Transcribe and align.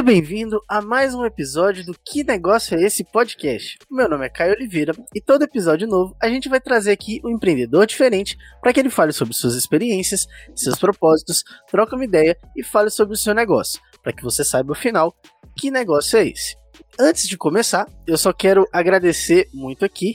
Seja 0.00 0.12
bem-vindo 0.12 0.64
a 0.66 0.80
mais 0.80 1.14
um 1.14 1.26
episódio 1.26 1.84
do 1.84 1.92
Que 1.92 2.24
Negócio 2.24 2.74
é 2.74 2.82
Esse 2.82 3.04
podcast. 3.04 3.78
Meu 3.90 4.08
nome 4.08 4.24
é 4.24 4.30
Caio 4.30 4.54
Oliveira 4.54 4.94
e 5.14 5.20
todo 5.20 5.42
episódio 5.42 5.86
novo 5.86 6.16
a 6.18 6.26
gente 6.26 6.48
vai 6.48 6.58
trazer 6.58 6.92
aqui 6.92 7.20
um 7.22 7.28
empreendedor 7.28 7.86
diferente 7.86 8.34
para 8.62 8.72
que 8.72 8.80
ele 8.80 8.88
fale 8.88 9.12
sobre 9.12 9.34
suas 9.34 9.54
experiências, 9.54 10.26
seus 10.54 10.78
propósitos, 10.78 11.44
troque 11.70 11.94
uma 11.94 12.04
ideia 12.04 12.34
e 12.56 12.64
fale 12.64 12.88
sobre 12.88 13.12
o 13.12 13.16
seu 13.16 13.34
negócio, 13.34 13.78
para 14.02 14.10
que 14.10 14.24
você 14.24 14.42
saiba 14.42 14.72
afinal 14.72 15.14
que 15.54 15.70
negócio 15.70 16.18
é 16.18 16.28
esse. 16.28 16.56
Antes 16.98 17.28
de 17.28 17.36
começar, 17.36 17.86
eu 18.06 18.16
só 18.16 18.32
quero 18.32 18.66
agradecer 18.72 19.50
muito 19.52 19.84
aqui 19.84 20.14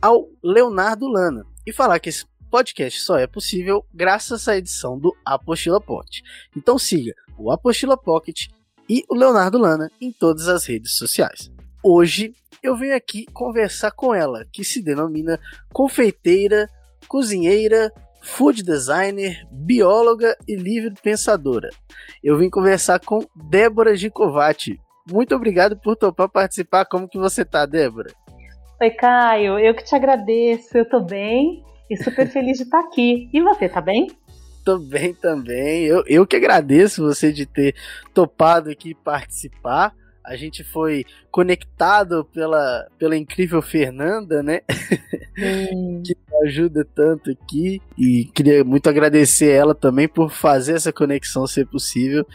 ao 0.00 0.26
Leonardo 0.42 1.06
Lana 1.06 1.44
e 1.66 1.72
falar 1.72 2.00
que 2.00 2.08
esse 2.08 2.24
podcast 2.50 2.98
só 3.00 3.18
é 3.18 3.26
possível 3.26 3.84
graças 3.92 4.48
à 4.48 4.56
edição 4.56 4.98
do 4.98 5.14
Apostila 5.22 5.82
Pocket. 5.82 6.20
Então 6.56 6.78
siga 6.78 7.12
o 7.36 7.52
Apostila 7.52 7.94
Pocket 7.94 8.46
e 8.88 9.04
o 9.08 9.14
Leonardo 9.14 9.58
Lana 9.58 9.90
em 10.00 10.10
todas 10.10 10.48
as 10.48 10.64
redes 10.64 10.96
sociais. 10.96 11.50
Hoje 11.82 12.32
eu 12.62 12.76
venho 12.76 12.96
aqui 12.96 13.26
conversar 13.32 13.90
com 13.92 14.14
ela, 14.14 14.44
que 14.52 14.64
se 14.64 14.82
denomina 14.82 15.38
confeiteira, 15.72 16.68
cozinheira, 17.06 17.92
food 18.22 18.62
designer, 18.62 19.46
bióloga 19.50 20.36
e 20.46 20.56
livre 20.56 20.94
pensadora. 21.02 21.70
Eu 22.22 22.36
vim 22.36 22.50
conversar 22.50 23.00
com 23.00 23.24
Débora 23.34 23.96
Gicovati. 23.96 24.78
Muito 25.10 25.34
obrigado 25.34 25.76
por 25.76 25.96
topar 25.96 26.28
participar. 26.28 26.84
Como 26.84 27.08
que 27.08 27.18
você 27.18 27.44
tá, 27.44 27.64
Débora? 27.64 28.12
Oi, 28.80 28.90
Caio. 28.90 29.58
Eu 29.58 29.74
que 29.74 29.84
te 29.84 29.94
agradeço. 29.94 30.76
Eu 30.76 30.88
tô 30.88 31.00
bem 31.00 31.64
e 31.90 31.96
super 31.96 32.28
feliz 32.28 32.58
de 32.58 32.64
estar 32.64 32.80
aqui. 32.80 33.28
E 33.32 33.40
você, 33.40 33.68
tá 33.68 33.80
bem? 33.80 34.08
Tô 34.68 34.78
bem 34.78 35.14
também. 35.14 35.86
Eu, 35.86 36.04
eu 36.06 36.26
que 36.26 36.36
agradeço 36.36 37.02
você 37.02 37.32
de 37.32 37.46
ter 37.46 37.74
topado 38.12 38.68
aqui 38.68 38.94
participar. 38.94 39.94
A 40.22 40.36
gente 40.36 40.62
foi 40.62 41.06
conectado 41.30 42.22
pela, 42.34 42.86
pela 42.98 43.16
incrível 43.16 43.62
Fernanda, 43.62 44.42
né? 44.42 44.60
Hum. 45.72 46.02
que 46.04 46.14
ajuda 46.44 46.86
tanto 46.94 47.30
aqui. 47.30 47.80
E 47.96 48.26
queria 48.34 48.62
muito 48.62 48.90
agradecer 48.90 49.48
ela 49.52 49.74
também 49.74 50.06
por 50.06 50.30
fazer 50.30 50.74
essa 50.74 50.92
conexão 50.92 51.46
ser 51.46 51.66
possível 51.66 52.26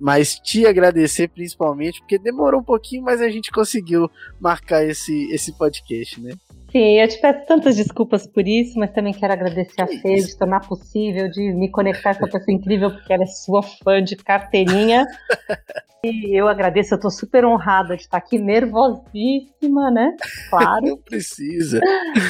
mas 0.00 0.36
te 0.36 0.64
agradecer 0.64 1.26
principalmente, 1.26 1.98
porque 1.98 2.20
demorou 2.20 2.60
um 2.60 2.64
pouquinho, 2.64 3.02
mas 3.02 3.20
a 3.20 3.28
gente 3.28 3.50
conseguiu 3.50 4.08
marcar 4.38 4.84
esse, 4.84 5.28
esse 5.32 5.52
podcast, 5.58 6.20
né? 6.20 6.34
Sim, 6.70 7.00
eu 7.00 7.08
te 7.08 7.18
peço 7.18 7.46
tantas 7.46 7.76
desculpas 7.76 8.26
por 8.26 8.46
isso, 8.46 8.78
mas 8.78 8.92
também 8.92 9.14
quero 9.14 9.32
agradecer 9.32 9.80
a 9.80 9.86
Fê 9.86 10.16
de 10.16 10.36
tornar 10.36 10.60
possível, 10.68 11.30
de 11.30 11.50
me 11.52 11.70
conectar 11.70 12.14
com 12.14 12.26
essa 12.26 12.38
pessoa 12.38 12.54
incrível, 12.54 12.90
porque 12.90 13.10
ela 13.10 13.22
é 13.22 13.26
sua 13.26 13.62
fã 13.62 14.02
de 14.02 14.14
carteirinha. 14.16 15.06
e 16.04 16.38
eu 16.38 16.46
agradeço, 16.46 16.94
eu 16.94 17.00
tô 17.00 17.10
super 17.10 17.44
honrada 17.46 17.96
de 17.96 18.02
estar 18.02 18.18
aqui, 18.18 18.38
nervosíssima, 18.38 19.90
né? 19.90 20.14
Claro. 20.50 20.86
Não 20.86 20.96
precisa. 20.98 21.80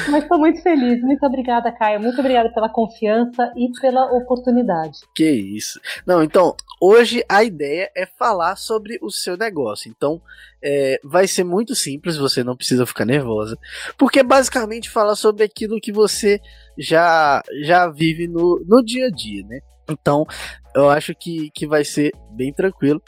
Mas 0.09 0.25
tô 0.25 0.37
muito 0.37 0.61
feliz. 0.63 1.01
Muito 1.01 1.25
obrigada, 1.25 1.69
Caio. 1.73 1.99
Muito 1.99 2.19
obrigada 2.19 2.49
pela 2.53 2.69
confiança 2.69 3.51
e 3.57 3.69
pela 3.81 4.05
oportunidade. 4.13 4.99
Que 5.13 5.29
isso. 5.29 5.81
Não, 6.05 6.23
então, 6.23 6.55
hoje 6.81 7.25
a 7.27 7.43
ideia 7.43 7.91
é 7.93 8.05
falar 8.05 8.55
sobre 8.55 8.97
o 9.01 9.11
seu 9.11 9.35
negócio. 9.35 9.89
Então, 9.89 10.21
é, 10.61 10.99
vai 11.03 11.27
ser 11.27 11.43
muito 11.43 11.75
simples, 11.75 12.17
você 12.17 12.43
não 12.43 12.55
precisa 12.55 12.85
ficar 12.85 13.05
nervosa, 13.05 13.57
porque 13.97 14.21
basicamente 14.23 14.89
fala 14.89 15.15
sobre 15.15 15.43
aquilo 15.43 15.79
que 15.79 15.91
você 15.91 16.39
já, 16.77 17.41
já 17.63 17.89
vive 17.89 18.27
no, 18.27 18.63
no 18.67 18.83
dia 18.83 19.07
a 19.07 19.09
dia, 19.09 19.45
né? 19.45 19.59
Então, 19.89 20.25
eu 20.75 20.89
acho 20.89 21.15
que, 21.15 21.49
que 21.51 21.65
vai 21.65 21.83
ser 21.83 22.11
bem 22.31 22.53
tranquilo. 22.53 23.01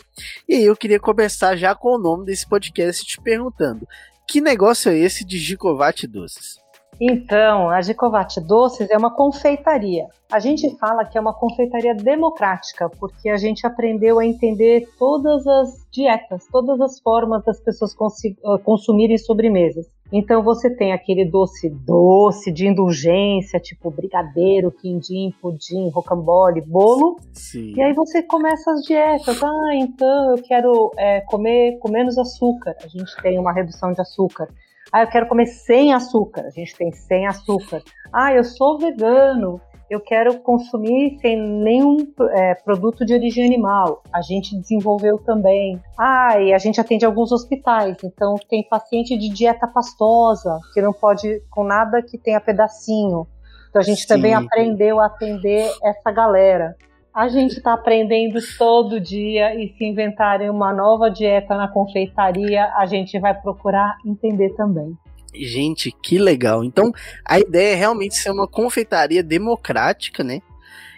E 0.50 0.56
aí, 0.56 0.64
eu 0.64 0.76
queria 0.76 1.00
começar 1.00 1.56
já 1.56 1.76
com 1.76 1.96
o 1.96 2.00
nome 2.00 2.26
desse 2.26 2.48
podcast 2.48 3.06
te 3.06 3.22
perguntando: 3.22 3.88
que 4.28 4.42
negócio 4.42 4.92
é 4.92 4.98
esse 4.98 5.24
de 5.24 5.38
Gicovate 5.38 6.08
Doces? 6.08 6.58
Então, 7.04 7.68
a 7.72 7.82
Gicovate 7.82 8.40
Doces 8.40 8.88
é 8.92 8.96
uma 8.96 9.10
confeitaria. 9.10 10.08
A 10.32 10.38
gente 10.38 10.70
fala 10.78 11.04
que 11.04 11.18
é 11.18 11.22
uma 11.22 11.34
confeitaria 11.34 11.96
democrática, 11.96 12.88
porque 12.88 13.28
a 13.28 13.38
gente 13.38 13.66
aprendeu 13.66 14.20
a 14.20 14.26
entender 14.26 14.88
todas 15.00 15.48
as 15.48 15.88
dietas, 15.92 16.46
todas 16.52 16.80
as 16.80 17.00
formas 17.00 17.44
das 17.44 17.60
pessoas 17.60 17.96
ah, 18.46 18.60
consumirem 18.64 19.18
sobremesas. 19.18 19.90
Então 20.14 20.44
você 20.44 20.70
tem 20.70 20.94
aquele 20.94 21.26
doce 21.26 21.70
doce 21.70 22.52
de 22.52 22.68
indulgência, 22.68 23.60
tipo 23.60 23.90
brigadeiro, 23.90 24.70
quindim, 24.72 25.34
pudim, 25.42 25.90
rocambole, 25.90 26.62
bolo. 26.62 27.16
Sim. 27.34 27.74
E 27.76 27.82
aí 27.82 27.94
você 27.94 28.22
começa 28.22 28.72
as 28.72 28.84
dietas. 28.84 29.42
Ah, 29.42 29.74
então 29.74 30.36
eu 30.36 30.44
quero 30.44 30.92
é, 30.98 31.22
comer 31.22 31.80
com 31.80 31.90
menos 31.90 32.20
açúcar. 32.20 32.76
A 32.84 32.88
gente 32.88 33.16
tem 33.24 33.40
uma 33.40 33.52
redução 33.52 33.92
de 33.92 34.02
açúcar. 34.02 34.48
Ah, 34.92 35.04
eu 35.04 35.08
quero 35.08 35.28
comer 35.28 35.46
sem 35.46 35.94
açúcar. 35.94 36.46
A 36.46 36.50
gente 36.50 36.76
tem 36.76 36.92
sem 36.92 37.26
açúcar. 37.26 37.82
Ah, 38.12 38.34
eu 38.34 38.44
sou 38.44 38.78
vegano. 38.78 39.62
Eu 39.90 40.00
quero 40.00 40.40
consumir 40.40 41.18
sem 41.20 41.38
nenhum 41.38 41.98
é, 42.30 42.56
produto 42.56 43.06
de 43.06 43.14
origem 43.14 43.46
animal. 43.46 44.04
A 44.14 44.22
gente 44.22 44.58
desenvolveu 44.58 45.18
também. 45.18 45.82
Ah, 45.98 46.40
e 46.40 46.54
a 46.54 46.58
gente 46.58 46.80
atende 46.80 47.06
alguns 47.06 47.32
hospitais. 47.32 47.98
Então, 48.04 48.36
tem 48.50 48.68
paciente 48.68 49.18
de 49.18 49.30
dieta 49.30 49.68
pastosa, 49.68 50.60
que 50.74 50.82
não 50.82 50.94
pode 50.94 51.42
com 51.50 51.64
nada 51.64 52.02
que 52.02 52.18
tenha 52.18 52.40
pedacinho. 52.40 53.28
Então, 53.70 53.82
a 53.82 53.84
gente 53.84 54.02
Sim. 54.02 54.08
também 54.08 54.34
aprendeu 54.34 55.00
a 55.00 55.08
atender 55.08 55.70
essa 55.84 56.12
galera. 56.12 56.76
A 57.14 57.28
gente 57.28 57.58
está 57.58 57.74
aprendendo 57.74 58.40
todo 58.58 59.00
dia 59.00 59.54
e 59.56 59.74
se 59.78 59.84
inventarem 59.84 60.50
uma 60.50 60.74
nova 60.74 61.10
dieta 61.10 61.56
na 61.56 61.68
confeitaria, 61.68 62.66
a 62.78 62.86
gente 62.86 63.20
vai 63.20 63.34
procurar 63.34 63.98
entender 64.06 64.50
também. 64.56 64.98
Gente, 65.34 65.92
que 65.92 66.18
legal. 66.18 66.64
Então, 66.64 66.92
a 67.26 67.40
ideia 67.40 67.74
é 67.74 67.76
realmente 67.76 68.16
ser 68.16 68.32
uma 68.32 68.48
confeitaria 68.48 69.22
democrática, 69.22 70.24
né? 70.24 70.42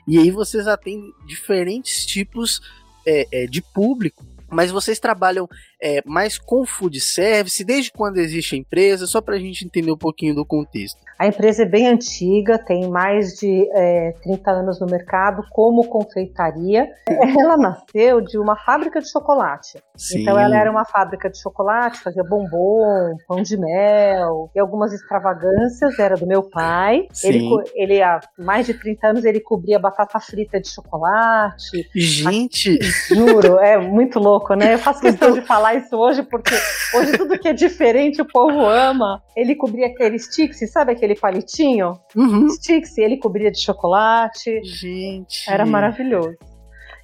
E 0.08 0.20
aí 0.20 0.30
vocês 0.30 0.68
atendem 0.68 1.12
diferentes 1.26 2.06
tipos 2.06 2.62
é, 3.06 3.28
é, 3.32 3.46
de 3.46 3.62
público 3.62 4.24
mas 4.54 4.72
vocês 4.72 5.00
trabalham 5.00 5.50
é, 5.84 6.02
mais 6.06 6.38
com 6.38 6.66
food 6.66 7.00
service? 7.00 7.64
Desde 7.64 7.92
quando 7.92 8.18
existe 8.18 8.56
a 8.56 8.58
empresa? 8.58 9.08
Só 9.08 9.22
para 9.22 9.36
a 9.36 9.40
gente 9.40 9.66
entender 9.66 9.92
um 9.92 9.98
pouquinho 9.98 10.36
do 10.36 10.46
contexto. 10.46 11.02
A 11.18 11.28
empresa 11.28 11.64
é 11.64 11.66
bem 11.66 11.88
antiga, 11.88 12.58
tem 12.58 12.90
mais 12.90 13.36
de 13.36 13.70
é, 13.74 14.14
30 14.24 14.52
anos 14.52 14.80
no 14.80 14.88
mercado 14.88 15.44
como 15.52 15.88
confeitaria. 15.88 16.88
Ela 17.40 17.56
nasceu 17.56 18.20
de 18.20 18.38
uma 18.38 18.56
fábrica 18.56 19.00
de 19.00 19.10
chocolate. 19.10 19.82
Sim. 19.96 20.22
Então 20.22 20.40
ela 20.40 20.58
era 20.58 20.72
uma 20.72 20.86
fábrica 20.86 21.30
de 21.30 21.40
chocolate, 21.40 22.00
fazia 22.00 22.24
bombom, 22.24 23.16
pão 23.28 23.44
de 23.44 23.56
mel 23.56 24.50
e 24.56 24.60
algumas 24.60 24.92
extravagâncias. 24.92 26.00
Era 26.00 26.16
do 26.16 26.26
meu 26.26 26.42
pai. 26.50 27.08
Sim. 27.12 27.28
Ele, 27.28 27.64
ele 27.76 28.02
há 28.02 28.20
mais 28.40 28.66
de 28.66 28.74
30 28.74 29.08
anos 29.08 29.26
ele 29.26 29.40
cobria 29.40 29.78
batata 29.78 30.20
frita 30.20 30.60
de 30.60 30.68
chocolate. 30.68 31.88
Gente! 31.94 32.80
Juro, 33.10 33.60
é 33.60 33.78
muito 33.78 34.20
louco 34.20 34.34
louco, 34.44 34.54
né? 34.54 34.74
Eu 34.74 34.80
faço 34.80 35.02
questão 35.02 35.32
de 35.32 35.42
falar 35.42 35.73
isso 35.76 35.96
hoje, 35.96 36.24
porque 36.24 36.54
hoje 36.96 37.18
tudo 37.18 37.38
que 37.40 37.48
é 37.48 37.54
diferente 37.54 38.22
o 38.22 38.26
povo 38.26 38.66
ama. 38.66 39.22
Ele 39.36 39.56
cobria 39.56 39.88
aquele 39.88 40.18
Stix, 40.20 40.60
sabe 40.72 40.92
aquele 40.92 41.16
palitinho? 41.16 42.00
Uhum. 42.16 42.50
Stix, 42.50 42.98
ele 42.98 43.18
cobria 43.18 43.52
de 43.52 43.60
chocolate. 43.60 44.62
Gente. 44.64 45.50
Era 45.50 45.66
maravilhoso. 45.66 46.38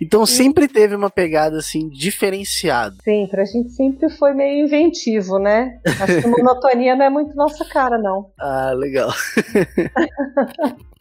Então 0.01 0.25
sempre 0.25 0.67
teve 0.67 0.95
uma 0.95 1.09
pegada 1.09 1.57
assim 1.57 1.89
diferenciada. 1.89 2.95
Sim, 3.03 3.27
pra 3.29 3.43
gente 3.43 3.69
sempre 3.71 4.09
foi 4.09 4.33
meio 4.33 4.65
inventivo, 4.65 5.37
né? 5.37 5.77
Acho 5.85 6.21
que 6.21 6.27
monotonia 6.27 6.95
não 6.95 7.05
é 7.05 7.09
muito 7.09 7.35
nossa 7.35 7.65
cara, 7.65 7.97
não. 7.97 8.31
Ah, 8.39 8.71
legal. 8.73 9.09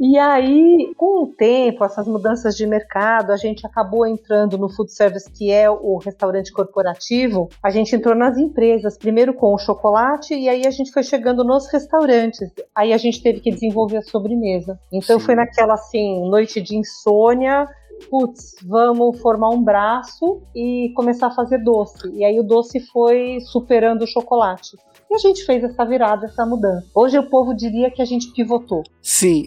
E 0.00 0.16
aí, 0.16 0.94
com 0.96 1.24
o 1.24 1.26
tempo, 1.26 1.84
essas 1.84 2.06
mudanças 2.06 2.56
de 2.56 2.64
mercado, 2.64 3.32
a 3.32 3.36
gente 3.36 3.66
acabou 3.66 4.06
entrando 4.06 4.56
no 4.56 4.68
food 4.68 4.92
service, 4.92 5.28
que 5.28 5.50
é 5.50 5.68
o 5.68 5.96
restaurante 5.96 6.52
corporativo. 6.52 7.48
A 7.60 7.68
gente 7.70 7.96
entrou 7.96 8.14
nas 8.14 8.38
empresas, 8.38 8.96
primeiro 8.96 9.34
com 9.34 9.52
o 9.52 9.58
chocolate, 9.58 10.34
e 10.34 10.48
aí 10.48 10.64
a 10.66 10.70
gente 10.70 10.92
foi 10.92 11.02
chegando 11.02 11.42
nos 11.42 11.66
restaurantes. 11.72 12.48
Aí 12.72 12.92
a 12.92 12.96
gente 12.96 13.20
teve 13.20 13.40
que 13.40 13.50
desenvolver 13.50 13.96
a 13.96 14.02
sobremesa. 14.02 14.78
Então 14.92 15.18
Sim. 15.18 15.26
foi 15.26 15.34
naquela 15.34 15.74
assim, 15.74 16.28
noite 16.30 16.60
de 16.60 16.76
insônia, 16.76 17.66
putz, 18.08 18.54
vamos 18.64 19.20
formar 19.20 19.50
um 19.50 19.62
braço 19.62 20.40
e 20.54 20.92
começar 20.94 21.26
a 21.26 21.34
fazer 21.34 21.58
doce. 21.58 22.08
E 22.14 22.24
aí 22.24 22.38
o 22.38 22.44
doce 22.44 22.78
foi 22.78 23.38
superando 23.40 24.02
o 24.02 24.06
chocolate. 24.06 24.76
E 25.10 25.14
a 25.14 25.18
gente 25.18 25.44
fez 25.44 25.64
essa 25.64 25.84
virada, 25.84 26.26
essa 26.26 26.44
mudança. 26.44 26.86
Hoje 26.94 27.18
o 27.18 27.28
povo 27.28 27.54
diria 27.54 27.90
que 27.90 28.02
a 28.02 28.04
gente 28.04 28.30
pivotou. 28.32 28.82
Sim. 29.00 29.46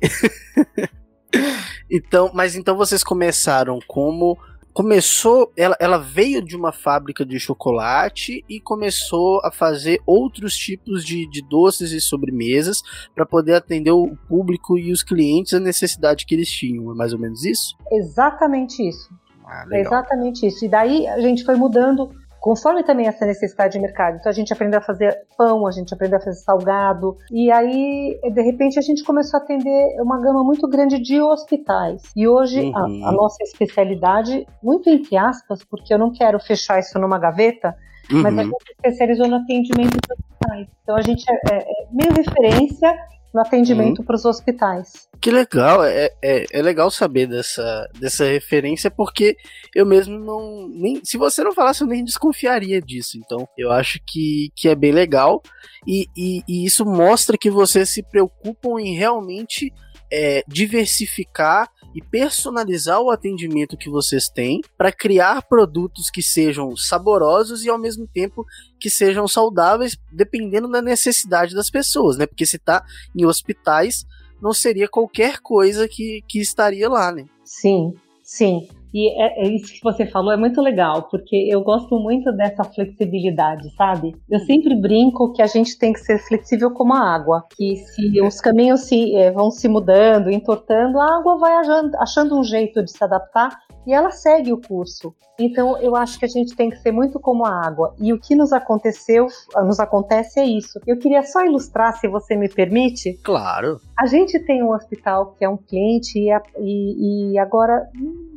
então, 1.90 2.31
mas 2.34 2.56
então 2.56 2.75
vocês 2.75 3.04
começaram 3.04 3.80
como 3.88 4.38
começou, 4.74 5.52
ela, 5.56 5.75
ela 5.80 5.98
veio 5.98 6.42
de 6.42 6.56
uma 6.56 6.72
fábrica 6.72 7.25
de 7.25 7.40
chocolate 7.40 8.44
e 8.50 8.60
começou 8.60 9.42
a 9.44 9.52
fazer 9.52 10.02
outros 10.06 10.56
tipos 10.56 11.04
de, 11.04 11.30
de 11.30 11.42
doces 11.48 11.92
e 11.92 12.00
sobremesas 12.00 12.81
para 13.14 13.25
poder 13.25 13.56
atender 13.56 13.92
o 13.92 14.16
público 14.28 14.78
e 14.78 14.92
os 14.92 15.04
clientes 15.04 15.54
a 15.54 15.60
necessidade 15.60 16.25
que 16.25 16.34
eles 16.34 16.50
tinham. 16.50 16.92
É 16.92 16.96
mais 16.96 17.14
ou 17.14 17.19
menos 17.19 17.44
isso? 17.44 17.75
Exatamente 17.92 18.88
isso. 18.88 19.10
Ah, 19.46 19.66
é 19.72 19.81
exatamente 19.81 20.48
isso. 20.48 20.64
E 20.64 20.69
daí 20.69 21.07
a 21.07 21.19
gente 21.19 21.44
foi 21.44 21.56
mudando 21.56 22.10
conforme 22.42 22.84
também 22.84 23.08
essa 23.08 23.24
necessidade 23.24 23.74
de 23.74 23.80
mercado. 23.80 24.18
Então 24.18 24.30
a 24.30 24.34
gente 24.34 24.52
aprendeu 24.52 24.80
a 24.80 24.82
fazer 24.82 25.16
pão, 25.38 25.68
a 25.68 25.72
gente 25.72 25.94
aprendeu 25.94 26.18
a 26.18 26.22
fazer 26.22 26.40
salgado, 26.40 27.16
e 27.32 27.52
aí 27.52 28.20
de 28.34 28.42
repente 28.42 28.80
a 28.80 28.82
gente 28.82 29.04
começou 29.04 29.40
a 29.40 29.44
atender 29.44 30.02
uma 30.02 30.20
gama 30.20 30.44
muito 30.44 30.68
grande 30.68 31.00
de 31.00 31.22
hospitais. 31.22 32.02
E 32.16 32.28
hoje 32.28 32.60
uhum. 32.60 33.06
a, 33.06 33.10
a, 33.10 33.12
nossa 33.12 33.44
especialidade, 33.44 34.48
muito 34.62 34.90
entre 34.90 35.16
aspas, 35.16 35.64
porque 35.64 35.94
eu 35.94 36.00
não 36.00 36.12
quero 36.12 36.40
fechar 36.40 36.80
isso 36.80 36.98
numa 36.98 37.20
gaveta, 37.20 37.76
uhum. 38.12 38.24
mas 38.24 38.36
a 38.36 38.42
uhum. 38.42 38.48
gente 38.48 38.72
especializou 38.72 39.28
no 39.28 39.36
atendimento 39.36 39.92
de 39.92 40.12
hospitais. 40.12 40.68
Então 40.82 40.96
a 40.96 41.02
gente 41.02 41.24
é, 41.30 41.36
é, 41.54 41.58
é 41.60 41.88
meio 41.92 42.12
referência 42.12 42.92
no 43.33 43.42
atendimento 43.42 44.00
uhum. 44.00 44.06
para 44.06 44.16
os 44.16 44.25
hospitais. 44.25 45.07
Que 45.19 45.31
legal, 45.31 45.83
é, 45.83 46.10
é, 46.22 46.45
é, 46.51 46.62
legal 46.62 46.89
saber 46.89 47.28
dessa, 47.28 47.88
dessa 48.00 48.25
referência, 48.25 48.89
porque 48.89 49.38
eu 49.75 49.86
mesmo 49.86 50.18
não. 50.19 50.68
Nem, 50.68 51.00
se 51.04 51.18
você 51.18 51.44
não 51.44 51.54
falasse, 51.54 51.83
eu 51.83 51.88
nem 51.88 52.04
desconfiaria 52.04 52.81
disso. 52.81 53.18
Então, 53.18 53.48
eu 53.57 53.72
acho 53.72 54.00
que, 54.06 54.51
que 54.56 54.68
é 54.68 54.75
bem 54.75 54.92
legal. 54.92 55.42
E, 55.88 56.07
e, 56.18 56.42
e 56.48 56.66
isso 56.66 56.86
mostra 56.86 57.38
que 57.38 57.50
vocês 57.50 57.89
se 57.89 58.04
preocupam 58.04 58.80
em 58.80 58.95
realmente 58.95 59.72
é, 60.12 60.44
diversificar 60.48 61.69
e 61.94 62.02
personalizar 62.02 63.02
o 63.02 63.12
atendimento 63.12 63.78
que 63.78 63.90
vocês 63.90 64.30
têm 64.30 64.62
para 64.78 64.92
criar 64.92 65.42
produtos 65.44 66.10
que 66.10 66.22
sejam 66.22 66.76
saborosos 66.76 67.64
e 67.66 67.70
ao 67.70 67.78
mesmo 67.78 68.08
tempo 68.08 68.46
que 68.80 68.90
sejam 68.90 69.28
saudáveis, 69.28 69.98
dependendo 70.12 70.70
da 70.70 70.82
necessidade 70.82 71.54
das 71.54 71.70
pessoas, 71.70 72.18
né? 72.18 72.26
Porque 72.26 72.46
se 72.46 72.56
está 72.56 72.84
em 73.16 73.26
hospitais, 73.26 74.06
não 74.42 74.54
seria 74.54 74.88
qualquer 74.88 75.40
coisa 75.40 75.88
que, 75.88 76.24
que 76.28 76.40
estaria 76.40 76.90
lá, 76.90 77.12
né? 77.12 77.26
Sim, 77.46 77.94
sim. 78.24 78.68
E 78.94 79.10
é, 79.22 79.46
é, 79.46 79.50
isso 79.50 79.74
que 79.74 79.84
você 79.84 80.06
falou 80.06 80.32
é 80.32 80.38
muito 80.38 80.62
legal, 80.62 81.04
porque 81.04 81.36
eu 81.50 81.62
gosto 81.62 81.98
muito 81.98 82.32
dessa 82.34 82.64
flexibilidade, 82.64 83.70
sabe? 83.76 84.16
Eu 84.30 84.40
sempre 84.40 84.76
brinco 84.76 85.32
que 85.34 85.42
a 85.42 85.48
gente 85.48 85.78
tem 85.78 85.94
que 85.94 86.00
ser 86.00 86.20
flexível 86.20 86.72
como 86.72 86.94
a 86.94 87.00
água, 87.00 87.46
que 87.56 87.78
se 87.78 88.22
os 88.22 88.42
caminhos 88.42 88.82
se, 88.82 89.16
é, 89.16 89.32
vão 89.32 89.50
se 89.50 89.68
mudando, 89.68 90.30
entortando, 90.30 91.00
a 91.00 91.18
água 91.18 91.38
vai 91.38 91.54
achando, 91.54 91.96
achando 91.96 92.40
um 92.40 92.44
jeito 92.44 92.84
de 92.84 92.92
se 92.92 93.04
adaptar 93.04 93.60
e 93.86 93.94
ela 93.94 94.12
segue 94.12 94.51
o 94.54 94.62
curso. 94.62 95.13
Então 95.39 95.78
eu 95.78 95.95
acho 95.95 96.19
que 96.19 96.25
a 96.25 96.28
gente 96.28 96.56
tem 96.56 96.69
que 96.69 96.78
ser 96.78 96.92
muito 96.92 97.19
como 97.19 97.45
a 97.45 97.66
água. 97.66 97.95
E 98.00 98.13
o 98.13 98.19
que 98.19 98.36
nos 98.36 98.54
aconteceu, 98.54 99.28
nos 99.66 99.80
acontece 99.80 100.39
é 100.39 100.45
isso. 100.45 100.80
Eu 100.86 100.98
queria 100.98 101.24
só 101.24 101.44
ilustrar, 101.44 101.98
se 101.98 102.07
você 102.07 102.36
me 102.36 102.48
permite. 102.48 103.13
Claro. 103.24 103.80
A 104.00 104.06
gente 104.06 104.39
tem 104.39 104.63
um 104.63 104.72
hospital 104.74 105.36
que 105.38 105.45
é 105.45 105.50
um 105.50 105.57
cliente 105.57 106.19
e, 106.19 106.31
e, 106.60 107.31
e 107.33 107.39
agora 107.39 107.89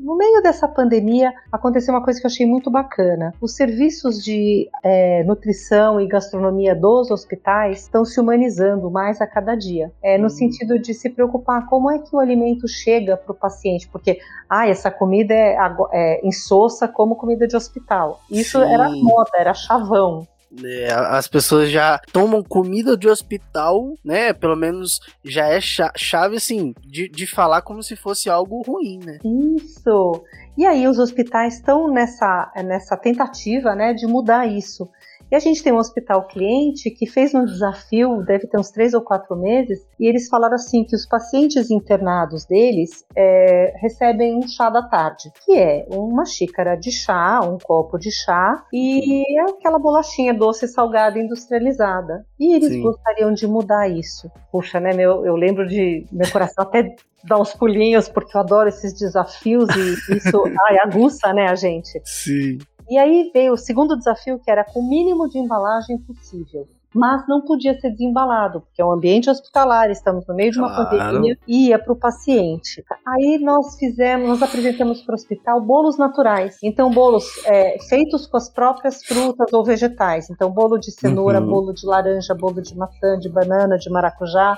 no 0.04 0.16
meio 0.16 0.42
dessa 0.42 0.68
pandemia 0.68 1.32
aconteceu 1.50 1.94
uma 1.94 2.04
coisa 2.04 2.20
que 2.20 2.26
eu 2.26 2.30
achei 2.30 2.46
muito 2.46 2.70
bacana. 2.70 3.32
Os 3.40 3.56
serviços 3.56 4.22
de 4.22 4.68
é, 4.82 5.24
nutrição 5.24 5.98
e 5.98 6.06
gastronomia 6.06 6.74
dos 6.74 7.10
hospitais 7.10 7.82
estão 7.82 8.04
se 8.04 8.20
humanizando 8.20 8.90
mais 8.90 9.20
a 9.20 9.26
cada 9.26 9.54
dia. 9.54 9.90
É, 10.02 10.18
no 10.18 10.26
hum. 10.26 10.30
sentido 10.30 10.78
de 10.78 10.92
se 10.92 11.08
preocupar 11.08 11.66
como 11.66 11.90
é 11.90 11.98
que 11.98 12.14
o 12.14 12.20
alimento 12.20 12.68
chega 12.68 13.16
para 13.16 13.32
o 13.32 13.34
paciente, 13.34 13.88
porque 13.88 14.18
ah, 14.60 14.68
essa 14.68 14.90
comida 14.90 15.34
é, 15.34 15.56
é 15.92 16.26
insossa 16.26 16.86
como 16.86 17.16
comida 17.16 17.46
de 17.46 17.56
hospital. 17.56 18.20
Isso 18.30 18.58
Sim. 18.60 18.72
era 18.72 18.88
moda, 18.90 19.30
era 19.36 19.54
chavão. 19.54 20.26
É, 20.62 20.92
as 20.92 21.26
pessoas 21.26 21.70
já 21.70 22.00
tomam 22.12 22.42
comida 22.42 22.96
de 22.96 23.08
hospital, 23.08 23.94
né? 24.04 24.32
Pelo 24.32 24.54
menos 24.54 25.00
já 25.24 25.48
é 25.48 25.60
chave, 25.60 26.36
assim, 26.36 26.72
de, 26.80 27.08
de 27.08 27.26
falar 27.26 27.62
como 27.62 27.82
se 27.82 27.96
fosse 27.96 28.30
algo 28.30 28.62
ruim, 28.62 29.00
né? 29.04 29.18
Isso. 29.24 30.22
E 30.56 30.64
aí 30.64 30.86
os 30.86 30.98
hospitais 30.98 31.54
estão 31.54 31.92
nessa, 31.92 32.52
nessa 32.64 32.96
tentativa, 32.96 33.74
né, 33.74 33.92
de 33.92 34.06
mudar 34.06 34.46
isso. 34.46 34.88
E 35.34 35.36
a 35.36 35.40
gente 35.40 35.64
tem 35.64 35.72
um 35.72 35.78
hospital 35.78 36.28
cliente 36.28 36.88
que 36.92 37.08
fez 37.08 37.34
um 37.34 37.44
desafio, 37.44 38.22
deve 38.24 38.46
ter 38.46 38.56
uns 38.56 38.70
três 38.70 38.94
ou 38.94 39.02
quatro 39.02 39.34
meses, 39.34 39.84
e 39.98 40.06
eles 40.06 40.28
falaram 40.28 40.54
assim 40.54 40.84
que 40.84 40.94
os 40.94 41.04
pacientes 41.04 41.72
internados 41.72 42.44
deles 42.44 43.04
é, 43.16 43.74
recebem 43.80 44.36
um 44.36 44.46
chá 44.46 44.70
da 44.70 44.82
tarde, 44.88 45.32
que 45.44 45.58
é 45.58 45.86
uma 45.90 46.24
xícara 46.24 46.76
de 46.76 46.92
chá, 46.92 47.40
um 47.40 47.58
copo 47.58 47.98
de 47.98 48.12
chá 48.12 48.64
e 48.72 49.24
aquela 49.40 49.76
bolachinha 49.76 50.32
doce 50.32 50.68
salgada 50.68 51.18
industrializada. 51.18 52.24
E 52.38 52.54
eles 52.54 52.68
Sim. 52.68 52.82
gostariam 52.82 53.32
de 53.32 53.48
mudar 53.48 53.88
isso. 53.88 54.30
Puxa, 54.52 54.78
né, 54.78 54.94
meu, 54.94 55.26
eu 55.26 55.34
lembro 55.34 55.66
de 55.66 56.06
meu 56.12 56.30
coração 56.30 56.62
até 56.62 56.94
dar 57.24 57.40
uns 57.40 57.52
pulinhos, 57.52 58.08
porque 58.08 58.36
eu 58.36 58.40
adoro 58.40 58.68
esses 58.68 58.96
desafios 58.96 59.68
e 59.74 60.16
isso 60.16 60.44
ai, 60.68 60.78
aguça, 60.78 61.32
né, 61.32 61.48
a 61.48 61.56
gente. 61.56 62.00
Sim. 62.04 62.58
E 62.88 62.98
aí 62.98 63.30
veio 63.32 63.52
o 63.52 63.56
segundo 63.56 63.96
desafio, 63.96 64.38
que 64.38 64.50
era 64.50 64.64
com 64.64 64.80
o 64.80 64.88
mínimo 64.88 65.28
de 65.28 65.38
embalagem 65.38 65.98
possível. 65.98 66.66
Mas 66.94 67.26
não 67.26 67.40
podia 67.40 67.78
ser 67.80 67.90
desembalado, 67.90 68.60
porque 68.60 68.80
é 68.80 68.84
um 68.84 68.92
ambiente 68.92 69.28
hospitalar, 69.28 69.90
estamos 69.90 70.24
no 70.28 70.34
meio 70.34 70.52
de 70.52 70.60
uma 70.60 70.72
claro. 70.72 70.90
pandemia 70.90 71.36
e 71.44 71.68
ia 71.68 71.78
para 71.78 71.92
o 71.92 71.96
paciente. 71.96 72.84
Aí 73.04 73.40
nós 73.42 73.76
fizemos, 73.76 74.28
nós 74.28 74.40
apresentamos 74.40 75.02
para 75.02 75.12
o 75.12 75.16
hospital 75.16 75.60
bolos 75.60 75.98
naturais. 75.98 76.56
Então, 76.62 76.90
bolos 76.92 77.24
é, 77.46 77.78
feitos 77.88 78.28
com 78.28 78.36
as 78.36 78.48
próprias 78.48 79.04
frutas 79.04 79.52
ou 79.52 79.64
vegetais. 79.64 80.30
Então, 80.30 80.52
bolo 80.52 80.78
de 80.78 80.92
cenoura, 80.92 81.40
uhum. 81.40 81.48
bolo 81.48 81.74
de 81.74 81.84
laranja, 81.84 82.32
bolo 82.32 82.62
de 82.62 82.76
maçã, 82.76 83.18
de 83.18 83.28
banana, 83.28 83.76
de 83.76 83.90
maracujá, 83.90 84.56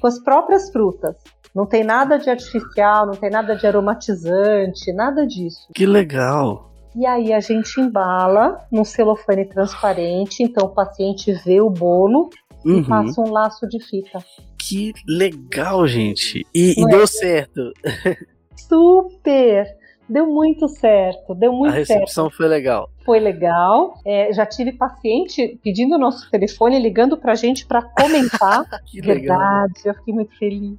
com 0.00 0.06
as 0.08 0.18
próprias 0.18 0.72
frutas. 0.72 1.16
Não 1.54 1.64
tem 1.64 1.84
nada 1.84 2.18
de 2.18 2.28
artificial, 2.28 3.06
não 3.06 3.14
tem 3.14 3.30
nada 3.30 3.54
de 3.54 3.66
aromatizante, 3.66 4.92
nada 4.92 5.24
disso. 5.24 5.68
Que 5.72 5.86
legal! 5.86 6.68
E 6.98 7.06
aí 7.06 7.32
a 7.32 7.38
gente 7.38 7.80
embala 7.80 8.66
num 8.72 8.84
celofane 8.84 9.44
transparente, 9.44 10.42
então 10.42 10.66
o 10.66 10.74
paciente 10.74 11.32
vê 11.44 11.60
o 11.60 11.70
bolo 11.70 12.28
uhum. 12.64 12.80
e 12.80 12.84
passa 12.84 13.20
um 13.20 13.30
laço 13.30 13.68
de 13.68 13.78
fita. 13.78 14.18
Que 14.58 14.92
legal, 15.06 15.86
gente! 15.86 16.44
E, 16.52 16.72
e 16.76 16.86
deu 16.86 17.04
é? 17.04 17.06
certo. 17.06 17.72
Super! 18.56 19.78
Deu 20.08 20.26
muito 20.26 20.66
certo, 20.66 21.36
deu 21.36 21.52
muito 21.52 21.72
certo. 21.74 21.90
A 21.90 21.94
recepção 21.94 22.24
certo. 22.24 22.36
foi 22.36 22.48
legal. 22.48 22.90
Foi 23.04 23.20
legal. 23.20 23.94
É, 24.04 24.32
já 24.32 24.44
tive 24.44 24.72
paciente 24.72 25.56
pedindo 25.62 25.94
o 25.94 25.98
nosso 25.98 26.28
telefone, 26.28 26.80
ligando 26.80 27.16
pra 27.16 27.36
gente 27.36 27.64
para 27.64 27.82
comentar. 27.82 28.64
que 28.90 29.00
Verdade, 29.00 29.72
legal. 29.76 29.84
eu 29.84 29.94
fiquei 29.94 30.14
muito 30.14 30.36
feliz. 30.36 30.76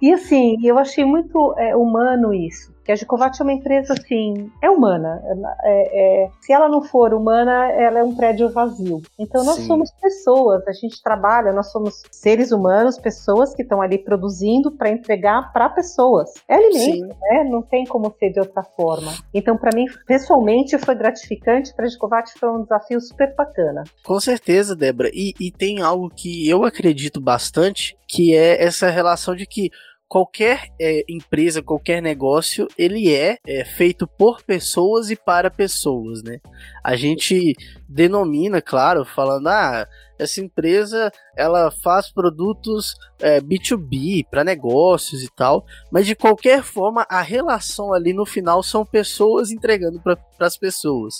E 0.00 0.12
assim, 0.12 0.54
eu 0.64 0.78
achei 0.78 1.04
muito 1.04 1.52
é, 1.58 1.74
humano 1.74 2.32
isso. 2.32 2.72
Que 2.88 2.92
a 2.92 2.96
Gicovat 2.96 3.38
é 3.38 3.42
uma 3.44 3.52
empresa 3.52 3.92
assim, 3.92 4.50
é 4.62 4.70
humana. 4.70 5.22
É, 5.62 6.24
é, 6.24 6.30
se 6.40 6.54
ela 6.54 6.70
não 6.70 6.80
for 6.80 7.12
humana, 7.12 7.70
ela 7.72 7.98
é 7.98 8.02
um 8.02 8.16
prédio 8.16 8.48
vazio. 8.48 9.02
Então 9.18 9.44
nós 9.44 9.56
Sim. 9.56 9.66
somos 9.66 9.90
pessoas, 10.00 10.66
a 10.66 10.72
gente 10.72 11.02
trabalha, 11.02 11.52
nós 11.52 11.70
somos 11.70 12.02
seres 12.10 12.50
humanos, 12.50 12.98
pessoas 12.98 13.54
que 13.54 13.60
estão 13.60 13.82
ali 13.82 13.98
produzindo 13.98 14.72
para 14.72 14.88
entregar 14.88 15.52
para 15.52 15.68
pessoas. 15.68 16.30
É 16.48 16.54
alimento, 16.54 17.12
Sim. 17.12 17.20
né? 17.20 17.44
Não 17.50 17.60
tem 17.60 17.84
como 17.84 18.10
ser 18.18 18.30
de 18.30 18.40
outra 18.40 18.62
forma. 18.62 19.12
Então, 19.34 19.58
para 19.58 19.76
mim, 19.76 19.84
pessoalmente, 20.06 20.78
foi 20.78 20.94
gratificante. 20.94 21.74
Para 21.76 21.84
a 21.84 21.88
Gicovat 21.88 22.32
foi 22.40 22.48
um 22.48 22.62
desafio 22.62 23.02
super 23.02 23.34
bacana. 23.36 23.84
Com 24.02 24.18
certeza, 24.18 24.74
Débora. 24.74 25.10
E, 25.12 25.34
e 25.38 25.52
tem 25.52 25.82
algo 25.82 26.08
que 26.08 26.48
eu 26.48 26.64
acredito 26.64 27.20
bastante, 27.20 27.98
que 28.08 28.34
é 28.34 28.64
essa 28.64 28.88
relação 28.88 29.36
de 29.36 29.44
que 29.44 29.70
qualquer 30.08 30.68
é, 30.80 31.04
empresa, 31.08 31.62
qualquer 31.62 32.00
negócio, 32.00 32.66
ele 32.78 33.14
é, 33.14 33.38
é, 33.46 33.64
feito 33.64 34.06
por 34.06 34.42
pessoas 34.42 35.10
e 35.10 35.16
para 35.16 35.50
pessoas, 35.50 36.22
né? 36.22 36.38
A 36.82 36.96
gente 36.96 37.54
denomina, 37.88 38.62
claro, 38.62 39.04
falando, 39.04 39.48
ah, 39.48 39.86
essa 40.18 40.40
empresa 40.40 41.12
ela 41.36 41.70
faz 41.70 42.10
produtos 42.10 42.96
é, 43.20 43.40
B2B 43.40 44.26
para 44.28 44.42
negócios 44.42 45.22
e 45.22 45.28
tal, 45.34 45.64
mas 45.92 46.06
de 46.06 46.16
qualquer 46.16 46.62
forma 46.62 47.06
a 47.08 47.20
relação 47.20 47.92
ali 47.92 48.12
no 48.12 48.26
final 48.26 48.62
são 48.62 48.84
pessoas 48.84 49.50
entregando 49.50 50.00
para 50.00 50.18
as 50.40 50.56
pessoas. 50.56 51.16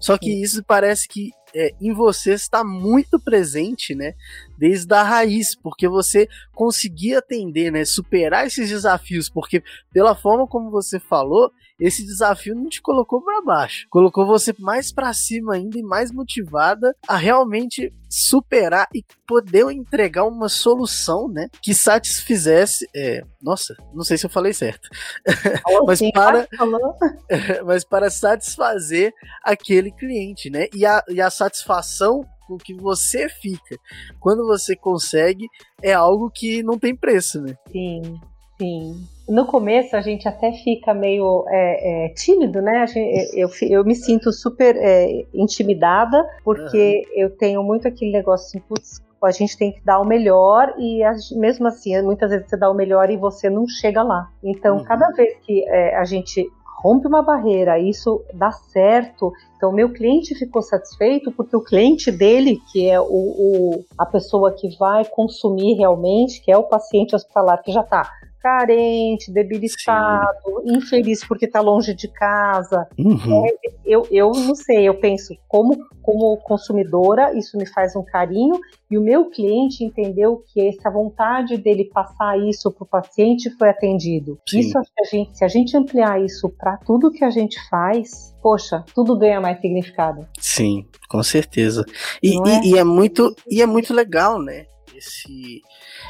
Só 0.00 0.18
que 0.18 0.42
isso 0.42 0.62
parece 0.64 1.08
que 1.08 1.30
é, 1.54 1.74
em 1.80 1.92
você 1.92 2.32
está 2.32 2.64
muito 2.64 3.18
presente, 3.18 3.94
né? 3.94 4.14
Desde 4.56 4.92
a 4.94 5.02
raiz, 5.02 5.54
porque 5.54 5.88
você 5.88 6.28
conseguia 6.54 7.18
atender, 7.18 7.70
né? 7.70 7.84
Superar 7.84 8.46
esses 8.46 8.68
desafios, 8.68 9.28
porque 9.28 9.62
pela 9.92 10.14
forma 10.14 10.46
como 10.46 10.70
você 10.70 10.98
falou, 10.98 11.52
esse 11.82 12.04
desafio 12.04 12.54
não 12.54 12.68
te 12.68 12.80
colocou 12.80 13.20
para 13.20 13.42
baixo, 13.42 13.86
colocou 13.90 14.24
você 14.24 14.54
mais 14.58 14.92
para 14.92 15.12
cima 15.12 15.54
ainda 15.54 15.78
e 15.78 15.82
mais 15.82 16.12
motivada 16.12 16.94
a 17.08 17.16
realmente 17.16 17.92
superar 18.08 18.86
e 18.94 19.04
poder 19.26 19.68
entregar 19.72 20.24
uma 20.24 20.48
solução, 20.48 21.28
né, 21.28 21.48
que 21.60 21.74
satisfizesse, 21.74 22.88
é, 22.94 23.24
nossa, 23.42 23.74
não 23.92 24.04
sei 24.04 24.16
se 24.16 24.26
eu 24.26 24.30
falei 24.30 24.52
certo, 24.52 24.88
mas 25.86 26.00
para, 26.12 26.46
mas 27.66 27.84
para 27.84 28.10
satisfazer 28.10 29.12
aquele 29.42 29.90
cliente, 29.90 30.50
né, 30.50 30.66
e 30.72 30.86
a, 30.86 31.02
e 31.08 31.20
a 31.20 31.30
satisfação 31.30 32.24
com 32.46 32.56
que 32.58 32.74
você 32.74 33.28
fica 33.28 33.76
quando 34.20 34.46
você 34.46 34.76
consegue 34.76 35.46
é 35.82 35.92
algo 35.92 36.30
que 36.30 36.62
não 36.62 36.78
tem 36.78 36.94
preço, 36.94 37.40
né? 37.40 37.56
Sim, 37.70 38.20
sim. 38.60 39.08
No 39.32 39.46
começo 39.46 39.96
a 39.96 40.02
gente 40.02 40.28
até 40.28 40.52
fica 40.52 40.92
meio 40.92 41.46
é, 41.48 42.04
é, 42.04 42.08
tímido, 42.10 42.60
né? 42.60 42.86
Gente, 42.86 43.30
eu, 43.34 43.48
eu, 43.62 43.82
me 43.82 43.94
sinto 43.94 44.30
super 44.30 44.76
é, 44.76 45.24
intimidada, 45.32 46.22
porque 46.44 47.02
uhum. 47.06 47.22
eu 47.22 47.30
tenho 47.30 47.62
muito 47.62 47.88
aquele 47.88 48.12
negócio 48.12 48.46
assim, 48.46 48.60
putz, 48.68 49.02
a 49.24 49.30
gente 49.30 49.56
tem 49.56 49.72
que 49.72 49.80
dar 49.82 50.00
o 50.00 50.04
melhor 50.04 50.74
e 50.78 51.00
mesmo 51.36 51.66
assim, 51.66 52.00
muitas 52.02 52.28
vezes 52.28 52.50
você 52.50 52.58
dá 52.58 52.70
o 52.70 52.74
melhor 52.74 53.08
e 53.10 53.16
você 53.16 53.48
não 53.48 53.66
chega 53.66 54.02
lá. 54.02 54.28
Então, 54.44 54.78
uhum. 54.78 54.84
cada 54.84 55.08
vez 55.12 55.34
que 55.38 55.66
é, 55.66 55.96
a 55.96 56.04
gente 56.04 56.46
rompe 56.82 57.06
uma 57.06 57.22
barreira, 57.22 57.78
isso 57.78 58.22
dá 58.34 58.50
certo. 58.50 59.32
Então, 59.56 59.72
meu 59.72 59.92
cliente 59.92 60.34
ficou 60.34 60.60
satisfeito 60.60 61.32
porque 61.32 61.56
o 61.56 61.62
cliente 61.62 62.10
dele, 62.10 62.60
que 62.70 62.86
é 62.90 63.00
o, 63.00 63.04
o 63.04 63.84
a 63.96 64.04
pessoa 64.04 64.52
que 64.52 64.76
vai 64.76 65.06
consumir 65.06 65.74
realmente, 65.74 66.42
que 66.42 66.50
é 66.50 66.58
o 66.58 66.64
paciente 66.64 67.14
hospitalar 67.14 67.62
que 67.62 67.72
já 67.72 67.80
está 67.80 68.10
carente, 68.42 69.32
debilitado, 69.32 70.62
Sim. 70.64 70.76
infeliz 70.76 71.24
porque 71.24 71.46
está 71.46 71.60
longe 71.60 71.94
de 71.94 72.08
casa. 72.08 72.88
Uhum. 72.98 73.46
É, 73.46 73.52
eu, 73.86 74.06
eu 74.10 74.32
não 74.32 74.54
sei, 74.54 74.88
eu 74.88 74.94
penso, 74.94 75.34
como, 75.46 75.78
como 76.02 76.36
consumidora, 76.38 77.36
isso 77.38 77.56
me 77.56 77.66
faz 77.66 77.94
um 77.94 78.02
carinho, 78.02 78.58
e 78.90 78.98
o 78.98 79.02
meu 79.02 79.30
cliente 79.30 79.84
entendeu 79.84 80.42
que 80.52 80.68
essa 80.68 80.90
vontade 80.90 81.56
dele 81.56 81.84
passar 81.84 82.38
isso 82.38 82.70
para 82.70 82.84
o 82.84 82.86
paciente 82.86 83.48
foi 83.56 83.68
atendido. 83.68 84.38
Sim. 84.48 84.58
Isso, 84.58 84.78
a 84.78 84.82
gente, 85.08 85.38
se 85.38 85.44
a 85.44 85.48
gente 85.48 85.76
ampliar 85.76 86.20
isso 86.20 86.50
para 86.50 86.76
tudo 86.78 87.12
que 87.12 87.24
a 87.24 87.30
gente 87.30 87.56
faz, 87.70 88.34
poxa, 88.42 88.84
tudo 88.94 89.16
ganha 89.16 89.40
mais 89.40 89.60
significado. 89.60 90.26
Sim, 90.38 90.84
com 91.08 91.22
certeza. 91.22 91.84
E, 92.22 92.36
é? 92.36 92.64
E, 92.64 92.72
e, 92.72 92.78
é 92.78 92.84
muito, 92.84 93.34
e 93.48 93.62
é 93.62 93.66
muito 93.66 93.94
legal, 93.94 94.40
né? 94.40 94.66
Esse 95.02 95.60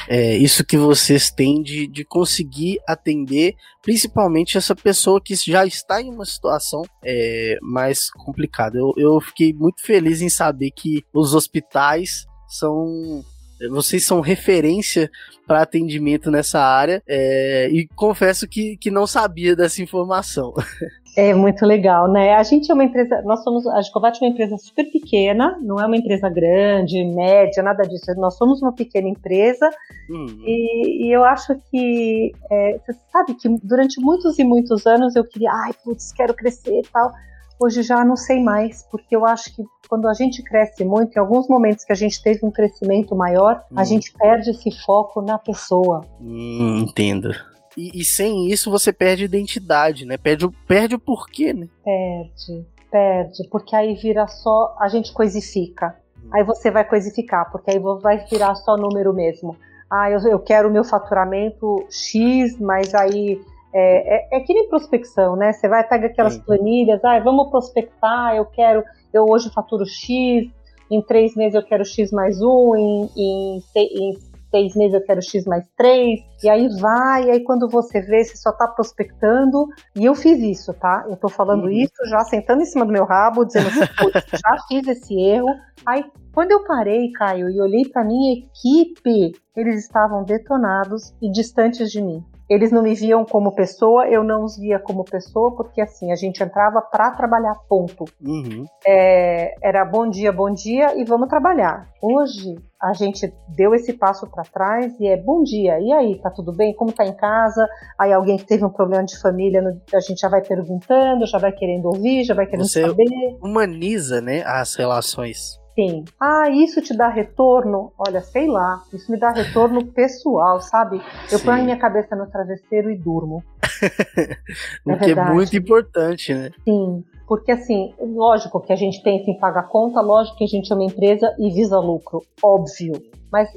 é, 0.08 0.36
isso 0.36 0.64
que 0.64 0.76
vocês 0.76 1.30
têm 1.30 1.62
de, 1.62 1.86
de 1.86 2.04
conseguir 2.04 2.78
atender 2.86 3.54
principalmente 3.82 4.58
essa 4.58 4.76
pessoa 4.76 5.20
que 5.20 5.34
já 5.34 5.64
está 5.66 6.00
em 6.00 6.10
uma 6.10 6.24
situação 6.24 6.82
é, 7.04 7.58
mais 7.62 8.10
complicada. 8.10 8.78
Eu, 8.78 8.92
eu 8.96 9.20
fiquei 9.20 9.52
muito 9.52 9.82
feliz 9.82 10.20
em 10.20 10.28
saber 10.28 10.70
que 10.70 11.04
os 11.12 11.34
hospitais 11.34 12.26
são 12.48 13.24
vocês 13.70 14.04
são 14.04 14.20
referência 14.20 15.08
para 15.46 15.62
atendimento 15.62 16.32
nessa 16.32 16.60
área 16.60 17.00
é, 17.06 17.68
e 17.70 17.86
confesso 17.94 18.48
que, 18.48 18.76
que 18.76 18.90
não 18.90 19.06
sabia 19.06 19.54
dessa 19.54 19.82
informação. 19.82 20.52
É 21.14 21.34
muito 21.34 21.66
legal, 21.66 22.10
né? 22.10 22.34
A 22.34 22.42
gente 22.42 22.70
é 22.70 22.74
uma 22.74 22.84
empresa, 22.84 23.20
nós 23.22 23.44
somos, 23.44 23.66
a 23.66 23.82
Gicovat 23.82 24.18
é 24.18 24.24
uma 24.24 24.32
empresa 24.32 24.56
super 24.56 24.90
pequena, 24.90 25.58
não 25.60 25.78
é 25.78 25.84
uma 25.84 25.96
empresa 25.96 26.28
grande, 26.30 27.04
média, 27.04 27.62
nada 27.62 27.82
disso. 27.82 28.14
Nós 28.16 28.34
somos 28.36 28.62
uma 28.62 28.72
pequena 28.72 29.08
empresa 29.08 29.68
uhum. 30.08 30.42
e, 30.46 31.06
e, 31.06 31.12
eu 31.12 31.22
acho 31.22 31.54
que, 31.70 32.32
é, 32.50 32.78
você 32.78 32.98
sabe 33.12 33.34
que 33.34 33.46
durante 33.62 34.00
muitos 34.00 34.38
e 34.38 34.44
muitos 34.44 34.86
anos 34.86 35.14
eu 35.14 35.24
queria, 35.24 35.50
ai, 35.52 35.72
putz, 35.84 36.12
quero 36.12 36.32
crescer 36.32 36.78
e 36.78 36.88
tal. 36.90 37.12
Hoje 37.60 37.82
já 37.82 38.02
não 38.04 38.16
sei 38.16 38.42
mais, 38.42 38.82
porque 38.90 39.14
eu 39.14 39.26
acho 39.26 39.54
que 39.54 39.62
quando 39.88 40.08
a 40.08 40.14
gente 40.14 40.42
cresce 40.42 40.82
muito, 40.82 41.14
em 41.14 41.20
alguns 41.20 41.46
momentos 41.46 41.84
que 41.84 41.92
a 41.92 41.96
gente 41.96 42.22
teve 42.22 42.40
um 42.42 42.50
crescimento 42.50 43.14
maior, 43.14 43.62
a 43.76 43.82
hum. 43.82 43.84
gente 43.84 44.12
perde 44.14 44.50
esse 44.50 44.70
foco 44.84 45.20
na 45.20 45.38
pessoa. 45.38 46.06
Hum, 46.18 46.86
entendo. 46.88 47.30
E, 47.76 48.00
e, 48.00 48.04
sem 48.04 48.48
isso 48.48 48.70
você 48.70 48.92
perde 48.92 49.24
identidade, 49.24 50.04
né? 50.04 50.16
Perde, 50.16 50.48
perde 50.66 50.94
o 50.94 50.98
porquê, 50.98 51.52
né? 51.52 51.68
Perde, 51.84 52.66
perde. 52.90 53.48
Porque 53.50 53.74
aí 53.74 53.94
vira 53.94 54.26
só. 54.26 54.76
A 54.78 54.88
gente 54.88 55.12
coisifica. 55.12 55.96
Aí 56.32 56.44
você 56.44 56.70
vai 56.70 56.84
coisificar, 56.84 57.50
porque 57.50 57.70
aí 57.70 57.78
vai 58.00 58.24
virar 58.26 58.54
só 58.54 58.76
número 58.76 59.12
mesmo. 59.12 59.56
Ah, 59.90 60.10
eu, 60.10 60.20
eu 60.20 60.38
quero 60.38 60.68
o 60.68 60.72
meu 60.72 60.84
faturamento 60.84 61.86
X, 61.90 62.58
mas 62.58 62.94
aí 62.94 63.40
é, 63.74 64.16
é, 64.16 64.36
é, 64.36 64.40
que 64.40 64.52
nem 64.52 64.68
prospecção, 64.68 65.34
né? 65.34 65.52
Você 65.52 65.68
vai 65.68 65.86
pegar 65.86 66.06
aquelas 66.06 66.34
Sim. 66.34 66.42
planilhas, 66.42 67.02
ah, 67.04 67.18
vamos 67.20 67.50
prospectar, 67.50 68.36
eu 68.36 68.44
quero, 68.44 68.84
eu 69.12 69.26
hoje 69.26 69.50
faturo 69.50 69.86
X, 69.86 70.50
em 70.90 71.02
três 71.02 71.34
meses 71.34 71.54
eu 71.54 71.62
quero 71.62 71.84
X 71.84 72.12
mais 72.12 72.40
um, 72.42 72.76
em, 72.76 73.10
em, 73.16 73.62
em 73.76 74.18
seis 74.52 74.76
meses 74.76 74.94
eu 74.94 75.04
quero 75.04 75.22
X 75.22 75.44
mais 75.46 75.66
três, 75.76 76.20
e 76.44 76.48
aí 76.48 76.68
vai, 76.78 77.24
e 77.24 77.30
aí 77.30 77.40
quando 77.42 77.68
você 77.68 78.00
vê, 78.02 78.22
você 78.22 78.36
só 78.36 78.52
tá 78.52 78.68
prospectando, 78.68 79.66
e 79.96 80.04
eu 80.04 80.14
fiz 80.14 80.38
isso, 80.38 80.74
tá? 80.74 81.06
Eu 81.08 81.16
tô 81.16 81.28
falando 81.28 81.64
uhum. 81.64 81.70
isso 81.70 81.94
já 82.08 82.20
sentando 82.20 82.60
em 82.60 82.66
cima 82.66 82.84
do 82.84 82.92
meu 82.92 83.04
rabo, 83.04 83.44
dizendo 83.44 83.68
assim, 83.68 83.80
já 84.36 84.56
fiz 84.68 84.86
esse 84.86 85.18
erro. 85.18 85.48
Aí, 85.86 86.04
quando 86.34 86.52
eu 86.52 86.64
parei, 86.64 87.10
Caio, 87.12 87.48
e 87.50 87.60
olhei 87.60 87.88
para 87.88 88.04
minha 88.04 88.34
equipe, 88.34 89.32
eles 89.56 89.80
estavam 89.80 90.22
detonados 90.22 91.14
e 91.20 91.30
distantes 91.30 91.90
de 91.90 92.00
mim. 92.02 92.24
Eles 92.52 92.70
não 92.70 92.82
me 92.82 92.94
viam 92.94 93.24
como 93.24 93.54
pessoa, 93.54 94.06
eu 94.06 94.22
não 94.22 94.44
os 94.44 94.58
via 94.58 94.78
como 94.78 95.04
pessoa, 95.04 95.56
porque 95.56 95.80
assim, 95.80 96.12
a 96.12 96.16
gente 96.16 96.42
entrava 96.42 96.82
para 96.82 97.10
trabalhar, 97.12 97.54
ponto. 97.66 98.04
Uhum. 98.22 98.66
É, 98.86 99.54
era 99.62 99.82
bom 99.86 100.06
dia, 100.06 100.30
bom 100.30 100.52
dia 100.52 100.94
e 100.94 101.02
vamos 101.02 101.28
trabalhar. 101.28 101.88
Hoje, 102.02 102.56
a 102.80 102.92
gente 102.92 103.32
deu 103.56 103.74
esse 103.74 103.94
passo 103.94 104.28
para 104.30 104.42
trás 104.42 104.92
e 105.00 105.06
é 105.06 105.16
bom 105.16 105.42
dia, 105.42 105.80
e 105.80 105.92
aí, 105.92 106.20
tá 106.20 106.28
tudo 106.30 106.52
bem? 106.52 106.74
Como 106.74 106.92
tá 106.92 107.06
em 107.06 107.14
casa? 107.14 107.66
Aí 107.98 108.12
alguém 108.12 108.36
que 108.36 108.44
teve 108.44 108.64
um 108.64 108.70
problema 108.70 109.04
de 109.04 109.18
família, 109.18 109.62
a 109.94 110.00
gente 110.00 110.20
já 110.20 110.28
vai 110.28 110.42
perguntando, 110.42 111.26
já 111.26 111.38
vai 111.38 111.52
querendo 111.52 111.86
ouvir, 111.86 112.22
já 112.24 112.34
vai 112.34 112.44
querendo 112.44 112.68
Você 112.68 112.82
saber. 112.82 113.06
humaniza, 113.40 114.20
né, 114.20 114.42
as 114.44 114.74
relações. 114.74 115.61
Sim. 115.74 116.04
Ah, 116.20 116.50
isso 116.50 116.82
te 116.82 116.96
dá 116.96 117.08
retorno? 117.08 117.92
Olha, 117.98 118.20
sei 118.20 118.46
lá. 118.46 118.82
Isso 118.92 119.10
me 119.10 119.18
dá 119.18 119.30
retorno 119.30 119.84
pessoal, 119.92 120.60
sabe? 120.60 121.00
Eu 121.30 121.38
Sim. 121.38 121.44
ponho 121.44 121.60
a 121.60 121.64
minha 121.64 121.78
cabeça 121.78 122.14
no 122.14 122.26
travesseiro 122.26 122.90
e 122.90 122.96
durmo. 122.96 123.42
o 124.84 124.92
é 124.92 124.96
que 124.98 125.10
é 125.12 125.32
muito 125.32 125.56
importante, 125.56 126.34
né? 126.34 126.50
Sim. 126.64 127.04
Porque, 127.26 127.50
assim, 127.52 127.94
lógico 127.98 128.60
que 128.60 128.72
a 128.72 128.76
gente 128.76 129.02
pensa 129.02 129.30
em 129.30 129.38
pagar 129.38 129.68
conta, 129.68 130.00
lógico 130.00 130.36
que 130.36 130.44
a 130.44 130.48
gente 130.48 130.70
é 130.70 130.74
uma 130.74 130.84
empresa 130.84 131.34
e 131.38 131.50
visa 131.50 131.78
lucro, 131.78 132.22
óbvio. 132.42 132.92
Mas 133.30 133.48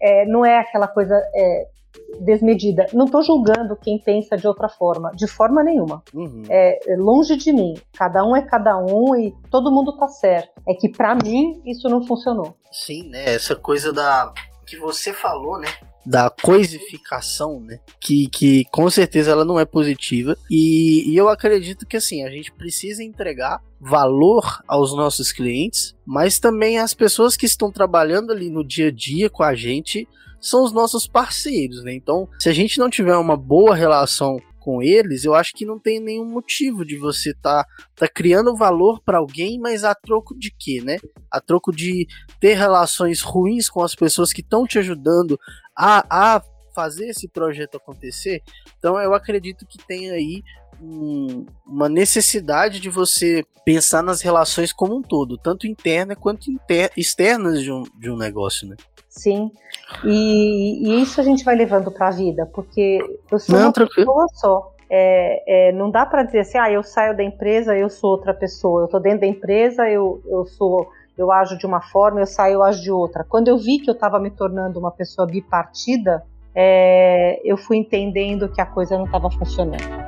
é, 0.00 0.26
não 0.26 0.44
é 0.44 0.58
aquela 0.58 0.86
coisa 0.86 1.14
é, 1.34 1.66
desmedida. 2.20 2.86
Não 2.92 3.06
estou 3.06 3.22
julgando 3.22 3.76
quem 3.76 3.98
pensa 3.98 4.36
de 4.36 4.46
outra 4.46 4.68
forma, 4.68 5.10
de 5.14 5.26
forma 5.26 5.62
nenhuma. 5.62 6.02
Uhum. 6.14 6.42
É, 6.48 6.92
é, 6.92 6.96
longe 6.96 7.36
de 7.36 7.52
mim. 7.52 7.74
Cada 7.96 8.24
um 8.24 8.36
é 8.36 8.42
cada 8.42 8.78
um 8.78 9.16
e 9.16 9.34
todo 9.50 9.70
mundo 9.70 9.96
tá 9.96 10.08
certo. 10.08 10.50
É 10.68 10.74
que 10.74 10.88
para 10.88 11.14
mim 11.14 11.60
isso 11.64 11.88
não 11.88 12.06
funcionou. 12.06 12.56
Sim, 12.70 13.08
né? 13.08 13.34
Essa 13.34 13.54
coisa 13.54 13.92
da 13.92 14.32
que 14.66 14.76
você 14.78 15.12
falou, 15.12 15.58
né? 15.58 15.68
Da 16.04 16.30
coisificação, 16.30 17.60
né? 17.60 17.78
Que, 18.00 18.26
que 18.28 18.64
com 18.72 18.88
certeza 18.88 19.30
ela 19.30 19.44
não 19.44 19.60
é 19.60 19.64
positiva. 19.64 20.36
E, 20.50 21.12
e 21.12 21.16
eu 21.16 21.28
acredito 21.28 21.86
que 21.86 21.96
assim, 21.96 22.24
a 22.24 22.30
gente 22.30 22.50
precisa 22.52 23.04
entregar 23.04 23.60
valor 23.80 24.62
aos 24.66 24.96
nossos 24.96 25.30
clientes, 25.30 25.94
mas 26.06 26.38
também 26.38 26.78
às 26.78 26.94
pessoas 26.94 27.36
que 27.36 27.46
estão 27.46 27.70
trabalhando 27.70 28.32
ali 28.32 28.48
no 28.48 28.64
dia 28.66 28.88
a 28.88 28.90
dia 28.90 29.28
com 29.28 29.42
a 29.42 29.54
gente 29.54 30.08
são 30.42 30.64
os 30.64 30.72
nossos 30.72 31.06
parceiros, 31.06 31.82
né? 31.84 31.94
Então, 31.94 32.28
se 32.38 32.48
a 32.48 32.52
gente 32.52 32.78
não 32.78 32.90
tiver 32.90 33.16
uma 33.16 33.36
boa 33.36 33.74
relação 33.74 34.38
com 34.58 34.82
eles, 34.82 35.24
eu 35.24 35.34
acho 35.34 35.52
que 35.54 35.64
não 35.64 35.78
tem 35.78 36.00
nenhum 36.00 36.24
motivo 36.24 36.84
de 36.84 36.96
você 36.96 37.34
tá, 37.34 37.66
tá 37.96 38.08
criando 38.08 38.56
valor 38.56 39.00
para 39.02 39.18
alguém, 39.18 39.58
mas 39.58 39.84
a 39.84 39.94
troco 39.94 40.38
de 40.38 40.52
quê, 40.56 40.80
né? 40.84 40.98
A 41.30 41.40
troco 41.40 41.72
de 41.72 42.06
ter 42.40 42.54
relações 42.54 43.20
ruins 43.20 43.68
com 43.68 43.82
as 43.82 43.94
pessoas 43.94 44.32
que 44.32 44.40
estão 44.40 44.66
te 44.66 44.78
ajudando 44.78 45.38
a, 45.76 46.04
a 46.36 46.42
fazer 46.74 47.08
esse 47.08 47.28
projeto 47.28 47.76
acontecer. 47.76 48.42
Então 48.78 49.00
eu 49.00 49.14
acredito 49.14 49.66
que 49.66 49.78
tem 49.78 50.10
aí 50.10 50.42
um, 50.82 51.46
uma 51.66 51.88
necessidade 51.88 52.80
de 52.80 52.90
você 52.90 53.44
pensar 53.64 54.02
nas 54.02 54.20
relações 54.20 54.72
como 54.72 54.96
um 54.96 55.02
todo, 55.02 55.38
tanto 55.38 55.66
interna 55.66 56.16
quanto 56.16 56.50
inter, 56.50 56.90
externas 56.96 57.62
de 57.62 57.70
um, 57.70 57.84
de 57.96 58.10
um 58.10 58.16
negócio, 58.16 58.68
né? 58.68 58.76
Sim. 59.08 59.50
E, 60.04 60.88
e 60.88 61.02
isso 61.02 61.20
a 61.20 61.24
gente 61.24 61.44
vai 61.44 61.54
levando 61.54 61.90
para 61.90 62.08
a 62.08 62.10
vida, 62.10 62.50
porque 62.52 62.98
eu 63.30 63.38
sou 63.38 63.56
não, 63.56 63.66
uma 63.66 63.72
tranquilo. 63.72 64.06
pessoa 64.06 64.26
só. 64.34 64.72
É, 64.90 65.68
é, 65.68 65.72
não 65.72 65.90
dá 65.90 66.04
para 66.04 66.22
dizer 66.22 66.40
assim, 66.40 66.58
ah, 66.58 66.70
eu 66.70 66.82
saio 66.82 67.16
da 67.16 67.22
empresa, 67.22 67.76
eu 67.76 67.88
sou 67.88 68.10
outra 68.10 68.34
pessoa. 68.34 68.82
Eu 68.82 68.84
estou 68.86 69.00
dentro 69.00 69.20
da 69.20 69.26
empresa, 69.26 69.88
eu, 69.88 70.22
eu 70.26 70.44
sou, 70.44 70.90
eu 71.16 71.30
ajo 71.30 71.56
de 71.56 71.64
uma 71.64 71.80
forma, 71.80 72.20
eu 72.20 72.26
saio, 72.26 72.54
eu 72.54 72.62
ajo 72.62 72.82
de 72.82 72.90
outra. 72.90 73.24
Quando 73.24 73.48
eu 73.48 73.56
vi 73.56 73.78
que 73.78 73.88
eu 73.88 73.94
estava 73.94 74.18
me 74.18 74.30
tornando 74.30 74.78
uma 74.78 74.90
pessoa 74.90 75.26
bipartida, 75.26 76.24
é, 76.54 77.40
eu 77.44 77.56
fui 77.56 77.78
entendendo 77.78 78.50
que 78.50 78.60
a 78.60 78.66
coisa 78.66 78.96
não 78.98 79.06
estava 79.06 79.30
funcionando. 79.30 80.01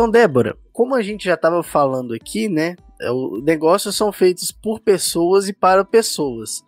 Então, 0.00 0.10
Débora, 0.10 0.56
como 0.72 0.94
a 0.94 1.02
gente 1.02 1.26
já 1.26 1.34
estava 1.34 1.62
falando 1.62 2.14
aqui, 2.14 2.48
né? 2.48 2.74
É, 2.98 3.10
Negócios 3.42 3.94
são 3.94 4.10
feitos 4.10 4.50
por 4.50 4.80
pessoas 4.80 5.46
e 5.46 5.52
para 5.52 5.84
pessoas. 5.84 6.64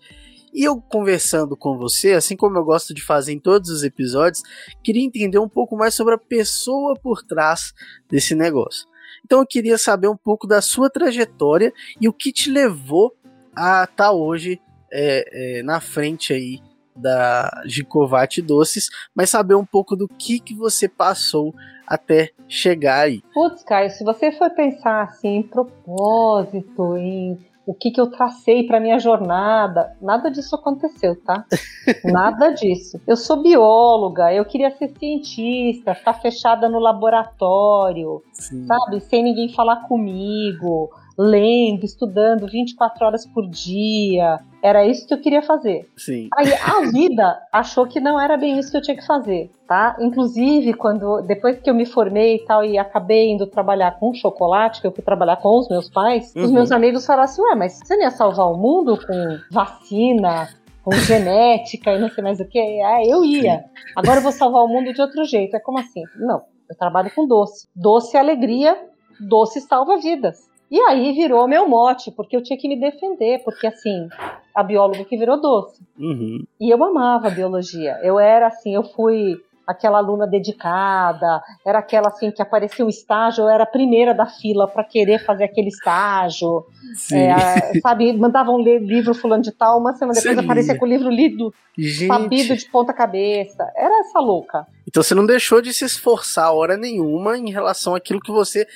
E 0.52 0.62
eu 0.64 0.78
conversando 0.82 1.56
com 1.56 1.78
você, 1.78 2.12
assim 2.12 2.36
como 2.36 2.58
eu 2.58 2.62
gosto 2.62 2.92
de 2.92 3.00
fazer 3.00 3.32
em 3.32 3.38
todos 3.38 3.70
os 3.70 3.84
episódios, 3.84 4.42
queria 4.84 5.02
entender 5.02 5.38
um 5.38 5.48
pouco 5.48 5.78
mais 5.78 5.94
sobre 5.94 6.12
a 6.12 6.18
pessoa 6.18 6.92
por 6.94 7.22
trás 7.22 7.72
desse 8.06 8.34
negócio. 8.34 8.86
Então 9.24 9.38
eu 9.38 9.46
queria 9.46 9.78
saber 9.78 10.08
um 10.08 10.16
pouco 10.16 10.46
da 10.46 10.60
sua 10.60 10.90
trajetória 10.90 11.72
e 11.98 12.06
o 12.06 12.12
que 12.12 12.34
te 12.34 12.50
levou 12.50 13.16
a 13.56 13.84
estar 13.84 13.96
tá 13.96 14.12
hoje 14.12 14.60
é, 14.92 15.60
é, 15.60 15.62
na 15.62 15.80
frente 15.80 16.34
aí 16.34 16.60
da 16.94 17.62
Gicovate 17.64 18.42
Doces, 18.42 18.90
mas 19.14 19.30
saber 19.30 19.54
um 19.54 19.64
pouco 19.64 19.96
do 19.96 20.06
que, 20.06 20.38
que 20.38 20.54
você 20.54 20.86
passou 20.86 21.54
até 21.86 22.30
chegar 22.48 23.02
aí. 23.02 23.22
Putz, 23.32 23.62
Caio, 23.62 23.90
se 23.90 24.04
você 24.04 24.32
for 24.32 24.50
pensar 24.50 25.02
assim 25.02 25.36
em 25.36 25.42
propósito, 25.42 26.96
em 26.96 27.38
o 27.64 27.72
que, 27.72 27.90
que 27.90 28.00
eu 28.00 28.10
tracei 28.10 28.66
para 28.66 28.80
minha 28.80 28.98
jornada. 28.98 29.96
Nada 30.00 30.30
disso 30.30 30.56
aconteceu, 30.56 31.14
tá? 31.22 31.44
Nada 32.04 32.50
disso. 32.50 33.00
Eu 33.06 33.16
sou 33.16 33.42
bióloga, 33.42 34.32
eu 34.32 34.44
queria 34.44 34.70
ser 34.72 34.92
cientista, 34.98 35.94
ficar 35.94 36.14
fechada 36.14 36.68
no 36.68 36.78
laboratório, 36.80 38.22
Sim. 38.32 38.66
sabe? 38.66 39.00
Sem 39.00 39.22
ninguém 39.22 39.48
falar 39.52 39.88
comigo 39.88 40.90
lendo, 41.18 41.84
estudando 41.84 42.46
24 42.46 43.04
horas 43.04 43.26
por 43.26 43.48
dia. 43.48 44.40
Era 44.62 44.86
isso 44.86 45.06
que 45.06 45.14
eu 45.14 45.20
queria 45.20 45.42
fazer. 45.42 45.88
Sim. 45.96 46.28
Aí 46.36 46.52
a 46.52 46.90
vida 46.90 47.40
achou 47.52 47.86
que 47.86 48.00
não 48.00 48.20
era 48.20 48.36
bem 48.36 48.58
isso 48.58 48.70
que 48.70 48.76
eu 48.76 48.82
tinha 48.82 48.96
que 48.96 49.06
fazer, 49.06 49.50
tá? 49.66 49.96
Inclusive, 50.00 50.74
quando 50.74 51.20
depois 51.22 51.58
que 51.58 51.68
eu 51.68 51.74
me 51.74 51.84
formei 51.84 52.36
e 52.36 52.44
tal 52.44 52.64
e 52.64 52.78
acabei 52.78 53.30
indo 53.30 53.46
trabalhar 53.46 53.98
com 53.98 54.14
chocolate, 54.14 54.80
que 54.80 54.86
eu 54.86 54.92
fui 54.92 55.02
trabalhar 55.02 55.36
com 55.36 55.58
os 55.58 55.68
meus 55.68 55.90
pais, 55.90 56.32
uhum. 56.36 56.44
os 56.44 56.50
meus 56.50 56.70
amigos 56.70 57.04
falaram 57.04 57.24
assim: 57.24 57.42
"Ué, 57.42 57.54
mas 57.56 57.80
você 57.82 57.96
não 57.96 58.02
ia 58.02 58.10
salvar 58.10 58.46
o 58.46 58.56
mundo 58.56 58.96
com 59.04 59.38
vacina, 59.50 60.48
com 60.84 60.92
genética 60.92 61.92
e 61.92 61.98
não 61.98 62.08
sei 62.10 62.22
mais 62.22 62.40
o 62.40 62.44
que. 62.44 62.58
Ah, 62.58 63.04
eu 63.04 63.24
ia. 63.24 63.64
Agora 63.96 64.18
eu 64.18 64.22
vou 64.22 64.32
salvar 64.32 64.62
o 64.64 64.68
mundo 64.68 64.92
de 64.92 65.00
outro 65.00 65.24
jeito. 65.24 65.56
É 65.56 65.60
como 65.60 65.78
assim? 65.78 66.02
Não, 66.16 66.42
eu 66.68 66.76
trabalho 66.76 67.10
com 67.14 67.26
doce. 67.26 67.68
Doce 67.74 68.16
é 68.16 68.20
alegria, 68.20 68.76
doce 69.20 69.60
salva 69.60 69.98
vidas. 69.98 70.50
E 70.72 70.80
aí 70.80 71.12
virou 71.12 71.46
meu 71.46 71.68
mote, 71.68 72.10
porque 72.10 72.34
eu 72.34 72.42
tinha 72.42 72.58
que 72.58 72.66
me 72.66 72.80
defender, 72.80 73.42
porque 73.44 73.66
assim, 73.66 74.08
a 74.54 74.62
bióloga 74.62 75.04
que 75.04 75.18
virou 75.18 75.38
doce. 75.38 75.82
Uhum. 75.98 76.42
E 76.58 76.70
eu 76.70 76.82
amava 76.82 77.28
a 77.28 77.30
biologia. 77.30 78.00
Eu 78.02 78.18
era 78.18 78.46
assim, 78.46 78.74
eu 78.74 78.82
fui 78.82 79.36
aquela 79.66 79.98
aluna 79.98 80.26
dedicada, 80.26 81.42
era 81.64 81.78
aquela 81.78 82.08
assim 82.08 82.30
que 82.30 82.40
aparecia 82.40 82.84
um 82.84 82.88
estágio, 82.88 83.42
eu 83.42 83.50
era 83.50 83.64
a 83.64 83.66
primeira 83.66 84.14
da 84.14 84.26
fila 84.26 84.66
para 84.66 84.82
querer 84.82 85.24
fazer 85.24 85.44
aquele 85.44 85.68
estágio. 85.68 86.64
É, 87.12 87.80
sabe, 87.80 88.12
mandavam 88.14 88.56
ler 88.56 88.80
livro 88.80 89.14
fulano 89.14 89.42
de 89.42 89.52
tal, 89.52 89.78
uma 89.78 89.92
semana 89.94 90.18
depois 90.18 90.38
aparecia 90.38 90.78
com 90.78 90.86
o 90.86 90.88
livro 90.88 91.10
lido, 91.10 91.52
Gente. 91.76 92.06
sabido 92.06 92.56
de 92.56 92.64
ponta 92.70 92.92
cabeça. 92.92 93.70
Era 93.76 94.00
essa 94.00 94.20
louca. 94.20 94.66
Então 94.86 95.02
você 95.02 95.14
não 95.14 95.24
deixou 95.24 95.62
de 95.62 95.72
se 95.72 95.84
esforçar 95.84 96.52
hora 96.52 96.76
nenhuma 96.76 97.36
em 97.36 97.50
relação 97.50 97.94
àquilo 97.94 98.20
que 98.20 98.32
você 98.32 98.66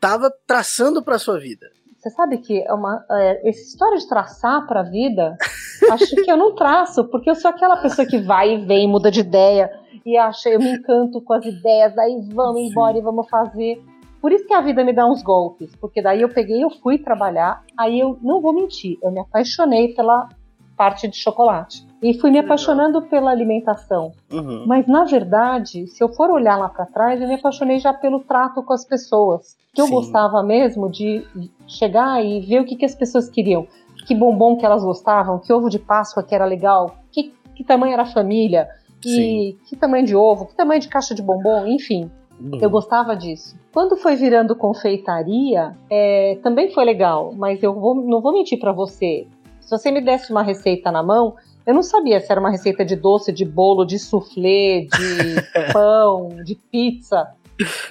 estava 0.00 0.32
traçando 0.46 1.02
para 1.02 1.18
sua 1.18 1.38
vida. 1.38 1.66
Você 1.98 2.08
sabe 2.08 2.38
que 2.38 2.62
é 2.62 2.72
uma, 2.72 3.04
é, 3.10 3.46
essa 3.50 3.60
história 3.60 3.98
de 3.98 4.08
traçar 4.08 4.66
para 4.66 4.80
a 4.80 4.82
vida, 4.82 5.36
acho 5.92 6.16
que 6.16 6.30
eu 6.30 6.36
não 6.38 6.54
traço, 6.54 7.04
porque 7.04 7.28
eu 7.28 7.34
sou 7.34 7.50
aquela 7.50 7.76
pessoa 7.76 8.08
que 8.08 8.18
vai 8.18 8.54
e 8.54 8.64
vem, 8.64 8.88
muda 8.88 9.10
de 9.10 9.20
ideia 9.20 9.70
e 10.06 10.16
acha, 10.16 10.48
eu 10.48 10.58
me 10.58 10.72
encanto 10.72 11.20
com 11.20 11.34
as 11.34 11.44
ideias, 11.44 11.96
aí 11.98 12.18
vamos 12.32 12.62
Sim. 12.62 12.68
embora 12.68 12.96
e 12.96 13.02
vamos 13.02 13.28
fazer. 13.28 13.84
Por 14.22 14.32
isso 14.32 14.46
que 14.46 14.54
a 14.54 14.62
vida 14.62 14.82
me 14.82 14.94
dá 14.94 15.06
uns 15.06 15.22
golpes, 15.22 15.76
porque 15.76 16.00
daí 16.00 16.22
eu 16.22 16.30
peguei, 16.30 16.64
eu 16.64 16.70
fui 16.70 16.98
trabalhar, 16.98 17.62
aí 17.78 18.00
eu 18.00 18.18
não 18.22 18.40
vou 18.40 18.54
mentir, 18.54 18.98
eu 19.02 19.10
me 19.10 19.20
apaixonei 19.20 19.94
pela 19.94 20.30
parte 20.74 21.06
de 21.06 21.16
chocolate. 21.16 21.86
E 22.02 22.18
fui 22.18 22.30
me 22.30 22.38
apaixonando 22.38 23.02
pela 23.02 23.30
alimentação. 23.30 24.12
Uhum. 24.32 24.64
Mas, 24.66 24.86
na 24.86 25.04
verdade, 25.04 25.86
se 25.86 26.02
eu 26.02 26.08
for 26.08 26.30
olhar 26.30 26.56
lá 26.56 26.68
para 26.68 26.86
trás, 26.86 27.20
eu 27.20 27.28
me 27.28 27.34
apaixonei 27.34 27.78
já 27.78 27.92
pelo 27.92 28.20
trato 28.20 28.62
com 28.62 28.72
as 28.72 28.84
pessoas. 28.84 29.56
Que 29.74 29.80
eu 29.80 29.86
Sim. 29.86 29.92
gostava 29.92 30.42
mesmo 30.42 30.90
de 30.90 31.22
chegar 31.68 32.24
e 32.24 32.40
ver 32.40 32.60
o 32.60 32.64
que, 32.64 32.76
que 32.76 32.84
as 32.84 32.94
pessoas 32.94 33.28
queriam. 33.28 33.66
Que 34.06 34.14
bombom 34.14 34.56
que 34.56 34.64
elas 34.64 34.82
gostavam, 34.82 35.38
que 35.38 35.52
ovo 35.52 35.68
de 35.68 35.78
Páscoa 35.78 36.22
que 36.22 36.34
era 36.34 36.46
legal, 36.46 36.96
que, 37.12 37.34
que 37.54 37.62
tamanho 37.62 37.92
era 37.92 38.02
a 38.02 38.06
família, 38.06 38.68
que, 39.00 39.58
que 39.66 39.76
tamanho 39.76 40.06
de 40.06 40.16
ovo, 40.16 40.46
que 40.46 40.56
tamanho 40.56 40.80
de 40.80 40.88
caixa 40.88 41.14
de 41.14 41.22
bombom, 41.22 41.66
enfim. 41.66 42.10
Uhum. 42.40 42.58
Eu 42.60 42.70
gostava 42.70 43.14
disso. 43.14 43.54
Quando 43.72 43.96
foi 43.96 44.16
virando 44.16 44.56
confeitaria, 44.56 45.76
é, 45.88 46.38
também 46.42 46.72
foi 46.72 46.84
legal, 46.84 47.32
mas 47.36 47.62
eu 47.62 47.74
vou, 47.74 47.94
não 47.94 48.20
vou 48.20 48.32
mentir 48.32 48.58
para 48.58 48.72
você. 48.72 49.26
Se 49.60 49.70
você 49.70 49.90
me 49.90 50.00
desse 50.00 50.32
uma 50.32 50.42
receita 50.42 50.90
na 50.90 51.02
mão, 51.02 51.34
eu 51.66 51.74
não 51.74 51.82
sabia 51.82 52.20
se 52.20 52.30
era 52.30 52.40
uma 52.40 52.50
receita 52.50 52.84
de 52.84 52.96
doce, 52.96 53.32
de 53.32 53.44
bolo, 53.44 53.84
de 53.84 53.98
soufflé, 53.98 54.86
de 54.86 54.90
pão, 55.72 56.28
de 56.44 56.54
pizza. 56.54 57.28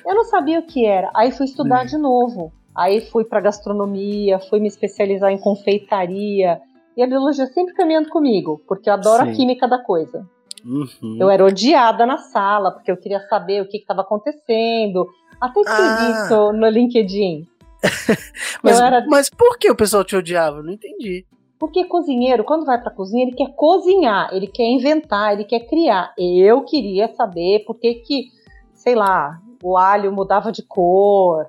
Eu 0.06 0.16
não 0.16 0.26
sabia 0.26 0.60
o 0.60 0.66
que 0.66 0.86
era. 0.86 1.12
Aí 1.16 1.32
fui 1.32 1.46
estudar 1.46 1.86
de 1.86 1.98
novo. 1.98 2.52
Aí 2.76 3.02
fui 3.02 3.24
para 3.24 3.42
gastronomia, 3.42 4.40
fui 4.40 4.60
me 4.60 4.68
especializar 4.68 5.32
em 5.32 5.38
confeitaria. 5.38 6.60
E 6.96 7.04
a 7.04 7.08
biologia 7.08 7.46
sempre 7.48 7.74
caminhando 7.74 8.10
comigo, 8.10 8.62
porque 8.68 8.90
eu 8.90 8.94
adoro 8.94 9.26
Sim. 9.26 9.32
a 9.32 9.36
química 9.36 9.68
da 9.68 9.78
coisa. 9.78 10.28
Uhum. 10.66 11.18
Eu 11.20 11.30
era 11.30 11.46
odiada 11.46 12.06
na 12.06 12.18
sala, 12.18 12.72
porque 12.72 12.92
eu 12.92 12.98
queria 12.98 13.20
saber 13.28 13.62
o 13.62 13.68
que 13.68 13.78
estava 13.78 14.02
acontecendo. 14.02 15.08
Até 15.40 15.62
escrevi 15.62 15.84
ah. 15.84 16.24
isso 16.26 16.54
no 16.54 16.68
LinkedIn. 16.68 17.48
mas, 18.62 18.80
era... 18.80 19.06
mas 19.08 19.30
por 19.30 19.58
que 19.58 19.72
o 19.72 19.76
pessoal 19.76 20.04
te 20.04 20.16
odiava? 20.16 20.62
Não 20.62 20.74
entendi. 20.74 21.26
Porque 21.60 21.84
cozinheiro, 21.84 22.46
quando 22.46 22.66
vai 22.66 22.82
para 22.82 22.90
cozinha, 22.90 23.24
ele 23.24 23.36
quer 23.36 23.54
cozinhar, 23.54 24.30
ele 24.32 24.48
quer 24.48 24.66
inventar, 24.66 25.34
ele 25.34 25.44
quer 25.44 25.60
criar. 25.68 26.14
Eu 26.18 26.64
queria 26.64 27.14
saber 27.14 27.66
por 27.66 27.76
que 27.76 27.96
que, 27.96 28.32
sei 28.74 28.96
lá, 28.96 29.42
o 29.62 29.78
alho 29.78 30.10
mudava 30.12 30.54
de 30.54 30.64
cor, 30.64 31.48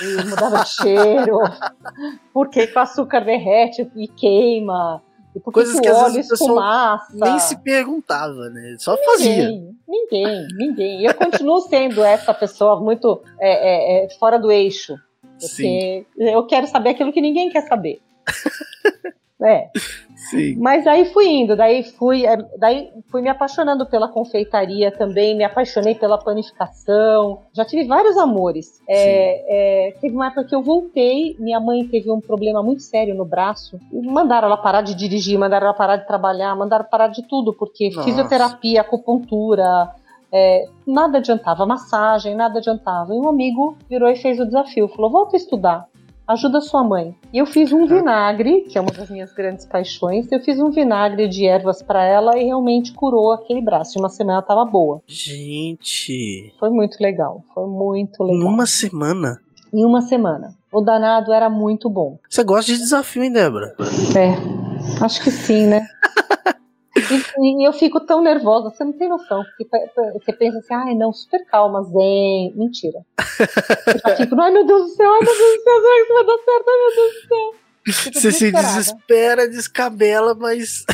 e 0.00 0.24
mudava 0.24 0.62
de 0.62 0.68
cheiro, 0.68 1.38
por 2.32 2.48
que, 2.48 2.68
que 2.68 2.78
o 2.78 2.80
açúcar 2.80 3.24
derrete 3.24 3.90
e 3.96 4.06
queima, 4.06 5.02
e 5.34 5.40
por 5.40 5.52
que, 5.52 5.60
Coisas 5.60 5.80
que 5.80 5.90
o 5.90 5.96
óleo 5.96 6.20
esfumaça. 6.20 7.12
Nem 7.12 7.38
se 7.40 7.56
perguntava, 7.58 8.48
né? 8.50 8.76
Só 8.78 8.92
ninguém, 8.92 9.06
fazia. 9.06 9.50
Ninguém, 9.88 10.48
ninguém. 10.56 11.04
Eu 11.04 11.14
continuo 11.14 11.60
sendo 11.62 12.04
essa 12.04 12.32
pessoa 12.32 12.80
muito 12.80 13.20
é, 13.40 14.04
é, 14.04 14.04
é, 14.04 14.10
fora 14.10 14.38
do 14.38 14.50
eixo. 14.50 14.96
Porque 15.40 15.46
Sim. 15.46 16.06
eu 16.16 16.46
quero 16.46 16.66
saber 16.66 16.90
aquilo 16.90 17.12
que 17.12 17.20
ninguém 17.20 17.50
quer 17.50 17.62
saber. 17.62 18.00
É. 19.42 19.70
Sim. 20.28 20.56
Mas 20.58 20.86
aí 20.86 21.06
fui 21.06 21.26
indo, 21.26 21.56
daí 21.56 21.82
fui, 21.82 22.26
é, 22.26 22.36
daí 22.58 22.90
fui 23.10 23.22
me 23.22 23.28
apaixonando 23.28 23.86
pela 23.86 24.06
confeitaria 24.06 24.92
também, 24.92 25.34
me 25.34 25.42
apaixonei 25.44 25.94
pela 25.94 26.18
panificação. 26.18 27.40
Já 27.52 27.64
tive 27.64 27.84
vários 27.84 28.18
amores. 28.18 28.80
É, 28.88 29.88
é, 29.88 29.92
teve 29.92 30.14
uma 30.14 30.26
época 30.26 30.44
que 30.44 30.54
eu 30.54 30.62
voltei, 30.62 31.36
minha 31.38 31.58
mãe 31.58 31.86
teve 31.88 32.10
um 32.10 32.20
problema 32.20 32.62
muito 32.62 32.82
sério 32.82 33.14
no 33.14 33.24
braço. 33.24 33.78
Mandaram 33.90 34.46
ela 34.46 34.58
parar 34.58 34.82
de 34.82 34.94
dirigir, 34.94 35.38
mandaram 35.38 35.68
ela 35.68 35.76
parar 35.76 35.96
de 35.96 36.06
trabalhar, 36.06 36.54
mandaram 36.54 36.84
parar 36.84 37.08
de 37.08 37.26
tudo, 37.26 37.54
porque 37.54 37.88
Nossa. 37.88 38.04
fisioterapia, 38.04 38.82
acupuntura, 38.82 39.90
é, 40.30 40.68
nada 40.86 41.18
adiantava, 41.18 41.64
massagem, 41.64 42.34
nada 42.34 42.58
adiantava. 42.58 43.14
E 43.14 43.18
um 43.18 43.28
amigo 43.28 43.76
virou 43.88 44.08
e 44.10 44.16
fez 44.16 44.38
o 44.38 44.44
desafio, 44.44 44.86
falou: 44.88 45.10
volta 45.10 45.34
a 45.34 45.38
estudar 45.38 45.89
ajuda 46.32 46.60
sua 46.60 46.82
mãe. 46.84 47.14
E 47.32 47.38
eu 47.38 47.46
fiz 47.46 47.72
um 47.72 47.86
vinagre, 47.86 48.62
que 48.62 48.78
é 48.78 48.80
uma 48.80 48.92
das 48.92 49.10
minhas 49.10 49.32
grandes 49.32 49.66
paixões. 49.66 50.30
Eu 50.30 50.40
fiz 50.40 50.58
um 50.58 50.70
vinagre 50.70 51.28
de 51.28 51.46
ervas 51.46 51.82
para 51.82 52.04
ela 52.04 52.38
e 52.38 52.44
realmente 52.44 52.92
curou 52.92 53.32
aquele 53.32 53.60
braço. 53.60 53.98
Em 53.98 54.02
uma 54.02 54.08
semana 54.08 54.42
tava 54.42 54.64
boa. 54.64 55.02
Gente. 55.06 56.54
Foi 56.58 56.70
muito 56.70 56.96
legal. 57.00 57.42
Foi 57.54 57.66
muito 57.66 58.22
legal. 58.22 58.50
Numa 58.50 58.66
semana? 58.66 59.40
Em 59.72 59.84
uma 59.84 60.00
semana. 60.00 60.54
O 60.72 60.80
danado 60.80 61.32
era 61.32 61.50
muito 61.50 61.90
bom. 61.90 62.18
Você 62.28 62.44
gosta 62.44 62.72
de 62.72 62.78
desafio, 62.78 63.24
hein, 63.24 63.32
Débora? 63.32 63.74
É. 64.16 65.04
Acho 65.04 65.22
que 65.22 65.30
sim, 65.30 65.66
né? 65.66 65.86
E, 67.38 67.62
e, 67.62 67.66
eu 67.66 67.72
fico 67.72 68.00
tão 68.00 68.22
nervosa, 68.22 68.70
você 68.70 68.84
não 68.84 68.92
tem 68.92 69.08
noção. 69.08 69.42
Porque 69.44 69.68
você 70.12 70.32
pensa 70.32 70.58
assim, 70.58 70.74
ai 70.74 70.94
não, 70.94 71.12
super 71.12 71.44
calma, 71.46 71.82
zen. 71.82 72.52
Mentira. 72.56 73.00
Eu 74.08 74.16
fico, 74.16 74.40
ai 74.40 74.50
meu 74.50 74.66
Deus 74.66 74.82
do 74.82 74.88
céu, 74.88 75.10
ai 75.10 75.20
meu 75.20 75.36
Deus 75.36 75.56
do 75.56 75.62
céu, 75.62 75.80
será 75.80 75.94
que 75.94 76.02
isso 76.02 76.14
vai 76.14 76.24
dar 76.24 76.38
certo? 76.44 76.68
Ai 76.68 76.76
meu 76.78 76.94
Deus 76.94 77.14
do 77.14 77.28
céu. 77.28 77.54
você 78.12 78.32
se 78.32 78.52
desespera, 78.52 79.48
descabela, 79.48 80.34
mas 80.34 80.84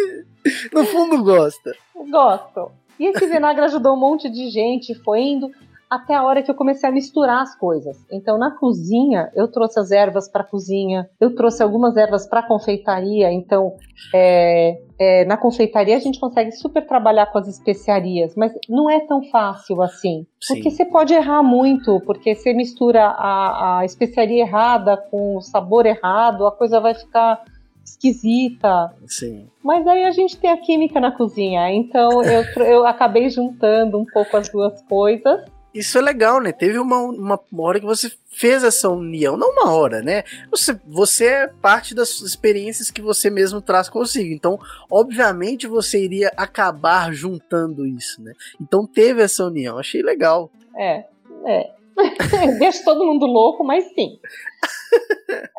no 0.72 0.84
fundo 0.86 1.22
gosta. 1.22 1.74
Gosto. 2.10 2.72
E 2.98 3.06
esse 3.06 3.26
vinagre 3.26 3.64
ajudou 3.64 3.94
um 3.94 4.00
monte 4.00 4.30
de 4.30 4.48
gente, 4.50 4.94
foi 5.02 5.20
indo 5.20 5.50
até 5.92 6.14
a 6.14 6.22
hora 6.22 6.42
que 6.42 6.50
eu 6.50 6.54
comecei 6.54 6.88
a 6.88 6.92
misturar 6.92 7.42
as 7.42 7.54
coisas. 7.54 8.02
Então, 8.10 8.38
na 8.38 8.50
cozinha, 8.50 9.30
eu 9.34 9.46
trouxe 9.46 9.78
as 9.78 9.90
ervas 9.90 10.26
para 10.26 10.40
a 10.40 10.46
cozinha, 10.46 11.06
eu 11.20 11.34
trouxe 11.34 11.62
algumas 11.62 11.98
ervas 11.98 12.26
para 12.26 12.40
a 12.40 12.46
confeitaria. 12.46 13.30
Então, 13.30 13.74
é, 14.14 14.80
é, 14.98 15.24
na 15.26 15.36
confeitaria 15.36 15.94
a 15.94 16.00
gente 16.00 16.18
consegue 16.18 16.50
super 16.52 16.86
trabalhar 16.86 17.26
com 17.26 17.36
as 17.36 17.46
especiarias, 17.46 18.34
mas 18.34 18.54
não 18.70 18.88
é 18.88 19.00
tão 19.00 19.22
fácil 19.24 19.82
assim. 19.82 20.26
Sim. 20.40 20.54
Porque 20.54 20.70
você 20.70 20.86
pode 20.86 21.12
errar 21.12 21.42
muito, 21.42 22.00
porque 22.06 22.34
você 22.34 22.54
mistura 22.54 23.04
a, 23.04 23.80
a 23.80 23.84
especiaria 23.84 24.44
errada 24.44 24.96
com 24.96 25.36
o 25.36 25.42
sabor 25.42 25.84
errado, 25.84 26.46
a 26.46 26.52
coisa 26.52 26.80
vai 26.80 26.94
ficar 26.94 27.44
esquisita. 27.84 28.94
Sim. 29.06 29.46
Mas 29.62 29.86
aí 29.86 30.04
a 30.04 30.10
gente 30.10 30.38
tem 30.38 30.50
a 30.50 30.56
química 30.56 30.98
na 30.98 31.12
cozinha, 31.12 31.70
então 31.70 32.22
eu, 32.22 32.44
eu 32.64 32.86
acabei 32.86 33.28
juntando 33.28 33.98
um 33.98 34.06
pouco 34.06 34.38
as 34.38 34.48
duas 34.48 34.80
coisas. 34.82 35.44
Isso 35.74 35.96
é 35.96 36.00
legal, 36.00 36.40
né? 36.40 36.52
Teve 36.52 36.78
uma, 36.78 36.98
uma 36.98 37.40
hora 37.58 37.80
que 37.80 37.86
você 37.86 38.12
fez 38.28 38.62
essa 38.62 38.88
união, 38.88 39.36
não 39.36 39.52
uma 39.52 39.72
hora, 39.72 40.02
né? 40.02 40.24
Você, 40.50 40.78
você 40.86 41.26
é 41.26 41.46
parte 41.46 41.94
das 41.94 42.20
experiências 42.20 42.90
que 42.90 43.00
você 43.00 43.30
mesmo 43.30 43.60
traz 43.60 43.88
consigo. 43.88 44.34
Então, 44.34 44.58
obviamente, 44.90 45.66
você 45.66 46.02
iria 46.02 46.30
acabar 46.36 47.12
juntando 47.12 47.86
isso, 47.86 48.22
né? 48.22 48.32
Então 48.60 48.86
teve 48.86 49.22
essa 49.22 49.44
união. 49.44 49.78
Achei 49.78 50.02
legal. 50.02 50.50
É, 50.76 51.04
é. 51.46 51.70
Deixa 52.58 52.84
todo 52.84 53.06
mundo 53.06 53.26
louco, 53.26 53.64
mas 53.64 53.84
sim. 53.94 54.18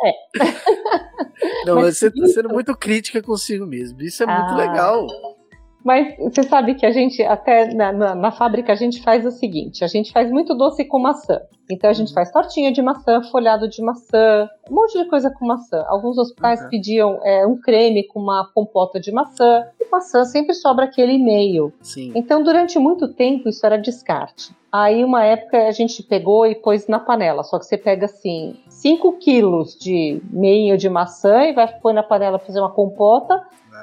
É. 0.04 0.14
Não, 1.66 1.76
mas 1.76 1.98
você 1.98 2.08
está 2.08 2.28
sendo 2.28 2.50
muito 2.50 2.76
crítica 2.76 3.22
consigo 3.22 3.66
mesmo. 3.66 4.02
Isso 4.02 4.24
é 4.24 4.26
ah, 4.28 4.40
muito 4.40 4.56
legal. 4.56 5.08
Mas 5.84 6.16
você 6.18 6.44
sabe 6.44 6.76
que 6.76 6.86
a 6.86 6.92
gente, 6.92 7.22
até 7.22 7.74
na, 7.74 7.92
na, 7.92 8.16
na, 8.16 8.32
fábrica, 8.32 8.72
a 8.72 8.76
gente 8.76 9.02
faz 9.02 9.26
o 9.26 9.32
seguinte: 9.32 9.84
a 9.84 9.88
gente 9.88 10.12
faz 10.12 10.32
muito 10.32 10.56
doce 10.56 10.86
com 10.86 11.00
maçã. 11.00 11.42
Então 11.70 11.90
a 11.90 11.94
gente 11.94 12.10
uhum. 12.10 12.14
faz 12.14 12.32
tortinha 12.32 12.72
de 12.72 12.82
maçã, 12.82 13.22
folhado 13.24 13.68
de 13.70 13.82
maçã, 13.82 14.50
um 14.70 14.76
monte 14.76 14.98
de 14.98 15.06
coisa 15.10 15.30
com 15.32 15.46
maçã. 15.46 15.84
Alguns 15.88 16.18
hospitais 16.18 16.62
uhum. 16.62 16.70
pediam 16.70 17.20
é, 17.24 17.46
um 17.46 17.58
creme 17.58 18.06
com 18.08 18.20
uma 18.20 18.50
compota 18.54 19.00
de 19.00 19.12
maçã. 19.12 19.66
E 19.80 19.90
maçã 19.90 20.24
sempre 20.24 20.54
sobra 20.54 20.86
aquele 20.86 21.18
meio. 21.18 21.74
Sim. 21.82 22.12
Então 22.16 22.44
durante 22.44 22.78
muito 22.80 23.08
tempo 23.14 23.50
isso 23.50 23.66
era 23.66 23.78
descarte. 23.78 24.54
Aí 24.72 25.04
uma 25.04 25.24
época 25.24 25.68
a 25.68 25.72
gente 25.72 26.02
pegou 26.02 26.46
e 26.46 26.56
pôs 26.56 26.88
na 26.88 27.00
panela. 27.00 27.44
Só 27.44 27.60
que 27.60 27.66
você 27.66 27.78
pega 27.78 28.06
assim 28.06 28.58
5 28.68 29.14
quilos 29.20 29.78
de 29.78 30.22
meio 30.32 30.78
de 30.78 30.90
maçã 30.90 31.44
e 31.44 31.54
vai 31.54 31.68
pôr 31.80 31.94
na 31.94 32.04
panela 32.04 32.40
fazer 32.40 32.60
uma 32.60 32.72
compota 32.72 33.42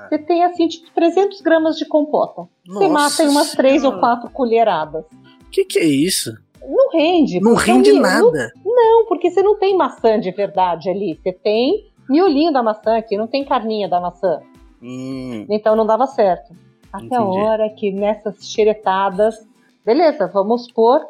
você 0.09 0.19
tem 0.19 0.45
assim, 0.45 0.69
tipo, 0.69 0.91
300 0.95 1.41
gramas 1.41 1.77
de 1.77 1.85
compota. 1.85 2.49
Nossa 2.67 2.79
você 2.79 2.89
mata 2.89 3.23
em 3.23 3.29
umas 3.29 3.53
três 3.53 3.85
ou 3.85 3.99
quatro 3.99 4.31
colheradas. 4.31 5.05
O 5.47 5.51
que, 5.51 5.65
que 5.65 5.79
é 5.79 5.85
isso? 5.85 6.33
Não 6.63 6.91
rende. 6.91 7.41
Não 7.41 7.55
rende 7.55 7.91
é 7.91 7.95
nada. 7.95 8.53
Não, 8.65 8.75
não, 8.75 9.07
porque 9.07 9.31
você 9.31 9.43
não 9.43 9.59
tem 9.59 9.77
maçã 9.77 10.19
de 10.21 10.31
verdade 10.31 10.89
ali. 10.89 11.19
Você 11.21 11.33
tem 11.33 11.91
miolinho 12.09 12.53
da 12.53 12.63
maçã 12.63 12.97
aqui, 12.97 13.17
não 13.17 13.27
tem 13.27 13.45
carninha 13.45 13.89
da 13.89 14.01
maçã. 14.01 14.41
Hum. 14.83 15.47
Então 15.49 15.75
não 15.75 15.87
dava 15.87 16.07
certo. 16.07 16.55
Até 16.93 17.07
Entendi. 17.07 17.17
a 17.17 17.25
hora 17.25 17.71
que 17.71 17.93
nessas 17.93 18.51
xeretadas, 18.51 19.37
beleza, 19.85 20.27
vamos 20.27 20.71
pôr, 20.71 21.07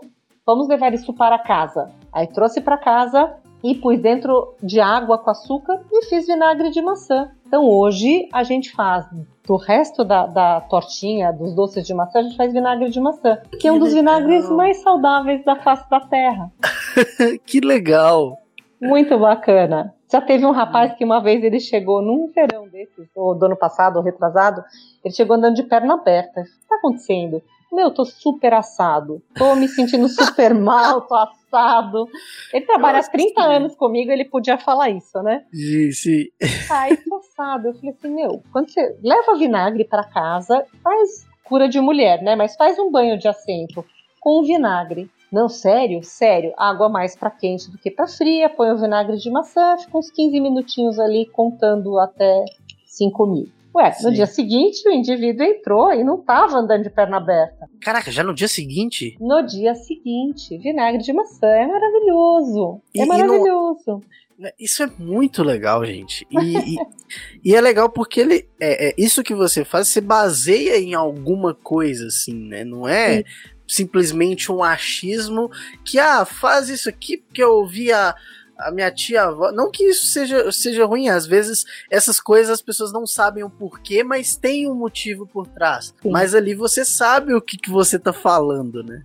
vamos 0.47 0.69
levar 0.69 0.93
isso 0.93 1.13
para 1.13 1.39
casa. 1.39 1.91
Aí 2.13 2.27
trouxe 2.27 2.61
para 2.61 2.77
casa, 2.77 3.35
e 3.63 3.75
pus 3.75 4.01
dentro 4.01 4.55
de 4.63 4.81
água 4.81 5.19
com 5.19 5.31
açúcar 5.31 5.81
e 5.93 6.05
fiz 6.07 6.27
vinagre 6.27 6.71
de 6.71 6.81
maçã. 6.81 7.31
Então 7.51 7.65
hoje 7.69 8.29
a 8.33 8.45
gente 8.45 8.71
faz 8.71 9.07
do 9.45 9.57
resto 9.57 10.05
da, 10.05 10.25
da 10.25 10.61
tortinha, 10.61 11.33
dos 11.33 11.53
doces 11.53 11.85
de 11.85 11.93
maçã, 11.93 12.21
a 12.21 12.23
gente 12.23 12.37
faz 12.37 12.53
vinagre 12.53 12.89
de 12.91 13.01
maçã, 13.01 13.43
que 13.59 13.67
é 13.67 13.73
um 13.73 13.79
dos 13.81 13.93
vinagres 13.93 14.49
mais 14.49 14.81
saudáveis 14.81 15.45
da 15.45 15.57
face 15.57 15.91
da 15.91 15.99
terra. 15.99 16.49
que 17.45 17.59
legal! 17.59 18.39
Muito 18.81 19.19
bacana. 19.19 19.93
Já 20.09 20.21
teve 20.21 20.47
um 20.47 20.53
rapaz 20.53 20.95
que 20.95 21.05
uma 21.05 21.21
vez 21.21 21.43
ele 21.43 21.59
chegou 21.59 22.01
num 22.01 22.31
verão 22.33 22.69
desses, 22.69 23.09
ou 23.17 23.35
do 23.35 23.47
ano 23.47 23.57
passado, 23.57 23.97
ou 23.97 24.03
retrasado, 24.05 24.63
ele 25.05 25.13
chegou 25.13 25.35
andando 25.35 25.57
de 25.57 25.65
perna 25.65 25.95
aberta. 25.95 26.43
O 26.43 26.45
que 26.45 26.51
está 26.51 26.77
acontecendo? 26.77 27.43
Meu, 27.73 27.91
tô 27.93 28.05
super 28.05 28.53
assado. 28.53 29.23
Tô 29.35 29.55
me 29.55 29.69
sentindo 29.69 30.09
super 30.09 30.53
mal, 30.55 31.03
tô 31.03 31.15
assado. 31.15 32.09
Ele 32.53 32.67
trabalha 32.67 32.99
há 32.99 33.03
30 33.03 33.41
sim. 33.41 33.47
anos 33.47 33.77
comigo, 33.77 34.11
ele 34.11 34.25
podia 34.25 34.59
falar 34.59 34.91
isso, 34.91 35.23
né? 35.23 35.45
Sim, 35.53 35.93
sim. 35.93 36.25
Ai, 36.69 36.97
tô 36.97 37.17
assado. 37.17 37.69
Eu 37.69 37.75
falei 37.75 37.91
assim, 37.91 38.15
meu, 38.15 38.43
quando 38.53 38.71
você 38.71 38.97
leva 39.03 39.37
vinagre 39.37 39.85
para 39.85 40.05
casa, 40.05 40.65
faz 40.83 41.27
cura 41.45 41.69
de 41.69 41.81
mulher, 41.81 42.23
né? 42.23 42.35
Mas 42.35 42.57
faz 42.57 42.79
um 42.79 42.91
banho 42.91 43.19
de 43.19 43.29
assento 43.29 43.85
com 44.21 44.43
vinagre. 44.43 45.09
Não, 45.33 45.49
sério? 45.49 46.03
Sério. 46.03 46.53
Água 46.57 46.89
mais 46.89 47.15
para 47.15 47.31
quente 47.31 47.71
do 47.71 47.79
que 47.79 47.91
para 47.91 48.09
fria. 48.09 48.49
Põe 48.49 48.73
o 48.73 48.79
vinagre 48.79 49.17
de 49.17 49.31
maçã, 49.31 49.77
fica 49.79 49.97
uns 49.97 50.11
15 50.11 50.41
minutinhos 50.41 50.99
ali 50.99 51.27
contando 51.27 51.99
até 51.99 52.45
5 52.85 53.27
mil. 53.27 53.60
Ué, 53.75 53.93
Sim. 53.93 54.07
no 54.07 54.13
dia 54.13 54.27
seguinte 54.27 54.89
o 54.89 54.93
indivíduo 54.93 55.45
entrou 55.45 55.93
e 55.93 56.03
não 56.03 56.19
estava 56.19 56.57
andando 56.57 56.83
de 56.83 56.91
perna 56.91 57.19
aberta. 57.19 57.69
Caraca, 57.81 58.11
já 58.11 58.25
no 58.25 58.35
dia 58.35 58.49
seguinte? 58.49 59.17
No 59.21 59.43
dia 59.43 59.75
seguinte. 59.75 60.59
Vinagre 60.59 61.03
de 61.03 61.13
maçã 61.13 61.47
é 61.47 61.67
maravilhoso. 61.67 62.81
E, 62.95 63.01
é 63.01 63.07
maravilhoso. 63.07 64.03
Né, 64.37 64.51
isso 64.59 64.83
é 64.83 64.91
muito 64.99 65.43
legal, 65.43 65.85
gente. 65.85 66.27
E, 66.31 66.37
e, 66.39 66.77
e, 67.45 67.55
é 67.55 67.61
legal 67.61 67.89
porque 67.91 68.21
ele. 68.21 68.49
É, 68.59 68.89
é, 68.89 68.95
isso 68.99 69.23
que 69.23 69.35
você 69.35 69.65
faz, 69.65 69.89
você 69.89 70.01
baseia 70.01 70.79
em 70.79 70.95
alguma 70.95 71.55
coisa, 71.55 72.07
assim, 72.07 72.35
né? 72.35 72.65
Não 72.65 72.89
é 72.89 73.19
Sim. 73.19 73.25
simplesmente 73.69 74.51
um 74.51 74.65
achismo 74.65 75.51
que, 75.85 75.99
ah, 75.99 76.25
faz 76.25 76.69
isso 76.69 76.89
aqui 76.89 77.19
porque 77.19 77.43
eu 77.43 77.53
ouvi 77.53 77.93
a 77.93 78.15
a 78.63 78.71
minha 78.71 78.91
tia 78.91 79.25
avó. 79.25 79.53
Não 79.53 79.71
que 79.71 79.85
isso 79.85 80.07
seja, 80.07 80.51
seja 80.53 80.85
ruim, 80.85 81.09
às 81.09 81.27
vezes 81.27 81.65
essas 81.91 82.21
coisas 82.21 82.51
as 82.51 82.63
pessoas 82.63 82.93
não 82.93 83.07
sabem 83.07 83.43
o 83.43 83.51
porquê, 83.51 84.03
mas 84.03 84.37
tem 84.37 84.71
um 84.71 84.75
motivo 84.75 85.27
por 85.27 85.47
trás. 85.47 85.95
Sim. 86.03 86.11
Mas 86.11 86.35
ali 86.35 86.55
você 86.55 86.85
sabe 86.85 87.35
o 87.35 87.41
que, 87.41 87.57
que 87.57 87.71
você 87.71 87.99
tá 87.99 88.13
falando, 88.13 88.83
né? 88.83 89.03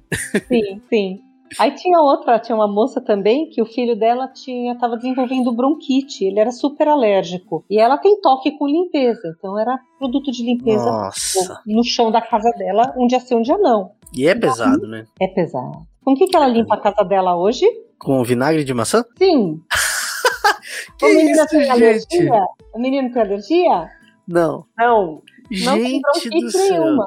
Sim, 0.47 0.81
sim. 0.89 1.21
Aí 1.59 1.71
tinha 1.71 1.99
outra, 2.01 2.39
tinha 2.39 2.55
uma 2.55 2.67
moça 2.67 2.99
também 2.99 3.49
que 3.49 3.61
o 3.61 3.65
filho 3.65 3.95
dela 3.95 4.27
tinha 4.27 4.73
estava 4.73 4.97
desenvolvendo 4.97 5.51
bronquite, 5.51 6.25
ele 6.25 6.39
era 6.39 6.51
super 6.51 6.87
alérgico. 6.87 7.63
E 7.69 7.79
ela 7.79 7.97
tem 7.97 8.19
toque 8.19 8.57
com 8.57 8.67
limpeza, 8.67 9.35
então 9.37 9.57
era 9.57 9.79
produto 9.99 10.31
de 10.31 10.43
limpeza 10.43 10.85
Nossa. 10.85 11.61
no 11.65 11.83
chão 11.83 12.11
da 12.11 12.21
casa 12.21 12.51
dela, 12.51 12.93
um 12.97 13.07
dia 13.07 13.19
sim, 13.19 13.35
um 13.35 13.41
dia 13.41 13.57
não. 13.57 13.91
E 14.13 14.27
é 14.27 14.35
pesado, 14.35 14.87
né? 14.87 15.05
É 15.19 15.27
pesado. 15.27 15.85
Com 16.03 16.13
o 16.13 16.15
que, 16.15 16.27
que 16.27 16.35
ela 16.35 16.47
limpa 16.47 16.75
a 16.75 16.79
casa 16.79 17.03
dela 17.03 17.35
hoje? 17.35 17.65
Com 17.97 18.23
vinagre 18.23 18.63
de 18.63 18.73
maçã? 18.73 19.03
Sim. 19.17 19.62
que 20.97 21.05
o 21.05 21.10
menino 21.10 21.31
isso, 21.31 21.47
tem 21.47 21.60
gente? 21.62 21.71
alergia? 21.71 22.45
O 22.73 22.79
menino 22.79 23.12
tem 23.12 23.21
alergia? 23.21 23.91
Não. 24.27 24.65
Não. 24.77 25.21
Gente 25.51 26.01
não 26.29 26.39
do 26.41 26.51
céu. 26.51 26.69
Nenhuma. 26.69 27.05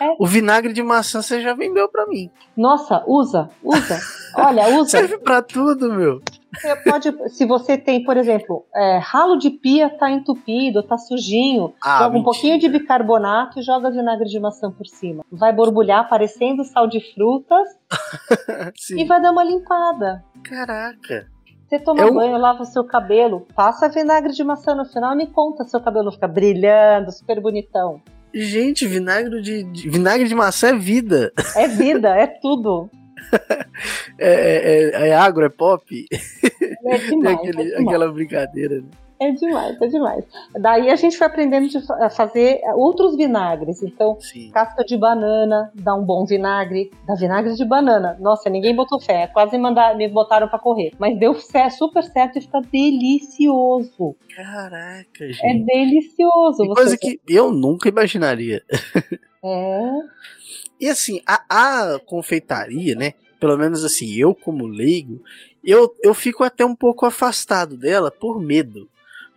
É. 0.00 0.16
O 0.18 0.26
vinagre 0.26 0.72
de 0.72 0.82
maçã 0.82 1.20
você 1.20 1.40
já 1.40 1.54
vendeu 1.54 1.88
para 1.88 2.06
mim. 2.06 2.30
Nossa, 2.56 3.02
usa, 3.06 3.50
usa. 3.62 3.98
Olha, 4.36 4.68
usa. 4.76 4.90
Serve 4.90 5.18
para 5.18 5.42
tudo, 5.42 5.92
meu. 5.92 6.22
Você 6.54 6.76
pode, 6.76 7.30
se 7.30 7.44
você 7.44 7.76
tem, 7.76 8.02
por 8.02 8.16
exemplo, 8.16 8.64
é, 8.74 8.98
ralo 8.98 9.36
de 9.36 9.50
pia 9.50 9.90
tá 9.90 10.10
entupido, 10.10 10.82
tá 10.82 10.96
sujinho, 10.96 11.74
ah, 11.82 11.98
joga 11.98 12.14
mentira. 12.14 12.20
um 12.20 12.24
pouquinho 12.24 12.58
de 12.58 12.68
bicarbonato 12.68 13.58
e 13.58 13.62
joga 13.62 13.90
vinagre 13.90 14.28
de 14.28 14.40
maçã 14.40 14.70
por 14.70 14.86
cima. 14.86 15.24
Vai 15.30 15.52
borbulhar 15.52 16.08
parecendo 16.08 16.64
sal 16.64 16.86
de 16.86 17.00
frutas 17.12 17.68
e 18.96 19.04
vai 19.04 19.20
dar 19.20 19.32
uma 19.32 19.44
limpada. 19.44 20.24
Caraca. 20.42 21.26
Você 21.68 21.78
toma 21.78 22.00
Eu... 22.00 22.14
banho, 22.14 22.38
lava 22.38 22.62
o 22.62 22.66
seu 22.66 22.82
cabelo, 22.82 23.46
passa 23.54 23.88
vinagre 23.88 24.32
de 24.32 24.42
maçã 24.42 24.74
no 24.74 24.86
final 24.86 25.12
e 25.12 25.16
me 25.16 25.26
conta 25.26 25.64
seu 25.64 25.80
cabelo 25.80 26.10
fica 26.10 26.26
brilhando, 26.26 27.12
super 27.12 27.40
bonitão. 27.40 28.00
Gente, 28.32 28.86
vinagre 28.86 29.40
de, 29.42 29.64
de, 29.64 29.88
vinagre 29.88 30.28
de 30.28 30.34
maçã 30.34 30.68
é 30.68 30.76
vida. 30.76 31.32
É 31.56 31.68
vida, 31.68 32.08
é 32.08 32.26
tudo. 32.26 32.90
é, 34.18 34.30
é, 34.30 34.90
é, 34.90 35.08
é 35.08 35.14
agro, 35.14 35.44
é 35.44 35.48
pop. 35.48 36.06
É 36.86 36.98
demais, 36.98 37.36
aquele, 37.38 37.72
é. 37.72 37.80
Aquela 37.80 38.12
brincadeira. 38.12 38.80
Né? 38.80 38.88
É 39.20 39.32
demais, 39.32 39.80
é 39.80 39.86
demais. 39.88 40.24
Daí 40.60 40.90
a 40.90 40.96
gente 40.96 41.18
foi 41.18 41.26
aprendendo 41.26 41.68
a 42.00 42.08
fazer 42.08 42.60
outros 42.74 43.16
vinagres. 43.16 43.82
Então, 43.82 44.18
Sim. 44.20 44.50
casca 44.50 44.84
de 44.84 44.96
banana 44.96 45.72
dá 45.74 45.94
um 45.94 46.04
bom 46.04 46.24
vinagre. 46.24 46.92
Dá 47.04 47.14
vinagre 47.14 47.54
de 47.54 47.64
banana. 47.64 48.16
Nossa, 48.20 48.48
ninguém 48.48 48.76
botou 48.76 49.00
fé. 49.00 49.26
Quase 49.26 49.58
mandar, 49.58 49.96
me 49.96 50.08
botaram 50.08 50.48
para 50.48 50.58
correr. 50.58 50.92
Mas 50.98 51.18
deu 51.18 51.34
super 51.70 52.04
certo 52.04 52.38
e 52.38 52.42
fica 52.42 52.60
delicioso. 52.60 54.14
Caraca, 54.34 55.32
gente. 55.32 55.44
É 55.44 55.54
delicioso. 55.64 56.66
coisa 56.68 56.96
que 56.96 57.20
eu 57.28 57.50
nunca 57.52 57.88
imaginaria. 57.88 58.62
É. 59.42 60.00
E 60.80 60.88
assim, 60.88 61.20
a, 61.26 61.94
a 61.94 61.98
confeitaria, 62.00 62.94
né? 62.94 63.14
Pelo 63.40 63.56
menos 63.56 63.84
assim, 63.84 64.14
eu 64.14 64.34
como 64.34 64.66
leigo, 64.66 65.22
eu, 65.64 65.94
eu 66.02 66.14
fico 66.14 66.42
até 66.44 66.64
um 66.64 66.74
pouco 66.74 67.06
afastado 67.06 67.76
dela 67.76 68.10
por 68.10 68.40
medo. 68.40 68.88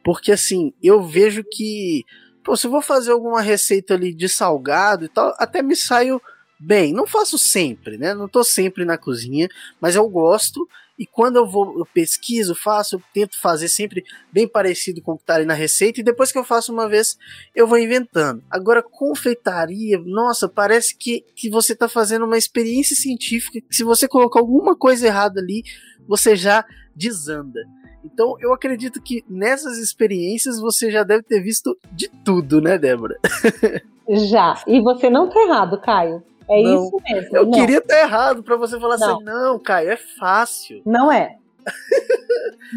Porque 0.03 0.31
assim, 0.31 0.73
eu 0.81 1.03
vejo 1.03 1.43
que, 1.43 2.03
pô, 2.43 2.55
se 2.55 2.67
eu 2.67 2.71
vou 2.71 2.81
fazer 2.81 3.11
alguma 3.11 3.41
receita 3.41 3.93
ali 3.93 4.13
de 4.13 4.27
salgado 4.27 5.05
e 5.05 5.09
tal, 5.09 5.33
até 5.37 5.61
me 5.61 5.75
saio 5.75 6.21
bem. 6.59 6.93
Não 6.93 7.07
faço 7.07 7.37
sempre, 7.37 7.97
né? 7.97 8.13
Não 8.13 8.27
tô 8.27 8.43
sempre 8.43 8.85
na 8.85 8.97
cozinha, 8.97 9.49
mas 9.79 9.95
eu 9.95 10.07
gosto. 10.07 10.67
E 10.99 11.05
quando 11.07 11.37
eu 11.37 11.47
vou, 11.47 11.79
eu 11.79 11.85
pesquiso, 11.85 12.53
faço, 12.53 12.95
eu 12.95 13.03
tento 13.11 13.39
fazer 13.39 13.67
sempre 13.67 14.03
bem 14.31 14.47
parecido 14.47 15.01
com 15.01 15.13
o 15.13 15.17
que 15.17 15.25
tá 15.25 15.33
ali 15.33 15.45
na 15.45 15.55
receita. 15.55 15.99
E 15.99 16.03
depois 16.03 16.31
que 16.31 16.37
eu 16.37 16.43
faço 16.43 16.71
uma 16.71 16.87
vez, 16.87 17.17
eu 17.55 17.65
vou 17.65 17.79
inventando. 17.79 18.43
Agora, 18.51 18.83
confeitaria, 18.83 19.97
nossa, 19.97 20.47
parece 20.47 20.95
que, 20.95 21.25
que 21.35 21.49
você 21.49 21.75
tá 21.75 21.89
fazendo 21.89 22.25
uma 22.25 22.37
experiência 22.37 22.95
científica. 22.95 23.59
Que 23.67 23.75
se 23.75 23.83
você 23.83 24.07
colocar 24.07 24.39
alguma 24.39 24.75
coisa 24.75 25.07
errada 25.07 25.41
ali, 25.41 25.63
você 26.07 26.35
já 26.35 26.63
desanda. 26.95 27.59
Então 28.03 28.35
eu 28.39 28.53
acredito 28.53 29.01
que 29.01 29.23
nessas 29.29 29.77
experiências 29.77 30.59
você 30.59 30.91
já 30.91 31.03
deve 31.03 31.23
ter 31.23 31.41
visto 31.41 31.77
de 31.91 32.09
tudo, 32.23 32.61
né, 32.61 32.77
Débora? 32.77 33.17
Já. 34.09 34.61
E 34.67 34.81
você 34.81 35.09
não 35.09 35.29
tá 35.29 35.39
errado, 35.41 35.79
Caio. 35.79 36.23
É 36.49 36.61
não. 36.61 36.85
isso 36.85 36.97
mesmo. 37.03 37.37
Eu 37.37 37.45
não. 37.45 37.51
queria 37.51 37.77
estar 37.77 37.95
tá 37.95 38.01
errado 38.01 38.43
para 38.43 38.57
você 38.57 38.79
falar 38.79 38.97
não. 38.97 39.15
assim, 39.15 39.23
não, 39.23 39.59
Caio, 39.59 39.91
é 39.91 39.97
fácil. 39.97 40.81
Não 40.85 41.11
é. 41.11 41.37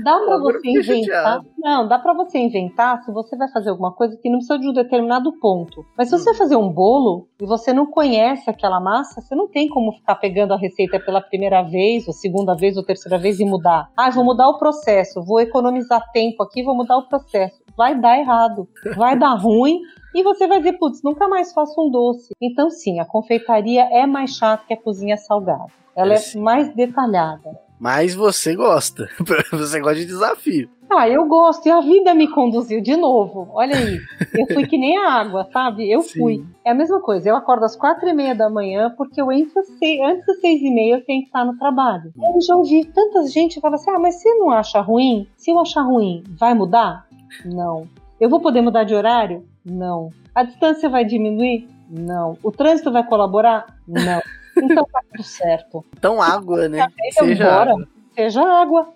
Dá 0.03 0.19
para 0.19 0.39
você 0.39 0.69
inventar. 0.69 1.41
Não, 1.59 1.87
dá 1.87 1.99
para 1.99 2.13
você 2.15 2.39
inventar 2.39 3.03
se 3.05 3.13
você 3.13 3.37
vai 3.37 3.49
fazer 3.49 3.71
alguma 3.71 3.93
coisa 3.93 4.17
que 4.17 4.29
não 4.29 4.39
precisa 4.39 4.59
de 4.59 4.69
um 4.69 4.73
determinado 4.73 5.33
ponto. 5.39 5.85
Mas 5.97 6.09
se 6.09 6.15
hum. 6.15 6.19
você 6.19 6.25
vai 6.31 6.35
fazer 6.35 6.57
um 6.57 6.69
bolo 6.69 7.29
e 7.41 7.47
você 7.47 7.73
não 7.73 7.87
conhece 7.87 8.51
aquela 8.51 8.81
massa, 8.81 9.21
você 9.21 9.35
não 9.35 9.49
tem 9.49 9.69
como 9.69 9.93
ficar 9.93 10.17
pegando 10.17 10.53
a 10.53 10.57
receita 10.57 10.99
pela 10.99 11.21
primeira 11.21 11.63
vez, 11.63 12.07
ou 12.09 12.13
segunda 12.13 12.55
vez, 12.57 12.77
ou 12.77 12.83
terceira 12.83 13.19
vez 13.19 13.39
e 13.39 13.45
mudar. 13.45 13.89
Ah, 13.97 14.11
vou 14.11 14.25
mudar 14.25 14.49
o 14.49 14.59
processo, 14.59 15.25
vou 15.25 15.41
economizar 15.41 16.11
tempo 16.13 16.43
aqui, 16.43 16.63
vou 16.63 16.77
mudar 16.77 16.99
o 16.99 17.09
processo. 17.09 17.63
Vai 17.77 17.99
dar 17.99 18.19
errado, 18.19 18.69
vai 18.97 19.19
dar 19.19 19.35
ruim. 19.35 19.81
E 20.15 20.23
você 20.23 20.47
vai 20.47 20.59
dizer, 20.59 20.79
putz, 20.79 21.03
nunca 21.03 21.27
mais 21.29 21.53
faço 21.53 21.81
um 21.81 21.91
doce. 21.91 22.33
Então, 22.41 22.71
sim, 22.71 23.01
a 23.01 23.05
confeitaria 23.05 23.83
é 23.91 24.07
mais 24.07 24.37
chata 24.37 24.65
que 24.67 24.75
a 24.75 24.81
cozinha 24.81 25.17
salgada. 25.17 25.67
Ela 25.97 26.15
é, 26.15 26.17
é 26.17 26.39
mais 26.39 26.73
detalhada. 26.75 27.64
Mas 27.85 28.15
você 28.15 28.57
gosta. 28.57 29.11
você 29.53 29.79
gosta 29.79 29.97
de 29.97 30.07
desafio. 30.07 30.71
Ah, 30.91 31.07
eu 31.07 31.27
gosto. 31.27 31.67
E 31.67 31.71
a 31.71 31.83
vida 31.83 32.15
me 32.15 32.27
conduziu 32.27 32.81
de 32.81 32.97
novo. 32.97 33.47
Olha 33.53 33.77
aí. 33.77 34.01
Eu 34.33 34.47
fui 34.55 34.67
que 34.67 34.79
nem 34.79 34.97
a 34.97 35.13
água, 35.13 35.47
sabe? 35.53 35.93
Eu 35.93 36.01
Sim. 36.01 36.19
fui. 36.19 36.45
É 36.65 36.71
a 36.71 36.75
mesma 36.75 36.99
coisa. 37.03 37.29
Eu 37.29 37.37
acordo 37.37 37.67
às 37.67 37.77
quatro 37.77 38.09
e 38.09 38.15
meia 38.15 38.35
da 38.35 38.49
manhã 38.49 38.95
porque 38.97 39.21
eu 39.21 39.31
entro 39.31 39.53
antes 39.59 40.27
das 40.27 40.41
seis 40.41 40.63
e 40.63 40.71
meia 40.71 40.95
eu 40.95 41.05
tenho 41.05 41.21
que 41.21 41.27
estar 41.27 41.45
no 41.45 41.59
trabalho. 41.59 42.11
Eu 42.17 42.41
já 42.41 42.57
ouvi 42.57 42.87
tanta 42.87 43.27
gente 43.27 43.61
falar 43.61 43.75
assim: 43.75 43.91
ah, 43.91 43.99
mas 43.99 44.15
você 44.15 44.35
não 44.37 44.51
acha 44.51 44.81
ruim? 44.81 45.29
Se 45.37 45.51
eu 45.51 45.59
achar 45.59 45.83
ruim, 45.83 46.25
vai 46.41 46.55
mudar? 46.55 47.07
Não. 47.45 47.87
Eu 48.19 48.31
vou 48.31 48.41
poder 48.41 48.63
mudar 48.63 48.85
de 48.85 48.95
horário? 48.95 49.45
Não. 49.63 50.09
A 50.35 50.43
distância 50.43 50.89
vai 50.89 51.05
diminuir? 51.05 51.69
Não. 51.91 52.39
O 52.43 52.51
trânsito 52.51 52.91
vai 52.91 53.05
colaborar? 53.07 53.67
Não. 53.87 54.23
Então 54.57 54.85
tá 54.85 55.01
tudo 55.11 55.23
certo. 55.23 55.85
Então 55.97 56.23
água, 56.23 56.69
né? 56.69 56.87
Então, 57.05 57.27
Seja 57.27 57.45
embora. 57.45 57.71
água. 57.73 57.89
Seja 58.15 58.43
água. 58.43 58.89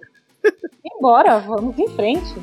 Embora, 0.85 1.39
vamos 1.39 1.79
em 1.79 1.89
frente. 1.89 2.35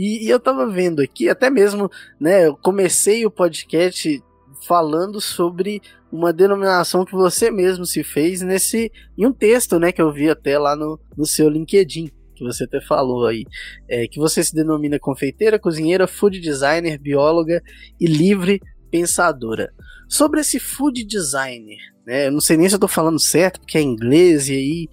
E, 0.00 0.26
e, 0.26 0.28
eu 0.30 0.38
tava 0.38 0.64
vendo 0.64 1.02
aqui, 1.02 1.28
até 1.28 1.50
mesmo, 1.50 1.90
né? 2.20 2.46
Eu 2.46 2.56
comecei 2.56 3.26
o 3.26 3.30
podcast 3.32 4.22
falando 4.66 5.20
sobre 5.20 5.80
uma 6.10 6.32
denominação 6.32 7.04
que 7.04 7.12
você 7.12 7.50
mesmo 7.50 7.84
se 7.84 8.02
fez 8.02 8.40
nesse 8.40 8.90
em 9.16 9.26
um 9.26 9.32
texto, 9.32 9.78
né, 9.78 9.92
que 9.92 10.00
eu 10.00 10.12
vi 10.12 10.28
até 10.28 10.58
lá 10.58 10.74
no, 10.74 10.98
no 11.16 11.26
seu 11.26 11.48
LinkedIn, 11.48 12.10
que 12.34 12.44
você 12.44 12.64
até 12.64 12.80
falou 12.80 13.26
aí, 13.26 13.44
é, 13.88 14.06
que 14.06 14.18
você 14.18 14.42
se 14.42 14.54
denomina 14.54 14.98
confeiteira, 14.98 15.58
cozinheira, 15.58 16.06
food 16.06 16.40
designer, 16.40 16.98
bióloga 16.98 17.62
e 18.00 18.06
livre 18.06 18.60
pensadora. 18.90 19.72
Sobre 20.08 20.40
esse 20.40 20.58
food 20.58 21.04
designer, 21.04 21.78
né, 22.06 22.28
eu 22.28 22.32
não 22.32 22.40
sei 22.40 22.56
nem 22.56 22.68
se 22.68 22.74
eu 22.74 22.80
tô 22.80 22.88
falando 22.88 23.20
certo, 23.20 23.60
porque 23.60 23.76
é 23.76 23.82
inglês 23.82 24.48
e 24.48 24.52
aí 24.52 24.88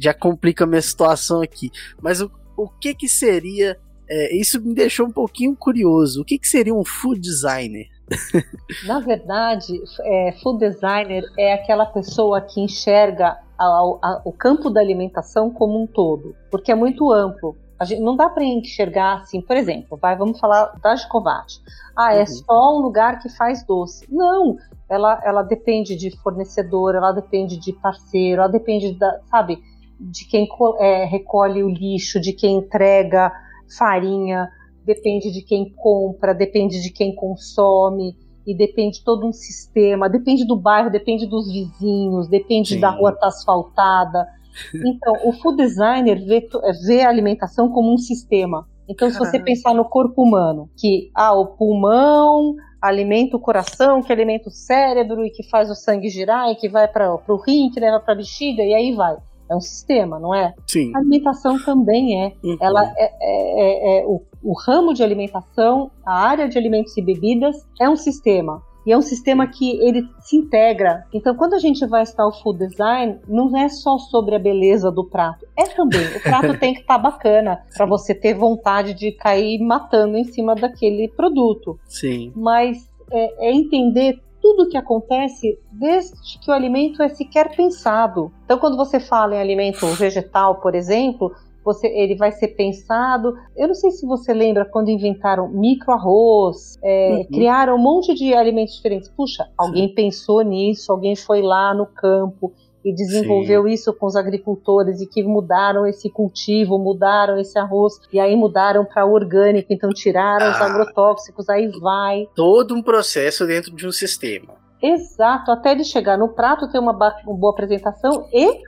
já 0.00 0.14
complica 0.14 0.64
a 0.64 0.66
minha 0.66 0.82
situação 0.82 1.42
aqui, 1.42 1.70
mas 2.00 2.20
o, 2.20 2.30
o 2.56 2.68
que 2.68 2.94
que 2.94 3.08
seria 3.08 3.76
é, 4.08 4.36
isso 4.36 4.60
me 4.60 4.74
deixou 4.74 5.06
um 5.06 5.10
pouquinho 5.10 5.56
curioso. 5.56 6.20
O 6.20 6.24
que, 6.24 6.38
que 6.38 6.48
seria 6.48 6.74
um 6.74 6.84
food 6.84 7.20
designer? 7.20 7.88
Na 8.86 9.00
verdade, 9.00 9.80
é, 10.02 10.32
food 10.42 10.58
designer 10.58 11.24
é 11.38 11.54
aquela 11.54 11.86
pessoa 11.86 12.40
que 12.40 12.60
enxerga 12.60 13.38
a, 13.58 13.64
a, 13.64 14.22
o 14.24 14.32
campo 14.32 14.70
da 14.70 14.80
alimentação 14.80 15.50
como 15.50 15.80
um 15.80 15.86
todo, 15.86 16.34
porque 16.50 16.72
é 16.72 16.74
muito 16.74 17.12
amplo. 17.12 17.56
Gente, 17.82 18.00
não 18.00 18.16
dá 18.16 18.28
para 18.28 18.44
enxergar 18.44 19.20
assim, 19.20 19.40
por 19.40 19.56
exemplo, 19.56 19.98
vai, 20.00 20.16
vamos 20.16 20.38
falar 20.38 20.72
da 20.82 20.94
Gicovate. 20.96 21.60
Ah, 21.96 22.14
é 22.14 22.20
uhum. 22.20 22.26
só 22.26 22.78
um 22.78 22.80
lugar 22.80 23.20
que 23.20 23.28
faz 23.28 23.64
doce. 23.64 24.06
Não, 24.10 24.56
ela, 24.88 25.20
ela 25.24 25.42
depende 25.42 25.96
de 25.96 26.10
fornecedor, 26.22 26.94
ela 26.94 27.12
depende 27.12 27.58
de 27.58 27.72
parceiro, 27.72 28.40
ela 28.40 28.50
depende 28.50 28.92
da, 28.92 29.20
sabe, 29.30 29.58
de 30.00 30.24
quem 30.26 30.48
é, 30.78 31.04
recolhe 31.04 31.62
o 31.62 31.68
lixo, 31.68 32.20
de 32.20 32.32
quem 32.32 32.58
entrega 32.58 33.32
farinha, 33.76 34.50
depende 34.84 35.30
de 35.30 35.42
quem 35.42 35.70
compra, 35.70 36.34
depende 36.34 36.80
de 36.80 36.90
quem 36.90 37.14
consome, 37.14 38.16
e 38.46 38.54
depende 38.54 38.98
de 38.98 39.04
todo 39.04 39.26
um 39.26 39.32
sistema, 39.32 40.08
depende 40.08 40.46
do 40.46 40.56
bairro, 40.56 40.90
depende 40.90 41.26
dos 41.26 41.50
vizinhos, 41.50 42.28
depende 42.28 42.74
Sim. 42.74 42.80
da 42.80 42.90
rua 42.90 43.10
estar 43.10 43.20
tá 43.20 43.28
asfaltada. 43.28 44.28
Então, 44.74 45.14
o 45.24 45.32
food 45.32 45.56
designer 45.56 46.24
vê, 46.24 46.46
vê 46.86 47.00
a 47.02 47.08
alimentação 47.08 47.70
como 47.70 47.92
um 47.92 47.98
sistema. 47.98 48.68
Então, 48.88 49.10
se 49.10 49.18
você 49.18 49.40
pensar 49.40 49.74
no 49.74 49.84
corpo 49.86 50.22
humano, 50.22 50.68
que 50.76 51.10
ah, 51.14 51.32
o 51.32 51.46
pulmão 51.46 52.54
alimenta 52.80 53.34
o 53.36 53.40
coração, 53.40 54.02
que 54.02 54.12
alimenta 54.12 54.48
o 54.48 54.52
cérebro 54.52 55.24
e 55.24 55.30
que 55.30 55.42
faz 55.48 55.70
o 55.70 55.74
sangue 55.74 56.10
girar 56.10 56.50
e 56.50 56.56
que 56.56 56.68
vai 56.68 56.86
para 56.86 57.14
o 57.14 57.36
rim, 57.36 57.70
que 57.70 57.80
leva 57.80 57.98
para 57.98 58.12
a 58.12 58.16
bexiga 58.16 58.62
e 58.62 58.74
aí 58.74 58.92
vai 58.92 59.16
é 59.48 59.54
um 59.54 59.60
sistema, 59.60 60.18
não 60.18 60.34
é? 60.34 60.54
Sim. 60.66 60.92
A 60.94 60.98
alimentação 60.98 61.58
também 61.62 62.24
é. 62.24 62.32
Uhum. 62.42 62.56
Ela 62.60 62.92
é, 62.96 63.04
é, 63.04 63.98
é, 64.00 64.02
é 64.02 64.06
o, 64.06 64.22
o, 64.42 64.52
ramo 64.52 64.94
de 64.94 65.02
alimentação, 65.02 65.90
a 66.04 66.18
área 66.26 66.48
de 66.48 66.58
alimentos 66.58 66.96
e 66.96 67.02
bebidas 67.02 67.56
é 67.80 67.88
um 67.88 67.96
sistema. 67.96 68.62
E 68.86 68.92
é 68.92 68.98
um 68.98 69.02
sistema 69.02 69.46
que 69.46 69.78
ele 69.80 70.06
se 70.20 70.36
integra. 70.36 71.06
Então, 71.12 71.34
quando 71.34 71.54
a 71.54 71.58
gente 71.58 71.86
vai 71.86 72.02
estar 72.02 72.26
o 72.26 72.32
food 72.32 72.66
design, 72.68 73.18
não 73.26 73.56
é 73.56 73.66
só 73.66 73.96
sobre 73.96 74.34
a 74.34 74.38
beleza 74.38 74.90
do 74.92 75.04
prato. 75.04 75.46
É 75.56 75.64
também. 75.64 76.06
O 76.14 76.20
prato 76.22 76.56
tem 76.60 76.74
que 76.74 76.80
estar 76.80 76.96
tá 76.96 77.10
bacana 77.10 77.62
para 77.74 77.86
você 77.86 78.14
ter 78.14 78.34
vontade 78.34 78.92
de 78.92 79.12
cair 79.12 79.58
matando 79.58 80.18
em 80.18 80.24
cima 80.24 80.54
daquele 80.54 81.08
produto. 81.08 81.78
Sim. 81.86 82.30
Mas 82.36 82.90
é, 83.10 83.48
é 83.48 83.52
entender 83.52 84.20
tudo 84.44 84.68
que 84.68 84.76
acontece 84.76 85.58
desde 85.72 86.38
que 86.38 86.50
o 86.50 86.52
alimento 86.52 87.02
é 87.02 87.08
sequer 87.08 87.56
pensado. 87.56 88.30
Então, 88.44 88.58
quando 88.58 88.76
você 88.76 89.00
fala 89.00 89.34
em 89.34 89.40
alimento 89.40 89.86
vegetal, 89.86 90.60
por 90.60 90.74
exemplo, 90.74 91.32
você, 91.64 91.86
ele 91.86 92.14
vai 92.14 92.30
ser 92.30 92.48
pensado. 92.48 93.38
Eu 93.56 93.68
não 93.68 93.74
sei 93.74 93.90
se 93.90 94.04
você 94.04 94.34
lembra 94.34 94.66
quando 94.66 94.90
inventaram 94.90 95.48
micro-arroz, 95.48 96.78
é, 96.84 97.14
uhum. 97.14 97.24
criaram 97.24 97.76
um 97.76 97.78
monte 97.78 98.12
de 98.12 98.34
alimentos 98.34 98.74
diferentes. 98.74 99.08
Puxa, 99.08 99.48
alguém 99.56 99.88
Sim. 99.88 99.94
pensou 99.94 100.42
nisso, 100.42 100.92
alguém 100.92 101.16
foi 101.16 101.40
lá 101.40 101.72
no 101.72 101.86
campo 101.86 102.52
e 102.84 102.94
desenvolveu 102.94 103.64
Sim. 103.64 103.70
isso 103.70 103.92
com 103.94 104.06
os 104.06 104.14
agricultores 104.14 105.00
e 105.00 105.06
que 105.06 105.22
mudaram 105.22 105.86
esse 105.86 106.10
cultivo, 106.10 106.78
mudaram 106.78 107.38
esse 107.38 107.58
arroz 107.58 107.94
e 108.12 108.20
aí 108.20 108.36
mudaram 108.36 108.84
para 108.84 109.06
orgânico, 109.06 109.72
então 109.72 109.90
tiraram 109.90 110.46
ah, 110.46 110.50
os 110.50 110.60
agrotóxicos, 110.60 111.48
aí 111.48 111.68
vai. 111.80 112.26
Todo 112.34 112.74
um 112.74 112.82
processo 112.82 113.46
dentro 113.46 113.74
de 113.74 113.86
um 113.86 113.92
sistema. 113.92 114.54
Exato, 114.82 115.50
até 115.50 115.72
ele 115.72 115.84
chegar 115.84 116.18
no 116.18 116.28
prato, 116.28 116.70
ter 116.70 116.78
uma, 116.78 116.92
uma 116.92 117.36
boa 117.36 117.52
apresentação 117.52 118.28
e 118.30 118.60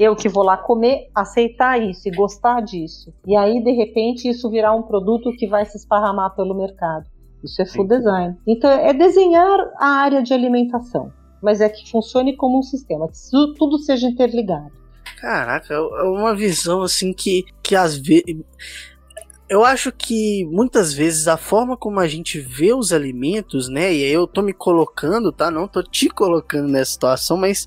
eu 0.00 0.16
que 0.16 0.28
vou 0.28 0.42
lá 0.42 0.56
comer, 0.56 1.08
aceitar 1.14 1.80
isso 1.80 2.08
e 2.08 2.10
gostar 2.10 2.60
disso. 2.62 3.12
E 3.26 3.36
aí, 3.36 3.62
de 3.62 3.72
repente, 3.72 4.28
isso 4.28 4.50
virar 4.50 4.74
um 4.74 4.82
produto 4.82 5.30
que 5.36 5.46
vai 5.46 5.64
se 5.64 5.76
esparramar 5.76 6.34
pelo 6.34 6.54
mercado. 6.54 7.04
Isso 7.44 7.60
é 7.60 7.66
food 7.66 7.88
design. 7.88 8.36
Então, 8.46 8.70
é 8.70 8.92
desenhar 8.92 9.58
a 9.78 9.86
área 9.86 10.22
de 10.22 10.32
alimentação 10.32 11.12
mas 11.42 11.60
é 11.60 11.68
que 11.68 11.90
funcione 11.90 12.36
como 12.36 12.58
um 12.58 12.62
sistema, 12.62 13.08
que 13.08 13.18
tudo 13.58 13.78
seja 13.78 14.06
interligado. 14.06 14.70
Caraca, 15.22 15.74
é, 15.74 15.76
é 15.76 16.02
uma 16.04 16.34
visão 16.34 16.82
assim 16.82 17.12
que, 17.12 17.44
que 17.62 17.74
às 17.74 17.96
vezes. 17.96 18.24
Eu 19.48 19.64
acho 19.64 19.92
que 19.92 20.46
muitas 20.46 20.94
vezes 20.94 21.28
a 21.28 21.36
forma 21.36 21.76
como 21.76 22.00
a 22.00 22.08
gente 22.08 22.40
vê 22.40 22.72
os 22.72 22.90
alimentos, 22.90 23.68
né? 23.68 23.92
E 23.92 24.04
aí 24.04 24.12
eu 24.12 24.26
tô 24.26 24.40
me 24.40 24.54
colocando, 24.54 25.30
tá? 25.30 25.50
Não 25.50 25.68
tô 25.68 25.82
te 25.82 26.08
colocando 26.08 26.68
nessa 26.68 26.92
situação, 26.92 27.36
mas 27.36 27.66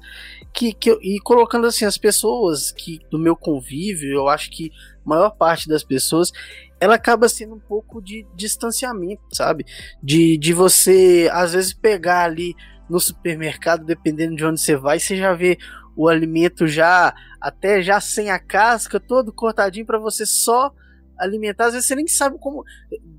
que, 0.52 0.74
que 0.74 0.90
eu, 0.90 1.00
e 1.02 1.20
colocando 1.20 1.68
assim 1.68 1.86
as 1.86 1.98
pessoas 1.98 2.72
que 2.72 3.00
do 3.12 3.20
meu 3.20 3.36
convívio, 3.36 4.14
eu 4.14 4.28
acho 4.28 4.50
que 4.50 4.72
a 5.06 5.10
maior 5.10 5.30
parte 5.32 5.68
das 5.68 5.84
pessoas 5.84 6.32
ela 6.80 6.96
acaba 6.96 7.30
sendo 7.30 7.56
um 7.56 7.60
pouco 7.60 8.02
de 8.02 8.26
distanciamento, 8.36 9.22
sabe? 9.32 9.66
De, 10.02 10.38
de 10.38 10.54
você 10.54 11.30
às 11.32 11.54
vezes 11.54 11.74
pegar 11.74 12.24
ali 12.24 12.56
no 12.90 13.00
supermercado, 13.00 13.86
dependendo 13.86 14.36
de 14.36 14.46
onde 14.46 14.62
você 14.62 14.76
vai, 14.76 15.00
você 15.00 15.16
já 15.16 15.34
vê 15.34 15.58
o 15.96 16.08
alimento 16.08 16.68
já 16.68 17.14
até 17.40 17.82
já 17.82 18.00
sem 18.02 18.30
a 18.30 18.38
casca, 18.38 19.00
todo 19.00 19.32
cortadinho 19.32 19.86
para 19.86 19.98
você 19.98 20.26
só 20.26 20.74
alimentar. 21.18 21.68
Às 21.68 21.74
vezes 21.74 21.88
você 21.88 21.96
nem 21.96 22.08
sabe 22.08 22.38
como, 22.40 22.64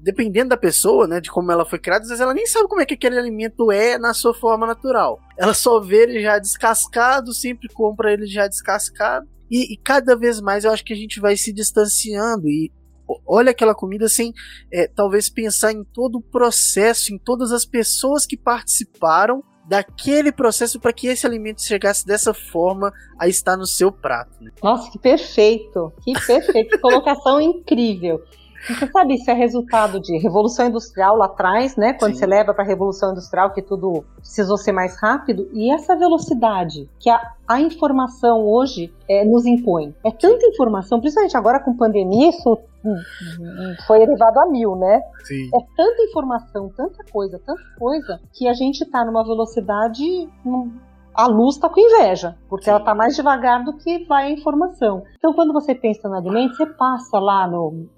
dependendo 0.03 0.51
da 0.51 0.57
pessoa, 0.57 1.07
né, 1.07 1.21
de 1.21 1.31
como 1.31 1.51
ela 1.51 1.65
foi 1.65 1.79
criada, 1.79 2.03
às 2.03 2.09
vezes 2.09 2.21
ela 2.21 2.35
nem 2.35 2.47
sabe 2.47 2.69
como 2.69 2.81
é 2.81 2.87
que 2.87 2.95
aquele 2.95 3.19
alimento 3.19 3.73
é 3.73 3.99
na 3.99 4.13
sua 4.13 4.35
forma 4.35 4.67
natural. 4.67 5.21
Ela 5.37 5.55
só 5.55 5.81
vê 5.81 6.03
ele 6.03 6.23
já 6.23 6.39
descascado, 6.39 7.33
sempre 7.33 7.69
compra 7.69 8.13
ele 8.13 8.27
já 8.27 8.47
descascado 8.47 9.27
E, 9.51 9.73
e, 9.73 9.77
cada 9.77 10.17
vez 10.17 10.41
mais 10.41 10.65
eu 10.65 10.73
acho 10.73 10.85
que 10.85 10.93
a 10.93 10.97
gente 10.97 11.21
vai 11.21 11.37
se 11.37 11.53
distanciando 11.53 12.49
e 12.49 12.71
olha 13.25 13.53
aquela 13.53 13.75
comida 13.75 14.09
sem 14.09 14.33
é, 14.73 14.89
talvez 14.89 15.29
pensar 15.29 15.73
em 15.73 15.85
todo 15.85 16.19
o 16.19 16.23
processo, 16.23 17.15
em 17.15 17.19
todas 17.19 17.53
as 17.53 17.65
pessoas 17.65 18.27
que 18.27 18.37
participaram 18.37 19.45
daquele 19.67 20.31
processo 20.31 20.79
para 20.79 20.93
que 20.93 21.09
esse 21.09 21.27
alimento 21.27 21.63
chegasse 21.63 22.07
dessa 22.07 22.33
forma 22.33 22.93
a 23.19 23.27
estar 23.27 23.57
no 23.57 23.67
seu 23.67 23.91
prato. 23.91 24.31
Né? 24.41 24.51
Nossa, 24.63 24.91
que 24.91 24.99
perfeito! 24.99 25.93
Que 26.03 26.13
perfeito! 26.13 26.71
que 26.71 26.79
colocação 26.79 27.41
incrível! 27.41 28.23
Você 28.67 28.87
sabe, 28.89 29.15
isso 29.15 29.31
é 29.31 29.35
resultado 29.35 30.01
de 30.01 30.19
revolução 30.19 30.67
industrial 30.67 31.17
lá 31.17 31.27
atrás, 31.27 31.77
né? 31.77 31.93
Quando 31.93 32.15
Sim. 32.15 32.19
você 32.19 32.27
leva 32.27 32.53
para 32.53 32.65
a 32.65 32.67
revolução 32.67 33.13
industrial 33.13 33.53
que 33.53 33.63
tudo 33.63 34.05
precisou 34.17 34.57
ser 34.57 34.73
mais 34.73 35.01
rápido 35.01 35.49
e 35.53 35.73
essa 35.73 35.95
velocidade 35.95 36.89
que 36.99 37.09
a, 37.09 37.21
a 37.47 37.61
informação 37.61 38.45
hoje 38.45 38.93
é, 39.09 39.25
nos 39.25 39.47
impõe. 39.47 39.95
É 40.05 40.11
tanta 40.11 40.47
informação, 40.47 40.99
principalmente 40.99 41.37
agora 41.37 41.61
com 41.61 41.77
pandemia, 41.77 42.31
isso 42.31 42.59
foi 43.87 44.03
elevado 44.03 44.39
a 44.41 44.47
mil, 44.47 44.77
né? 44.77 45.03
Sim. 45.25 45.49
É 45.55 45.59
tanta 45.77 46.03
informação, 46.03 46.71
tanta 46.77 47.05
coisa, 47.11 47.41
tanta 47.45 47.63
coisa 47.79 48.21
que 48.33 48.49
a 48.49 48.53
gente 48.53 48.83
está 48.83 49.05
numa 49.05 49.25
velocidade 49.25 50.29
a 51.17 51.27
luz 51.27 51.55
está 51.55 51.69
com 51.71 51.81
inveja, 51.81 52.37
porque 52.47 52.65
Sim. 52.67 52.71
ela 52.71 52.79
está 52.81 52.95
mais 52.95 53.17
devagar 53.17 53.65
do 53.65 53.73
que 53.79 54.05
vai 54.05 54.27
a 54.27 54.31
informação. 54.31 55.03
Então, 55.17 55.33
quando 55.33 55.53
você 55.53 55.75
pensa 55.75 56.09
no 56.09 56.15
alimento, 56.15 56.55
você 56.55 56.67
passa 56.67 57.19
lá 57.19 57.49
no, 57.49 57.89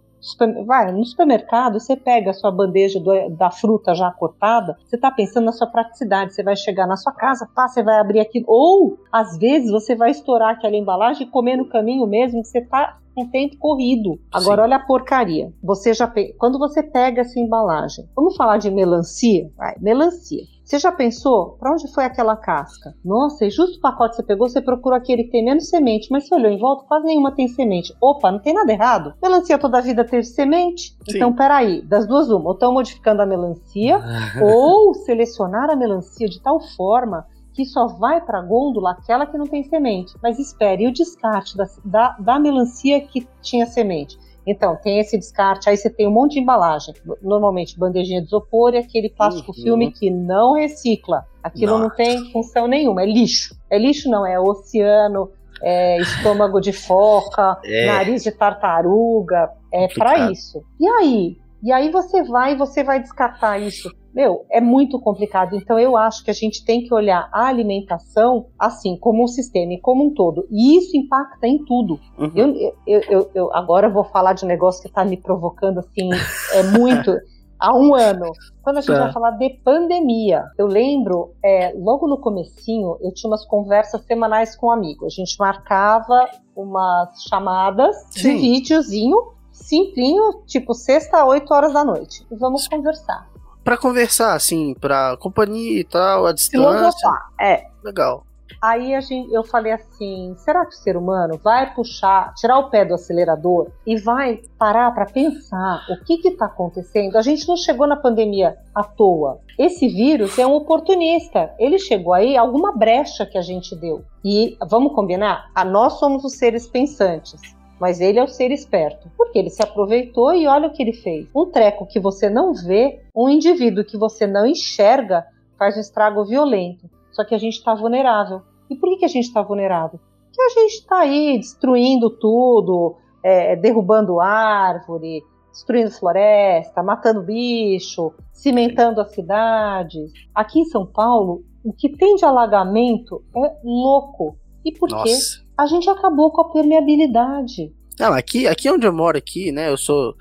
vai 0.66 0.92
no 0.92 1.04
supermercado, 1.04 1.78
você 1.78 1.96
pega 1.96 2.31
a 2.31 2.35
sua 2.35 2.50
bandeja 2.50 2.98
do, 3.00 3.31
da 3.31 3.50
fruta 3.50 3.94
já 3.94 4.11
cortada, 4.11 4.76
você 4.85 4.96
está 4.96 5.11
pensando 5.11 5.44
na 5.44 5.52
sua 5.52 5.66
praticidade, 5.66 6.35
você 6.35 6.42
vai 6.42 6.57
chegar 6.57 6.87
na 6.87 6.96
sua 6.96 7.12
casa, 7.12 7.48
pá, 7.54 7.68
você 7.68 7.83
vai 7.83 7.98
abrir 7.98 8.20
aquilo, 8.20 8.44
ou 8.48 8.98
às 9.12 9.37
vezes 9.38 9.70
você 9.70 9.94
vai 9.94 10.11
estourar 10.11 10.54
aquela 10.54 10.76
embalagem 10.76 11.26
e 11.26 11.31
comer 11.31 11.57
no 11.57 11.68
caminho 11.68 12.07
mesmo, 12.07 12.42
que 12.42 12.48
você 12.48 12.59
está 12.59 12.98
com 13.14 13.28
tempo 13.28 13.57
corrido. 13.59 14.18
Agora, 14.33 14.62
Sim. 14.62 14.68
olha 14.68 14.76
a 14.76 14.87
porcaria. 14.87 15.52
Você 15.62 15.92
já 15.92 16.12
quando 16.38 16.59
você 16.59 16.83
pega 16.83 17.22
essa 17.22 17.40
embalagem, 17.40 18.09
vamos 18.14 18.37
falar 18.37 18.59
de 18.59 18.70
melancia? 18.70 19.50
Vai, 19.57 19.74
melancia. 19.81 20.44
Você 20.68 20.78
já 20.78 20.92
pensou 20.92 21.57
para 21.59 21.72
onde 21.72 21.90
foi 21.94 22.04
aquela 22.04 22.37
casca? 22.37 22.94
Nossa, 23.02 23.46
e 23.46 23.50
justo 23.50 23.78
o 23.78 23.81
pacote 23.81 24.11
que 24.11 24.16
você 24.16 24.22
pegou, 24.22 24.46
você 24.46 24.61
procurou 24.61 24.98
aquele 24.98 25.24
que 25.24 25.31
tem 25.31 25.42
menos 25.42 25.70
semente, 25.70 26.09
mas 26.11 26.28
você 26.28 26.35
olhou 26.35 26.50
em 26.50 26.59
volta, 26.59 26.85
quase 26.85 27.07
nenhuma 27.07 27.33
tem 27.33 27.48
semente. 27.48 27.96
Opa, 27.98 28.31
não 28.31 28.38
tem 28.38 28.52
nada 28.52 28.70
errado. 28.70 29.14
Melancia 29.22 29.57
toda 29.57 29.78
a 29.78 29.81
vida 29.81 30.04
teve 30.04 30.24
semente? 30.24 30.94
Sim. 31.09 31.16
Então, 31.16 31.33
peraí, 31.33 31.81
das 31.81 32.07
duas 32.07 32.28
uma, 32.28 32.48
ou 32.48 32.52
estão 32.52 32.70
modificando 32.70 33.22
a 33.22 33.26
melancia, 33.26 33.98
ou 34.42 34.92
selecionar 34.92 35.70
a 35.70 35.76
melancia 35.76 36.28
de 36.28 36.38
tal 36.38 36.61
forma 36.76 37.26
que 37.54 37.64
só 37.64 37.87
vai 37.87 38.20
para 38.20 38.38
a 38.38 38.42
gôndola 38.42 38.90
aquela 38.90 39.24
que 39.24 39.38
não 39.38 39.46
tem 39.46 39.64
semente. 39.64 40.12
Mas 40.22 40.38
espere, 40.38 40.85
e 40.85 40.88
o 40.88 40.92
descarte 40.92 41.57
da, 41.57 41.64
da, 41.83 42.16
da 42.18 42.38
melancia 42.38 43.00
que 43.00 43.26
tinha 43.40 43.64
semente? 43.64 44.18
Então, 44.50 44.76
tem 44.76 44.98
esse 44.98 45.18
descarte, 45.18 45.68
aí 45.68 45.76
você 45.76 45.90
tem 45.90 46.08
um 46.08 46.11
monte 46.11 46.32
de 46.32 46.40
embalagem. 46.40 46.94
Normalmente, 47.20 47.78
bandejinha 47.78 48.22
de 48.22 48.28
isopor 48.28 48.74
e 48.74 48.78
aquele 48.78 49.11
plástico 49.11 49.52
uhum. 49.54 49.62
filme 49.62 49.92
que 49.92 50.11
não 50.11 50.54
recicla. 50.54 51.26
Aquilo 51.42 51.72
Nossa. 51.72 51.82
não 51.82 51.90
tem 51.94 52.32
função 52.32 52.66
nenhuma, 52.66 53.02
é 53.02 53.06
lixo. 53.06 53.54
É 53.68 53.78
lixo 53.78 54.08
não, 54.08 54.26
é 54.26 54.40
oceano, 54.40 55.30
é 55.62 56.00
estômago 56.00 56.61
de 56.61 56.72
foca, 56.72 57.58
é. 57.62 57.87
nariz 57.87 58.22
de 58.22 58.32
tartaruga, 58.32 59.50
é 59.70 59.87
para 59.88 60.30
isso. 60.30 60.62
E 60.80 60.88
aí? 60.88 61.37
E 61.62 61.73
aí 61.73 61.90
você 61.90 62.23
vai, 62.23 62.57
você 62.57 62.85
vai 62.85 63.01
descartar 63.01 63.59
isso 63.59 63.90
meu, 64.18 64.44
é 64.51 64.61
muito 64.61 64.99
complicado. 64.99 65.55
Então 65.55 65.79
eu 65.79 65.97
acho 65.97 66.25
que 66.25 66.31
a 66.31 66.35
gente 66.35 66.64
tem 66.64 66.83
que 66.83 66.92
olhar 66.92 67.29
a 67.33 67.47
alimentação 67.47 68.47
assim, 68.59 68.99
como 68.99 69.23
um 69.23 69.29
sistema 69.29 69.75
e 69.75 69.81
como 69.81 70.07
um 70.07 70.12
todo. 70.12 70.44
E 70.51 70.77
isso 70.77 70.97
impacta 70.97 71.47
em 71.47 71.64
tudo. 71.64 72.01
Uhum. 72.18 72.33
Eu, 72.35 72.75
eu, 72.85 73.01
eu, 73.09 73.31
eu, 73.33 73.55
agora 73.55 73.88
vou 73.88 74.03
falar 74.03 74.33
de 74.33 74.44
um 74.44 74.49
negócio 74.49 74.83
que 74.83 74.88
está 74.88 75.05
me 75.05 75.16
provocando 75.16 75.79
assim, 75.79 76.11
é 76.53 76.62
muito. 76.64 77.12
há 77.61 77.75
um 77.77 77.94
ano, 77.94 78.27
quando 78.62 78.79
a 78.79 78.81
gente 78.81 78.94
tá. 78.94 79.05
vai 79.05 79.12
falar 79.12 79.33
de 79.33 79.51
pandemia, 79.64 80.44
eu 80.57 80.66
lembro, 80.66 81.35
é, 81.44 81.73
logo 81.77 82.07
no 82.07 82.18
comecinho, 82.18 82.97
eu 83.01 83.12
tinha 83.12 83.29
umas 83.29 83.44
conversas 83.44 84.05
semanais 84.05 84.57
com 84.57 84.68
um 84.68 84.71
amigo. 84.71 85.07
A 85.07 85.09
gente 85.09 85.37
marcava 85.38 86.29
umas 86.57 87.23
chamadas 87.29 87.97
Sim. 88.11 88.37
de 88.37 88.40
videozinho, 88.40 89.16
simplinho, 89.64 90.42
tipo 90.47 90.75
sexta, 90.75 91.25
8 91.25 91.53
horas 91.53 91.73
da 91.73 91.85
noite. 91.85 92.27
E 92.31 92.37
vamos 92.37 92.66
conversar 92.68 93.29
para 93.68 93.77
conversar, 93.77 94.35
assim, 94.35 94.73
pra 94.81 95.14
companhia 95.18 95.81
e 95.81 95.85
tal, 95.85 96.25
a 96.25 96.33
distância. 96.33 96.71
Filosofar, 96.71 97.29
é. 97.38 97.66
Legal. 97.85 98.25
Aí 98.62 98.94
a 98.94 99.01
gente, 99.03 99.31
eu 99.31 99.44
falei 99.44 99.73
assim: 99.73 100.35
será 100.38 100.64
que 100.64 100.75
o 100.75 100.79
ser 100.79 100.97
humano 100.97 101.38
vai 101.44 101.75
puxar, 101.75 102.33
tirar 102.33 102.59
o 102.59 102.71
pé 102.71 102.87
do 102.87 102.94
acelerador 102.94 103.68
e 103.87 103.99
vai 103.99 104.40
parar 104.59 104.90
para 104.92 105.05
pensar 105.05 105.85
o 105.90 106.03
que 106.03 106.14
está 106.27 106.47
acontecendo? 106.47 107.16
A 107.16 107.23
gente 107.23 107.47
não 107.47 107.59
chegou 107.59 107.87
na 107.87 107.97
pandemia 107.97 108.57
à 108.75 108.83
toa. 108.83 109.38
Esse 109.59 109.87
vírus 109.87 110.38
é 110.38 110.47
um 110.47 110.55
oportunista. 110.55 111.53
Ele 111.59 111.79
chegou 111.79 112.14
aí 112.14 112.38
alguma 112.38 112.73
brecha 112.73 113.27
que 113.27 113.37
a 113.37 113.42
gente 113.42 113.77
deu. 113.77 114.03
E 114.25 114.57
vamos 114.66 114.94
combinar? 114.94 115.51
A 115.55 115.62
nós 115.62 115.99
somos 115.99 116.25
os 116.25 116.38
seres 116.38 116.66
pensantes 116.66 117.58
mas 117.80 118.00
ele 118.00 118.18
é 118.18 118.24
o 118.24 118.28
ser 118.28 118.50
esperto, 118.50 119.10
porque 119.16 119.38
ele 119.38 119.50
se 119.50 119.62
aproveitou 119.62 120.32
e 120.34 120.46
olha 120.46 120.68
o 120.68 120.72
que 120.72 120.82
ele 120.82 120.92
fez. 120.92 121.28
Um 121.34 121.46
treco 121.46 121.86
que 121.86 122.00
você 122.00 122.28
não 122.28 122.52
vê, 122.52 123.02
um 123.14 123.28
indivíduo 123.28 123.84
que 123.84 123.96
você 123.96 124.26
não 124.26 124.46
enxerga, 124.46 125.24
faz 125.58 125.76
um 125.76 125.80
estrago 125.80 126.24
violento. 126.24 126.88
Só 127.12 127.24
que 127.24 127.34
a 127.34 127.38
gente 127.38 127.54
está 127.54 127.74
vulnerável. 127.74 128.42
E 128.70 128.76
por 128.76 128.90
que, 128.90 128.98
que 128.98 129.04
a 129.04 129.08
gente 129.08 129.26
está 129.26 129.42
vulnerável? 129.42 129.98
Porque 130.26 130.42
a 130.42 130.60
gente 130.60 130.74
está 130.74 131.00
aí 131.00 131.38
destruindo 131.38 132.10
tudo, 132.10 132.96
é, 133.24 133.56
derrubando 133.56 134.20
árvore, 134.20 135.22
destruindo 135.50 135.90
floresta, 135.90 136.82
matando 136.82 137.22
bicho, 137.22 138.12
cimentando 138.32 139.00
as 139.00 139.12
cidades. 139.12 140.12
Aqui 140.34 140.60
em 140.60 140.64
São 140.66 140.86
Paulo, 140.86 141.42
o 141.64 141.72
que 141.72 141.88
tem 141.88 142.14
de 142.14 142.24
alagamento 142.24 143.24
é 143.36 143.56
louco. 143.64 144.36
E 144.64 144.72
por 144.72 144.90
Nossa. 144.90 145.04
quê? 145.04 145.47
A 145.59 145.66
gente 145.66 145.90
acabou 145.90 146.31
com 146.31 146.40
a 146.40 146.53
permeabilidade. 146.53 147.75
Não, 147.99 148.12
aqui, 148.12 148.47
aqui 148.47 148.71
onde 148.71 148.87
eu 148.87 148.92
moro 148.92 149.18
aqui, 149.18 149.51
né? 149.51 149.68
Eu 149.68 149.77
sou 149.77 150.14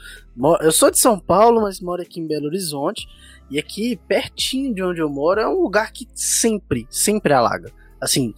eu 0.62 0.71
sou 0.71 0.89
de 0.89 0.97
São 0.97 1.19
Paulo, 1.19 1.62
mas 1.62 1.80
moro 1.80 2.02
aqui 2.02 2.19
em 2.19 2.28
Belo 2.28 2.47
Horizonte. 2.47 3.08
E 3.50 3.60
aqui, 3.60 3.95
pertinho 4.08 4.73
de 4.73 4.84
onde 4.84 5.00
eu 5.00 5.10
moro, 5.10 5.39
é 5.39 5.47
um 5.47 5.62
lugar 5.62 5.91
que 5.91 6.08
sempre, 6.13 6.88
sempre 6.89 7.34
alaga. 7.34 7.71
Assim, 8.02 8.34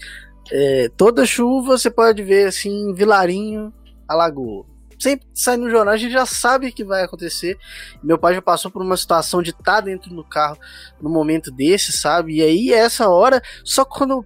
é, 0.52 0.90
toda 0.96 1.26
chuva 1.26 1.78
você 1.78 1.90
pode 1.90 2.22
ver, 2.22 2.48
assim, 2.48 2.94
Vilarinho 2.94 3.74
alagou. 4.08 4.66
Sempre 5.00 5.26
sai 5.34 5.56
no 5.56 5.70
jornal, 5.70 5.94
a 5.94 5.98
gente 5.98 6.12
já 6.12 6.26
sabe 6.26 6.72
que 6.74 6.84
vai 6.84 7.04
acontecer. 7.04 7.58
Meu 8.04 8.18
pai 8.18 8.36
já 8.36 8.42
passou 8.42 8.70
por 8.70 8.82
uma 8.82 8.98
situação 8.98 9.42
de 9.42 9.52
estar 9.52 9.64
tá 9.64 9.82
dentro 9.82 10.14
do 10.14 10.24
carro 10.24 10.58
no 11.02 11.10
momento 11.10 11.50
desse, 11.50 11.94
sabe? 11.94 12.36
E 12.36 12.42
aí, 12.42 12.74
essa 12.74 13.10
hora, 13.10 13.42
só 13.64 13.86
quando 13.86 14.26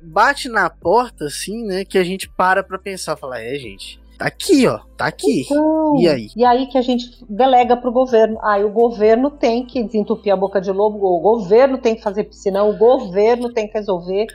bate 0.00 0.48
na 0.48 0.70
porta, 0.70 1.26
assim, 1.26 1.64
né? 1.64 1.84
Que 1.84 1.98
a 1.98 2.04
gente 2.04 2.28
para 2.28 2.62
pra 2.62 2.78
pensar, 2.78 3.16
falar, 3.16 3.40
é, 3.40 3.54
gente, 3.56 4.00
tá 4.18 4.26
aqui, 4.26 4.66
ó, 4.66 4.78
tá 4.96 5.06
aqui. 5.06 5.42
Então, 5.42 5.96
e 5.98 6.08
aí? 6.08 6.28
E 6.36 6.44
aí 6.44 6.66
que 6.66 6.78
a 6.78 6.82
gente 6.82 7.24
delega 7.28 7.76
pro 7.76 7.92
governo. 7.92 8.38
Aí 8.42 8.62
ah, 8.62 8.66
o 8.66 8.70
governo 8.70 9.30
tem 9.30 9.66
que 9.66 9.82
desentupir 9.82 10.32
a 10.32 10.36
boca 10.36 10.60
de 10.60 10.70
lobo, 10.70 10.98
o 10.98 11.20
governo 11.20 11.78
tem 11.78 11.94
que 11.94 12.02
fazer 12.02 12.24
piscina, 12.24 12.62
o 12.62 12.76
governo 12.76 13.52
tem 13.52 13.66
que 13.66 13.74
resolver. 13.76 14.26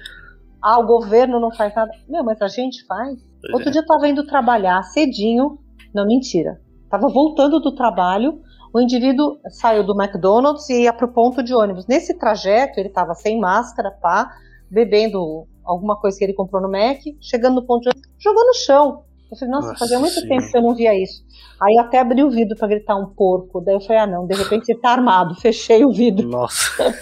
Ah, 0.61 0.79
o 0.79 0.85
governo 0.85 1.39
não 1.39 1.51
faz 1.51 1.73
nada. 1.75 1.91
Meu, 2.07 2.23
mas 2.23 2.41
a 2.41 2.47
gente 2.47 2.85
faz. 2.85 3.17
Pois 3.41 3.53
Outro 3.53 3.69
é. 3.69 3.71
dia 3.71 3.81
eu 3.81 3.85
tava 3.85 4.07
indo 4.07 4.25
trabalhar 4.25 4.81
cedinho. 4.83 5.59
Não, 5.93 6.05
mentira. 6.05 6.59
Tava 6.89 7.07
voltando 7.07 7.59
do 7.59 7.73
trabalho. 7.75 8.41
O 8.73 8.81
indivíduo 8.81 9.39
saiu 9.49 9.83
do 9.83 9.99
McDonald's 9.99 10.69
e 10.69 10.83
ia 10.83 10.93
pro 10.93 11.07
ponto 11.07 11.41
de 11.41 11.53
ônibus. 11.53 11.87
Nesse 11.87 12.13
trajeto, 12.17 12.79
ele 12.79 12.89
tava 12.89 13.13
sem 13.13 13.39
máscara, 13.39 13.91
pá 13.91 14.29
bebendo 14.69 15.47
alguma 15.67 15.95
coisa 15.95 16.17
que 16.17 16.23
ele 16.23 16.33
comprou 16.33 16.61
no 16.61 16.71
Mac, 16.71 16.99
chegando 17.21 17.55
no 17.55 17.63
ponto 17.63 17.83
de 17.83 17.89
ônibus, 17.89 18.09
jogou 18.17 18.45
no 18.45 18.53
chão. 18.53 19.03
Eu 19.29 19.37
falei, 19.37 19.51
nossa, 19.51 19.67
nossa 19.67 19.79
fazia 19.79 19.99
muito 19.99 20.19
sim. 20.19 20.27
tempo 20.27 20.49
que 20.49 20.57
eu 20.57 20.61
não 20.61 20.73
via 20.73 20.95
isso. 20.95 21.21
Aí 21.61 21.75
eu 21.75 21.81
até 21.81 21.99
abri 21.99 22.23
o 22.23 22.29
vidro 22.29 22.55
para 22.55 22.67
gritar 22.67 22.95
um 22.95 23.07
porco. 23.07 23.59
Daí 23.59 23.75
eu 23.75 23.81
falei, 23.81 24.03
ah 24.03 24.07
não, 24.07 24.25
de 24.25 24.35
repente 24.35 24.69
ele 24.69 24.79
tá 24.79 24.91
armado. 24.91 25.35
Fechei 25.41 25.83
o 25.83 25.91
vidro. 25.91 26.27
Nossa. 26.27 26.95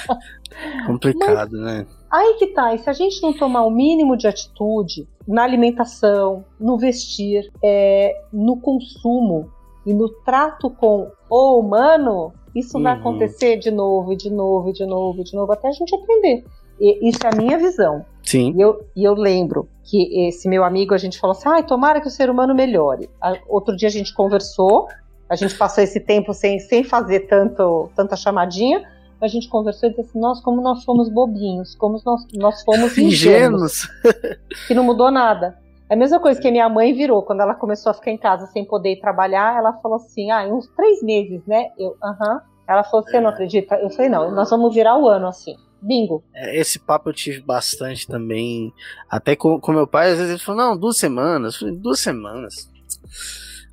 Complicado, 0.86 1.52
Mas, 1.52 1.60
né? 1.60 1.86
Aí 2.10 2.34
que 2.38 2.48
tá, 2.48 2.74
e 2.74 2.78
se 2.78 2.90
a 2.90 2.92
gente 2.92 3.22
não 3.22 3.32
tomar 3.32 3.64
o 3.64 3.70
mínimo 3.70 4.16
de 4.16 4.26
atitude 4.26 5.06
na 5.28 5.44
alimentação, 5.44 6.44
no 6.58 6.76
vestir, 6.76 7.48
é, 7.62 8.20
no 8.32 8.56
consumo 8.56 9.48
e 9.86 9.94
no 9.94 10.08
trato 10.08 10.70
com 10.70 11.08
o 11.28 11.60
humano, 11.60 12.32
isso 12.54 12.76
uhum. 12.76 12.82
vai 12.82 12.94
acontecer 12.94 13.58
de 13.58 13.70
novo, 13.70 14.16
de 14.16 14.28
novo, 14.28 14.72
de 14.72 14.84
novo, 14.84 15.22
de 15.22 15.34
novo, 15.34 15.52
até 15.52 15.68
a 15.68 15.72
gente 15.72 15.94
aprender. 15.94 16.44
E, 16.80 17.08
isso 17.08 17.18
é 17.24 17.28
a 17.28 17.36
minha 17.36 17.58
visão. 17.58 18.04
Sim. 18.22 18.54
E 18.56 18.60
eu, 18.60 18.86
e 18.96 19.04
eu 19.04 19.14
lembro 19.14 19.68
que 19.84 20.26
esse 20.26 20.48
meu 20.48 20.64
amigo, 20.64 20.94
a 20.94 20.98
gente 20.98 21.18
falou 21.18 21.36
assim: 21.36 21.48
ah, 21.48 21.62
tomara 21.62 22.00
que 22.00 22.08
o 22.08 22.10
ser 22.10 22.30
humano 22.30 22.54
melhore. 22.54 23.10
Outro 23.48 23.76
dia 23.76 23.88
a 23.88 23.92
gente 23.92 24.14
conversou, 24.14 24.88
a 25.28 25.36
gente 25.36 25.56
passou 25.56 25.82
esse 25.82 26.00
tempo 26.00 26.32
sem, 26.32 26.58
sem 26.58 26.82
fazer 26.84 27.20
tanto, 27.20 27.90
tanta 27.94 28.16
chamadinha. 28.16 28.82
A 29.20 29.28
gente 29.28 29.48
conversou 29.48 29.88
e 29.88 29.90
disse 29.90 30.02
assim: 30.02 30.20
nós, 30.20 30.40
como 30.40 30.62
nós 30.62 30.84
fomos 30.84 31.08
bobinhos, 31.08 31.74
como 31.74 32.00
nós, 32.04 32.22
nós 32.34 32.62
fomos 32.62 32.96
ingênuos, 32.96 33.86
que 34.66 34.74
não 34.74 34.84
mudou 34.84 35.10
nada. 35.10 35.58
É 35.88 35.94
a 35.94 35.96
mesma 35.96 36.20
coisa 36.20 36.40
que 36.40 36.46
a 36.46 36.52
minha 36.52 36.68
mãe 36.68 36.94
virou 36.94 37.22
quando 37.22 37.40
ela 37.40 37.54
começou 37.54 37.90
a 37.90 37.94
ficar 37.94 38.12
em 38.12 38.16
casa 38.16 38.46
sem 38.46 38.64
poder 38.64 39.00
trabalhar. 39.00 39.58
Ela 39.58 39.72
falou 39.74 39.96
assim: 39.96 40.30
ah, 40.30 40.46
uns 40.46 40.68
três 40.68 41.02
meses, 41.02 41.44
né? 41.46 41.66
Eu, 41.76 41.96
aham. 42.02 42.14
Uh 42.14 42.38
-huh. 42.38 42.40
Ela 42.68 42.84
falou: 42.84 43.04
você 43.04 43.20
não 43.20 43.30
acredita? 43.30 43.74
Eu 43.74 43.90
falei: 43.90 44.08
não, 44.08 44.30
nós 44.30 44.48
vamos 44.48 44.72
virar 44.72 44.96
o 44.96 45.08
ano 45.08 45.26
assim. 45.26 45.56
Bingo. 45.82 46.22
É, 46.34 46.58
esse 46.58 46.78
papo 46.78 47.10
eu 47.10 47.14
tive 47.14 47.40
bastante 47.40 48.06
também. 48.06 48.72
Até 49.08 49.34
com, 49.34 49.60
com 49.60 49.72
meu 49.72 49.86
pai, 49.86 50.10
às 50.10 50.18
vezes 50.18 50.30
ele 50.30 50.42
falou: 50.42 50.62
não, 50.62 50.76
duas 50.76 50.96
semanas. 50.96 51.56
Falei: 51.56 51.76
duas 51.76 52.00
semanas. 52.00 52.70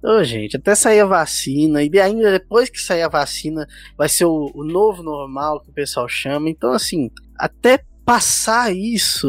Ô, 0.04 0.20
oh, 0.20 0.24
gente, 0.24 0.56
até 0.58 0.76
sair 0.76 1.00
a 1.00 1.06
vacina, 1.06 1.84
e 1.84 2.00
ainda 2.00 2.32
depois 2.32 2.70
que 2.70 2.80
sair 2.80 3.02
a 3.02 3.10
vacina, 3.10 3.68
vai 3.98 4.08
ser 4.08 4.26
o, 4.26 4.52
o 4.54 4.64
novo 4.64 5.02
normal 5.02 5.60
que 5.60 5.70
o 5.70 5.74
pessoal 5.74 6.08
chama. 6.08 6.50
Então, 6.50 6.72
assim, 6.72 7.10
até 7.36 7.84
passar 8.06 8.74
isso, 8.74 9.28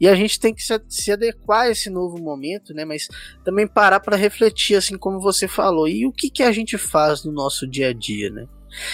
e 0.00 0.08
a 0.08 0.14
gente 0.14 0.40
tem 0.40 0.54
que 0.54 0.62
se, 0.62 0.78
se 0.88 1.12
adequar 1.12 1.62
a 1.62 1.70
esse 1.70 1.90
novo 1.90 2.18
momento, 2.18 2.74
né? 2.74 2.84
Mas 2.84 3.08
também 3.44 3.66
parar 3.66 4.00
para 4.00 4.16
refletir, 4.16 4.76
assim 4.76 4.96
como 4.96 5.20
você 5.20 5.46
falou. 5.46 5.88
E 5.88 6.06
o 6.06 6.12
que, 6.12 6.30
que 6.30 6.42
a 6.42 6.52
gente 6.52 6.76
faz 6.76 7.24
no 7.24 7.32
nosso 7.32 7.66
dia 7.66 7.88
a 7.88 7.92
dia, 7.92 8.30
né? 8.30 8.46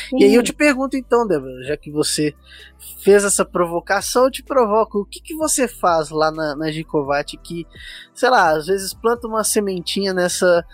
Sim. 0.08 0.18
E 0.18 0.24
aí 0.24 0.34
eu 0.34 0.42
te 0.42 0.52
pergunto 0.52 0.96
então, 0.96 1.26
Débora, 1.26 1.62
já 1.64 1.76
que 1.76 1.90
você 1.90 2.34
fez 3.02 3.24
essa 3.24 3.44
provocação, 3.44 4.24
eu 4.24 4.30
te 4.30 4.42
provoco, 4.42 5.00
o 5.00 5.04
que, 5.04 5.20
que 5.20 5.34
você 5.34 5.66
faz 5.66 6.10
lá 6.10 6.30
na, 6.30 6.54
na 6.54 6.70
Gicovat 6.70 7.36
que, 7.38 7.66
sei 8.14 8.30
lá, 8.30 8.50
às 8.50 8.66
vezes 8.66 8.94
planta 8.94 9.26
uma 9.26 9.44
sementinha 9.44 10.14
nessa, 10.14 10.64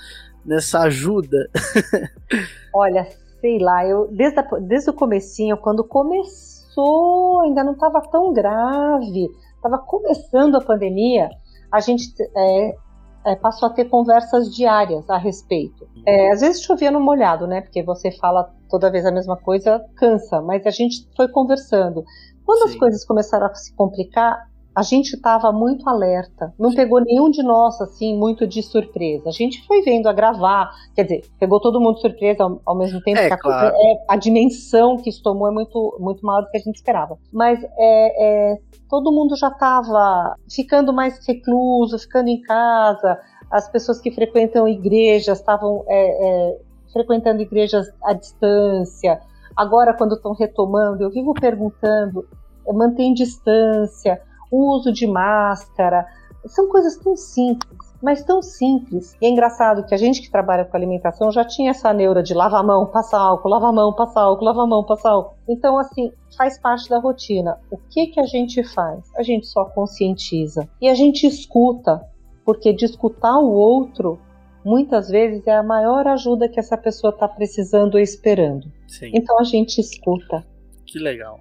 nessa 0.44 0.80
ajuda? 0.80 1.50
Olha, 2.74 3.08
sei 3.40 3.58
lá, 3.58 3.86
eu 3.86 4.08
desde, 4.12 4.40
a, 4.40 4.42
desde 4.60 4.90
o 4.90 4.94
comecinho, 4.94 5.56
quando 5.56 5.84
começou, 5.84 7.40
ainda 7.42 7.64
não 7.64 7.72
estava 7.72 8.00
tão 8.02 8.32
grave, 8.32 9.28
estava 9.56 9.78
começando 9.78 10.56
a 10.56 10.60
pandemia, 10.60 11.30
a 11.72 11.80
gente 11.80 12.12
é, 12.36 12.76
é, 13.24 13.36
passou 13.36 13.68
a 13.68 13.72
ter 13.72 13.86
conversas 13.86 14.54
diárias 14.54 15.08
a 15.10 15.16
respeito. 15.16 15.88
É, 16.06 16.30
às 16.32 16.40
vezes 16.40 16.62
chovia 16.62 16.90
no 16.90 17.00
molhado, 17.00 17.46
né? 17.46 17.60
Porque 17.60 17.82
você 17.82 18.10
fala 18.10 18.52
toda 18.68 18.90
vez 18.90 19.04
a 19.04 19.12
mesma 19.12 19.36
coisa, 19.36 19.84
cansa, 19.96 20.40
mas 20.40 20.66
a 20.66 20.70
gente 20.70 21.08
foi 21.16 21.28
conversando. 21.28 22.04
Quando 22.44 22.66
Sim. 22.66 22.74
as 22.74 22.78
coisas 22.78 23.04
começaram 23.04 23.46
a 23.46 23.54
se 23.54 23.74
complicar, 23.74 24.48
a 24.78 24.82
gente 24.82 25.16
estava 25.16 25.50
muito 25.50 25.88
alerta. 25.88 26.54
Não 26.56 26.72
pegou 26.72 27.00
nenhum 27.00 27.28
de 27.32 27.42
nós, 27.42 27.80
assim, 27.80 28.16
muito 28.16 28.46
de 28.46 28.62
surpresa. 28.62 29.28
A 29.28 29.32
gente 29.32 29.66
foi 29.66 29.82
vendo 29.82 30.08
a 30.08 30.12
gravar, 30.12 30.70
quer 30.94 31.02
dizer, 31.02 31.24
pegou 31.36 31.60
todo 31.60 31.80
mundo 31.80 31.96
de 31.96 32.02
surpresa 32.02 32.44
ao, 32.44 32.62
ao 32.64 32.78
mesmo 32.78 33.02
tempo. 33.02 33.18
É, 33.18 33.26
que 33.26 33.34
a, 33.34 33.38
claro. 33.38 33.74
é, 33.74 34.04
a 34.06 34.14
dimensão 34.14 34.96
que 34.96 35.10
isso 35.10 35.20
tomou 35.20 35.48
é 35.48 35.50
muito, 35.50 35.98
muito 35.98 36.24
maior 36.24 36.42
do 36.42 36.50
que 36.50 36.58
a 36.58 36.60
gente 36.60 36.76
esperava. 36.76 37.18
Mas 37.32 37.60
é, 37.76 38.52
é 38.52 38.58
todo 38.88 39.10
mundo 39.10 39.34
já 39.34 39.48
estava 39.48 40.36
ficando 40.48 40.92
mais 40.92 41.26
recluso, 41.26 41.98
ficando 41.98 42.28
em 42.28 42.40
casa. 42.40 43.18
As 43.50 43.68
pessoas 43.68 44.00
que 44.00 44.12
frequentam 44.12 44.68
igrejas 44.68 45.40
estavam 45.40 45.84
é, 45.88 46.52
é, 46.52 46.58
frequentando 46.92 47.42
igrejas 47.42 47.88
à 48.04 48.12
distância. 48.12 49.20
Agora, 49.56 49.92
quando 49.92 50.14
estão 50.14 50.34
retomando, 50.34 51.02
eu 51.02 51.10
vivo 51.10 51.34
perguntando: 51.34 52.24
mantém 52.72 53.12
distância, 53.12 54.22
uso 54.50 54.92
de 54.92 55.06
máscara. 55.06 56.06
São 56.46 56.68
coisas 56.68 56.96
tão 56.96 57.16
simples, 57.16 57.94
mas 58.02 58.24
tão 58.24 58.40
simples. 58.40 59.16
E 59.20 59.26
é 59.26 59.28
engraçado 59.28 59.84
que 59.84 59.94
a 59.94 59.98
gente 59.98 60.22
que 60.22 60.30
trabalha 60.30 60.64
com 60.64 60.76
alimentação 60.76 61.30
já 61.30 61.44
tinha 61.44 61.70
essa 61.70 61.92
neura 61.92 62.22
de 62.22 62.32
lavar 62.32 62.60
a 62.60 62.62
mão, 62.62 62.86
passar 62.86 63.18
álcool, 63.18 63.48
lavar 63.48 63.70
a 63.70 63.72
mão, 63.72 63.92
passar 63.92 64.22
álcool, 64.22 64.44
lavar 64.44 64.64
a 64.64 64.68
mão, 64.68 64.84
passar 64.84 65.10
álcool. 65.10 65.36
Então, 65.48 65.78
assim, 65.78 66.12
faz 66.36 66.58
parte 66.58 66.88
da 66.88 66.98
rotina. 66.98 67.58
O 67.70 67.76
que, 67.76 68.06
que 68.06 68.20
a 68.20 68.24
gente 68.24 68.62
faz? 68.62 69.04
A 69.16 69.22
gente 69.22 69.46
só 69.46 69.64
conscientiza. 69.64 70.68
E 70.80 70.88
a 70.88 70.94
gente 70.94 71.26
escuta, 71.26 72.00
porque 72.44 72.72
de 72.72 72.84
escutar 72.84 73.38
o 73.38 73.50
outro 73.50 74.18
muitas 74.64 75.08
vezes 75.08 75.46
é 75.46 75.56
a 75.56 75.62
maior 75.62 76.06
ajuda 76.06 76.48
que 76.48 76.60
essa 76.60 76.76
pessoa 76.76 77.12
está 77.12 77.26
precisando 77.26 77.94
ou 77.94 78.00
esperando. 78.00 78.70
Sim. 78.86 79.10
Então 79.14 79.38
a 79.38 79.44
gente 79.44 79.80
escuta. 79.80 80.44
Que 80.86 80.98
legal. 80.98 81.40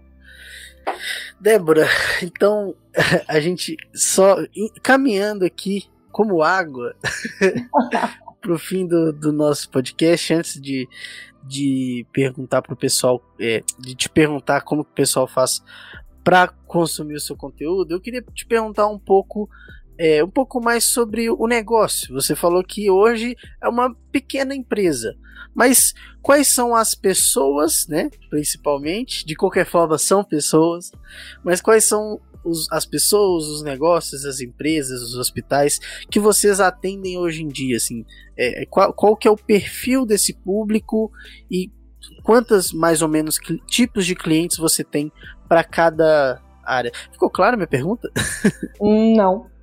Débora, 1.39 1.87
então 2.21 2.75
a 3.27 3.39
gente 3.39 3.77
só 3.93 4.37
caminhando 4.81 5.45
aqui 5.45 5.85
como 6.11 6.41
água 6.41 6.95
para 8.41 8.53
o 8.53 8.57
fim 8.57 8.87
do, 8.87 9.13
do, 9.13 9.31
nosso 9.31 9.69
podcast, 9.69 10.33
antes 10.33 10.59
de, 10.59 10.87
de 11.43 12.05
perguntar 12.11 12.61
para 12.61 12.73
o 12.73 12.77
pessoal, 12.77 13.21
é, 13.39 13.61
de 13.77 13.93
te 13.93 14.09
perguntar 14.09 14.61
como 14.61 14.81
o 14.81 14.85
pessoal 14.85 15.27
faz 15.27 15.61
para 16.23 16.47
consumir 16.47 17.15
o 17.15 17.19
seu 17.19 17.37
conteúdo, 17.37 17.93
eu 17.93 18.01
queria 18.01 18.21
te 18.33 18.45
perguntar 18.45 18.87
um 18.87 18.99
pouco 18.99 19.49
é, 19.97 20.23
um 20.23 20.29
pouco 20.29 20.61
mais 20.61 20.83
sobre 20.83 21.29
o 21.29 21.47
negócio. 21.47 22.13
Você 22.13 22.35
falou 22.35 22.63
que 22.63 22.89
hoje 22.89 23.35
é 23.61 23.67
uma 23.67 23.93
pequena 24.11 24.55
empresa, 24.55 25.15
mas 25.55 25.93
quais 26.21 26.47
são 26.47 26.75
as 26.75 26.93
pessoas, 26.93 27.87
né? 27.87 28.09
Principalmente, 28.29 29.25
de 29.25 29.35
qualquer 29.35 29.65
forma 29.65 29.97
são 29.97 30.23
pessoas, 30.23 30.91
mas 31.43 31.61
quais 31.61 31.83
são 31.85 32.19
os, 32.43 32.71
as 32.71 32.85
pessoas, 32.85 33.45
os 33.45 33.63
negócios, 33.63 34.25
as 34.25 34.39
empresas, 34.39 35.01
os 35.01 35.15
hospitais 35.15 35.79
que 36.09 36.19
vocês 36.19 36.59
atendem 36.59 37.17
hoje 37.17 37.43
em 37.43 37.47
dia, 37.47 37.77
assim, 37.77 38.05
é, 38.37 38.63
é 38.63 38.65
qual, 38.65 38.93
qual 38.93 39.15
que 39.15 39.27
é 39.27 39.31
o 39.31 39.37
perfil 39.37 40.05
desse 40.05 40.33
público 40.33 41.11
e 41.51 41.71
quantas 42.23 42.71
mais 42.71 43.01
ou 43.01 43.07
menos 43.07 43.37
tipos 43.67 44.05
de 44.05 44.15
clientes 44.15 44.57
você 44.57 44.83
tem 44.83 45.11
para 45.47 45.63
cada 45.63 46.41
área? 46.63 46.91
Ficou 47.11 47.29
claro 47.29 47.57
minha 47.57 47.67
pergunta? 47.67 48.09
Não. 48.79 49.56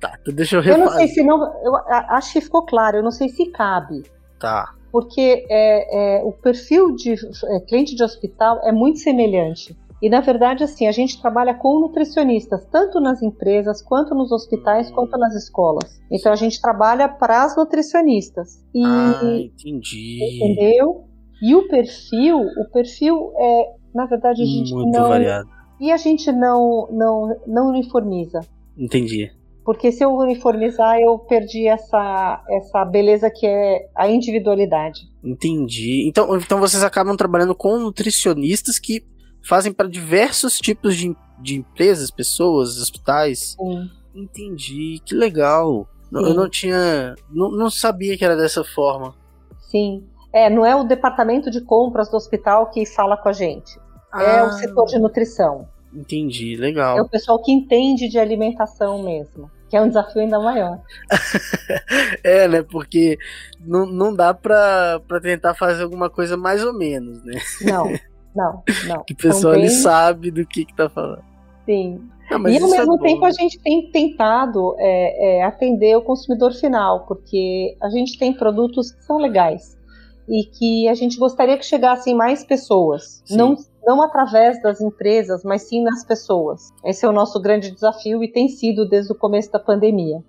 Tá, 0.00 0.18
então 0.20 0.34
deixa 0.34 0.56
eu 0.56 0.60
refazer. 0.60 0.84
Eu 0.84 0.90
não 0.90 0.96
sei 0.96 1.08
se 1.08 1.22
não. 1.22 1.42
Eu 1.62 1.76
acho 1.86 2.32
que 2.32 2.40
ficou 2.40 2.64
claro, 2.64 2.98
eu 2.98 3.02
não 3.02 3.10
sei 3.10 3.28
se 3.28 3.46
cabe. 3.46 4.02
Tá. 4.38 4.74
Porque 4.92 5.46
é, 5.50 6.20
é, 6.20 6.22
o 6.24 6.32
perfil 6.32 6.94
de 6.94 7.14
é, 7.14 7.60
cliente 7.60 7.96
de 7.96 8.02
hospital 8.02 8.60
é 8.62 8.70
muito 8.70 8.98
semelhante. 8.98 9.76
E 10.02 10.08
na 10.08 10.20
verdade, 10.20 10.62
assim, 10.62 10.86
a 10.86 10.92
gente 10.92 11.20
trabalha 11.20 11.54
com 11.54 11.80
nutricionistas, 11.80 12.66
tanto 12.66 13.00
nas 13.00 13.22
empresas, 13.22 13.80
quanto 13.80 14.14
nos 14.14 14.30
hospitais, 14.30 14.90
hum. 14.90 14.94
quanto 14.94 15.16
nas 15.16 15.34
escolas. 15.34 15.98
Então 16.10 16.30
a 16.30 16.36
gente 16.36 16.60
trabalha 16.60 17.08
para 17.08 17.42
as 17.42 17.56
nutricionistas. 17.56 18.62
E, 18.74 18.84
ah, 18.84 19.20
entendi. 19.24 20.18
Entendeu? 20.36 21.04
E 21.42 21.54
o 21.54 21.66
perfil, 21.68 22.38
o 22.38 22.70
perfil 22.70 23.32
é, 23.38 23.72
na 23.94 24.06
verdade, 24.06 24.42
a 24.42 24.46
gente 24.46 24.74
muito 24.74 24.90
não. 24.90 25.08
Variado. 25.08 25.48
E 25.80 25.90
a 25.90 25.96
gente 25.96 26.30
não, 26.30 26.88
não, 26.90 27.36
não 27.46 27.68
uniformiza. 27.68 28.40
Entendi. 28.76 29.30
Porque 29.64 29.90
se 29.90 30.04
eu 30.04 30.12
uniformizar, 30.14 30.98
eu 31.00 31.18
perdi 31.18 31.66
essa, 31.66 32.44
essa 32.50 32.84
beleza 32.84 33.30
que 33.30 33.46
é 33.46 33.88
a 33.94 34.06
individualidade. 34.08 35.00
Entendi. 35.22 36.06
Então, 36.06 36.36
então 36.36 36.60
vocês 36.60 36.84
acabam 36.84 37.16
trabalhando 37.16 37.54
com 37.54 37.78
nutricionistas 37.78 38.78
que 38.78 39.02
fazem 39.42 39.72
para 39.72 39.88
diversos 39.88 40.58
tipos 40.58 40.94
de, 40.96 41.16
de 41.40 41.56
empresas, 41.56 42.10
pessoas, 42.10 42.78
hospitais. 42.78 43.56
Sim. 43.58 43.90
Entendi. 44.14 45.00
Que 45.04 45.14
legal. 45.14 45.88
Sim. 46.02 46.16
Eu 46.16 46.34
não 46.34 46.48
tinha. 46.48 47.14
Não, 47.30 47.50
não 47.50 47.70
sabia 47.70 48.18
que 48.18 48.24
era 48.24 48.36
dessa 48.36 48.62
forma. 48.62 49.14
Sim. 49.70 50.06
É, 50.30 50.50
não 50.50 50.66
é 50.66 50.76
o 50.76 50.84
departamento 50.84 51.50
de 51.50 51.62
compras 51.62 52.10
do 52.10 52.16
hospital 52.16 52.70
que 52.70 52.84
fala 52.84 53.16
com 53.16 53.30
a 53.30 53.32
gente. 53.32 53.78
Ah. 54.12 54.22
É 54.22 54.42
o 54.42 54.46
ah. 54.46 54.52
setor 54.52 54.86
de 54.86 54.98
nutrição. 54.98 55.68
Entendi, 55.94 56.56
legal. 56.56 56.98
É 56.98 57.02
o 57.02 57.08
pessoal 57.08 57.40
que 57.40 57.52
entende 57.52 58.08
de 58.08 58.18
alimentação 58.18 59.02
mesmo, 59.02 59.50
que 59.70 59.76
é 59.76 59.80
um 59.80 59.88
desafio 59.88 60.22
ainda 60.22 60.40
maior. 60.40 60.80
é, 62.24 62.48
né? 62.48 62.62
Porque 62.62 63.16
não, 63.60 63.86
não 63.86 64.14
dá 64.14 64.34
pra, 64.34 65.00
pra 65.06 65.20
tentar 65.20 65.54
fazer 65.54 65.84
alguma 65.84 66.10
coisa 66.10 66.36
mais 66.36 66.64
ou 66.64 66.72
menos, 66.72 67.22
né? 67.24 67.40
Não, 67.62 67.92
não, 68.34 68.62
não. 68.86 69.04
que 69.04 69.14
o 69.14 69.16
pessoal 69.16 69.54
bem... 69.54 69.68
sabe 69.68 70.30
do 70.30 70.44
que, 70.44 70.64
que 70.64 70.74
tá 70.74 70.88
falando. 70.88 71.22
Sim. 71.64 72.00
Não, 72.30 72.48
e 72.48 72.58
ao 72.58 72.68
é 72.68 72.78
mesmo 72.78 72.94
é 72.94 72.98
tempo 73.02 73.24
a 73.24 73.30
gente 73.30 73.58
tem 73.60 73.90
tentado 73.90 74.74
é, 74.78 75.38
é, 75.38 75.44
atender 75.44 75.94
o 75.96 76.02
consumidor 76.02 76.52
final, 76.52 77.06
porque 77.06 77.76
a 77.82 77.88
gente 77.90 78.18
tem 78.18 78.32
produtos 78.32 78.92
que 78.92 79.04
são 79.04 79.18
legais 79.18 79.73
e 80.28 80.44
que 80.44 80.88
a 80.88 80.94
gente 80.94 81.18
gostaria 81.18 81.56
que 81.58 81.64
chegassem 81.64 82.14
mais 82.14 82.44
pessoas. 82.44 83.22
Sim. 83.24 83.36
Não 83.36 83.56
não 83.86 84.02
através 84.02 84.60
das 84.62 84.80
empresas, 84.80 85.44
mas 85.44 85.62
sim 85.62 85.82
nas 85.82 86.04
pessoas. 86.04 86.72
Esse 86.84 87.04
é 87.04 87.08
o 87.08 87.12
nosso 87.12 87.40
grande 87.40 87.70
desafio 87.70 88.22
e 88.24 88.28
tem 88.28 88.48
sido 88.48 88.88
desde 88.88 89.12
o 89.12 89.14
começo 89.14 89.52
da 89.52 89.58
pandemia. 89.58 90.22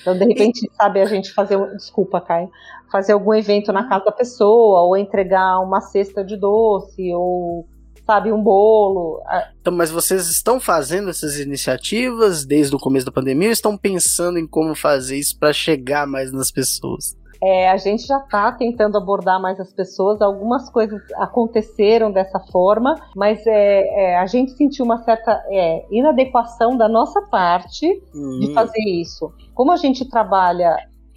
Então, 0.00 0.16
de 0.16 0.24
repente, 0.24 0.68
sabe, 0.74 1.00
a 1.00 1.04
gente 1.04 1.32
fazer, 1.32 1.58
desculpa, 1.76 2.20
Caio, 2.20 2.50
fazer 2.90 3.12
algum 3.12 3.34
evento 3.34 3.72
na 3.72 3.88
casa 3.88 4.06
da 4.06 4.12
pessoa, 4.12 4.80
ou 4.82 4.96
entregar 4.96 5.60
uma 5.60 5.80
cesta 5.80 6.24
de 6.24 6.36
doce, 6.36 7.12
ou, 7.12 7.66
sabe, 8.06 8.32
um 8.32 8.42
bolo. 8.42 9.22
Então, 9.60 9.72
mas 9.72 9.90
vocês 9.90 10.28
estão 10.28 10.58
fazendo 10.58 11.10
essas 11.10 11.38
iniciativas 11.38 12.44
desde 12.44 12.74
o 12.74 12.78
começo 12.78 13.06
da 13.06 13.12
pandemia 13.12 13.48
ou 13.48 13.52
estão 13.52 13.76
pensando 13.76 14.38
em 14.38 14.46
como 14.46 14.74
fazer 14.74 15.18
isso 15.18 15.38
para 15.38 15.52
chegar 15.52 16.06
mais 16.06 16.32
nas 16.32 16.50
pessoas? 16.50 17.14
É, 17.42 17.68
a 17.68 17.76
gente 17.76 18.06
já 18.06 18.18
está 18.18 18.52
tentando 18.52 18.96
abordar 18.96 19.40
mais 19.40 19.58
as 19.58 19.72
pessoas. 19.72 20.22
Algumas 20.22 20.70
coisas 20.70 21.02
aconteceram 21.16 22.12
dessa 22.12 22.38
forma, 22.38 22.94
mas 23.16 23.44
é, 23.46 24.12
é 24.12 24.18
a 24.18 24.26
gente 24.26 24.52
sentiu 24.52 24.84
uma 24.84 25.02
certa 25.02 25.42
é, 25.50 25.84
inadequação 25.90 26.76
da 26.76 26.88
nossa 26.88 27.20
parte 27.22 28.00
uhum. 28.14 28.38
de 28.38 28.54
fazer 28.54 28.82
isso. 28.88 29.32
Como 29.54 29.72
a 29.72 29.76
gente 29.76 30.08
trabalha 30.08 30.76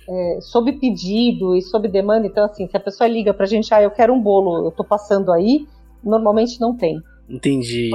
é, 0.09 0.39
sob 0.41 0.71
pedido 0.73 1.55
e 1.55 1.61
sob 1.61 1.87
demanda, 1.87 2.25
então 2.25 2.45
assim, 2.45 2.67
se 2.67 2.75
a 2.75 2.79
pessoa 2.79 3.07
liga 3.07 3.31
para 3.31 3.45
a 3.45 3.47
gente, 3.47 3.71
ah, 3.71 3.81
eu 3.81 3.91
quero 3.91 4.11
um 4.11 4.21
bolo, 4.21 4.65
eu 4.65 4.69
estou 4.69 4.85
passando 4.85 5.31
aí, 5.31 5.67
normalmente 6.03 6.59
não 6.59 6.75
tem. 6.75 6.99
Entendi. 7.29 7.91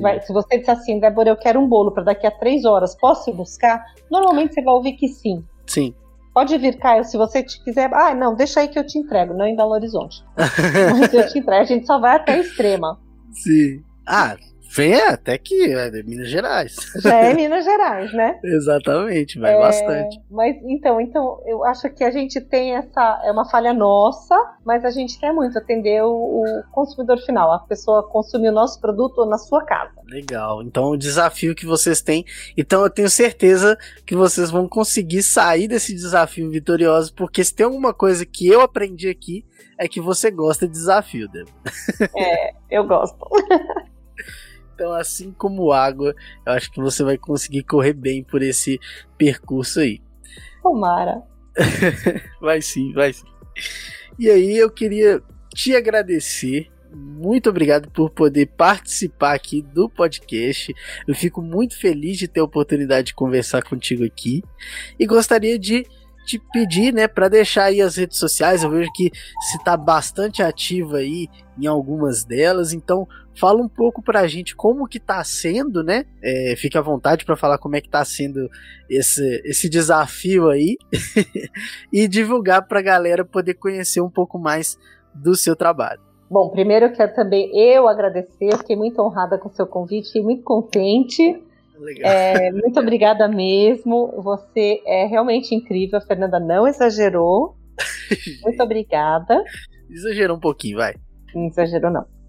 Vai, 0.00 0.20
se 0.20 0.32
você 0.32 0.58
disser 0.58 0.74
assim, 0.74 0.98
Débora, 0.98 1.30
eu 1.30 1.36
quero 1.36 1.60
um 1.60 1.68
bolo 1.68 1.92
para 1.92 2.02
daqui 2.02 2.26
a 2.26 2.30
três 2.30 2.64
horas, 2.64 2.94
posso 2.94 3.30
ir 3.30 3.34
buscar? 3.34 3.84
Normalmente 4.10 4.54
você 4.54 4.62
vai 4.62 4.74
ouvir 4.74 4.92
que 4.92 5.08
sim. 5.08 5.44
Sim. 5.66 5.94
Pode 6.32 6.56
vir, 6.58 6.78
Caio, 6.78 7.04
se 7.04 7.16
você 7.16 7.42
quiser. 7.42 7.92
Ah, 7.92 8.14
não, 8.14 8.34
deixa 8.34 8.60
aí 8.60 8.68
que 8.68 8.78
eu 8.78 8.86
te 8.86 8.98
entrego, 8.98 9.34
não 9.34 9.46
em 9.46 9.56
Belo 9.56 9.72
Horizonte. 9.72 10.24
Mas 10.36 11.12
eu 11.12 11.26
te 11.28 11.38
entrego, 11.38 11.62
a 11.62 11.64
gente 11.64 11.86
só 11.86 11.98
vai 11.98 12.16
até 12.16 12.34
a 12.34 12.38
extrema. 12.38 12.98
Sim. 13.32 13.82
Ah, 14.06 14.36
Vem 14.72 14.94
até 14.94 15.36
que 15.36 15.72
é 15.72 15.90
de 15.90 16.02
Minas 16.04 16.28
Gerais. 16.28 16.76
Já 17.02 17.16
é 17.16 17.34
Minas 17.34 17.64
Gerais, 17.64 18.12
né? 18.12 18.38
Exatamente, 18.44 19.38
vai 19.38 19.54
é, 19.54 19.58
bastante. 19.58 20.20
Mas 20.30 20.56
então, 20.62 21.00
então, 21.00 21.42
eu 21.44 21.64
acho 21.64 21.90
que 21.90 22.04
a 22.04 22.10
gente 22.12 22.40
tem 22.40 22.76
essa. 22.76 23.20
É 23.24 23.32
uma 23.32 23.48
falha 23.50 23.74
nossa, 23.74 24.36
mas 24.64 24.84
a 24.84 24.90
gente 24.90 25.18
quer 25.18 25.32
muito 25.32 25.58
atender 25.58 26.04
o, 26.04 26.10
o 26.10 26.62
consumidor 26.70 27.18
final, 27.18 27.52
a 27.52 27.58
pessoa 27.58 28.08
consumir 28.08 28.50
o 28.50 28.52
nosso 28.52 28.80
produto 28.80 29.26
na 29.26 29.38
sua 29.38 29.64
casa. 29.64 29.92
Legal. 30.06 30.62
Então, 30.62 30.90
o 30.90 30.96
desafio 30.96 31.54
que 31.54 31.66
vocês 31.66 32.00
têm. 32.00 32.24
Então, 32.56 32.82
eu 32.82 32.90
tenho 32.90 33.10
certeza 33.10 33.76
que 34.06 34.14
vocês 34.14 34.52
vão 34.52 34.68
conseguir 34.68 35.24
sair 35.24 35.66
desse 35.66 35.92
desafio 35.92 36.48
vitorioso, 36.48 37.12
porque 37.14 37.42
se 37.42 37.52
tem 37.52 37.66
alguma 37.66 37.92
coisa 37.92 38.24
que 38.24 38.46
eu 38.46 38.60
aprendi 38.60 39.08
aqui, 39.08 39.44
é 39.76 39.88
que 39.88 40.00
você 40.00 40.30
gosta 40.30 40.66
de 40.66 40.72
desafio, 40.72 41.28
Débora. 41.28 41.54
É, 42.16 42.52
eu 42.70 42.86
gosto. 42.86 43.18
Então, 44.80 44.94
assim 44.94 45.30
como 45.30 45.72
água, 45.72 46.14
eu 46.46 46.52
acho 46.54 46.72
que 46.72 46.80
você 46.80 47.04
vai 47.04 47.18
conseguir 47.18 47.64
correr 47.64 47.92
bem 47.92 48.24
por 48.24 48.40
esse 48.40 48.80
percurso 49.18 49.80
aí. 49.80 50.00
Tomara. 50.62 51.20
vai 52.40 52.62
sim, 52.62 52.90
vai 52.94 53.12
sim. 53.12 53.26
E 54.18 54.30
aí 54.30 54.56
eu 54.56 54.70
queria 54.70 55.22
te 55.52 55.76
agradecer. 55.76 56.70
Muito 56.90 57.50
obrigado 57.50 57.90
por 57.90 58.08
poder 58.08 58.46
participar 58.46 59.34
aqui 59.34 59.60
do 59.60 59.86
podcast. 59.86 60.74
Eu 61.06 61.14
fico 61.14 61.42
muito 61.42 61.78
feliz 61.78 62.16
de 62.16 62.26
ter 62.26 62.40
a 62.40 62.44
oportunidade 62.44 63.08
de 63.08 63.14
conversar 63.14 63.62
contigo 63.62 64.02
aqui 64.02 64.42
e 64.98 65.06
gostaria 65.06 65.58
de 65.58 65.84
te 66.24 66.38
pedir, 66.38 66.92
né, 66.92 67.06
para 67.06 67.28
deixar 67.28 67.64
aí 67.64 67.82
as 67.82 67.96
redes 67.96 68.18
sociais. 68.18 68.62
Eu 68.62 68.70
vejo 68.70 68.90
que 68.94 69.10
você 69.42 69.56
está 69.58 69.76
bastante 69.76 70.42
ativa 70.42 70.98
aí 70.98 71.28
em 71.58 71.66
algumas 71.66 72.24
delas, 72.24 72.72
então 72.72 73.06
fala 73.40 73.62
um 73.62 73.68
pouco 73.68 74.02
pra 74.02 74.26
gente 74.26 74.54
como 74.54 74.86
que 74.86 75.00
tá 75.00 75.24
sendo, 75.24 75.82
né? 75.82 76.04
É, 76.22 76.54
fique 76.56 76.76
à 76.76 76.82
vontade 76.82 77.24
para 77.24 77.36
falar 77.36 77.56
como 77.56 77.74
é 77.74 77.80
que 77.80 77.88
tá 77.88 78.04
sendo 78.04 78.50
esse, 78.88 79.40
esse 79.46 79.66
desafio 79.66 80.50
aí 80.50 80.76
e 81.90 82.06
divulgar 82.06 82.68
pra 82.68 82.82
galera 82.82 83.24
poder 83.24 83.54
conhecer 83.54 84.02
um 84.02 84.10
pouco 84.10 84.38
mais 84.38 84.78
do 85.14 85.34
seu 85.34 85.56
trabalho. 85.56 86.00
Bom, 86.30 86.50
primeiro 86.50 86.86
eu 86.86 86.92
quero 86.92 87.14
também 87.14 87.50
eu 87.58 87.88
agradecer, 87.88 88.56
fiquei 88.58 88.76
muito 88.76 89.00
honrada 89.00 89.38
com 89.38 89.48
o 89.48 89.52
seu 89.52 89.66
convite, 89.66 90.08
fiquei 90.08 90.22
muito 90.22 90.44
contente. 90.44 91.42
É, 92.02 92.52
muito 92.52 92.78
obrigada 92.78 93.26
mesmo. 93.26 94.12
Você 94.22 94.82
é 94.86 95.06
realmente 95.06 95.54
incrível. 95.54 95.98
A 95.98 96.02
Fernanda 96.02 96.38
não 96.38 96.68
exagerou. 96.68 97.56
Muito 98.44 98.62
obrigada. 98.62 99.42
Exagerou 99.88 100.36
um 100.36 100.40
pouquinho, 100.40 100.76
vai. 100.76 100.94
Não 101.34 101.46
exagerou, 101.46 101.90
não. 101.90 102.19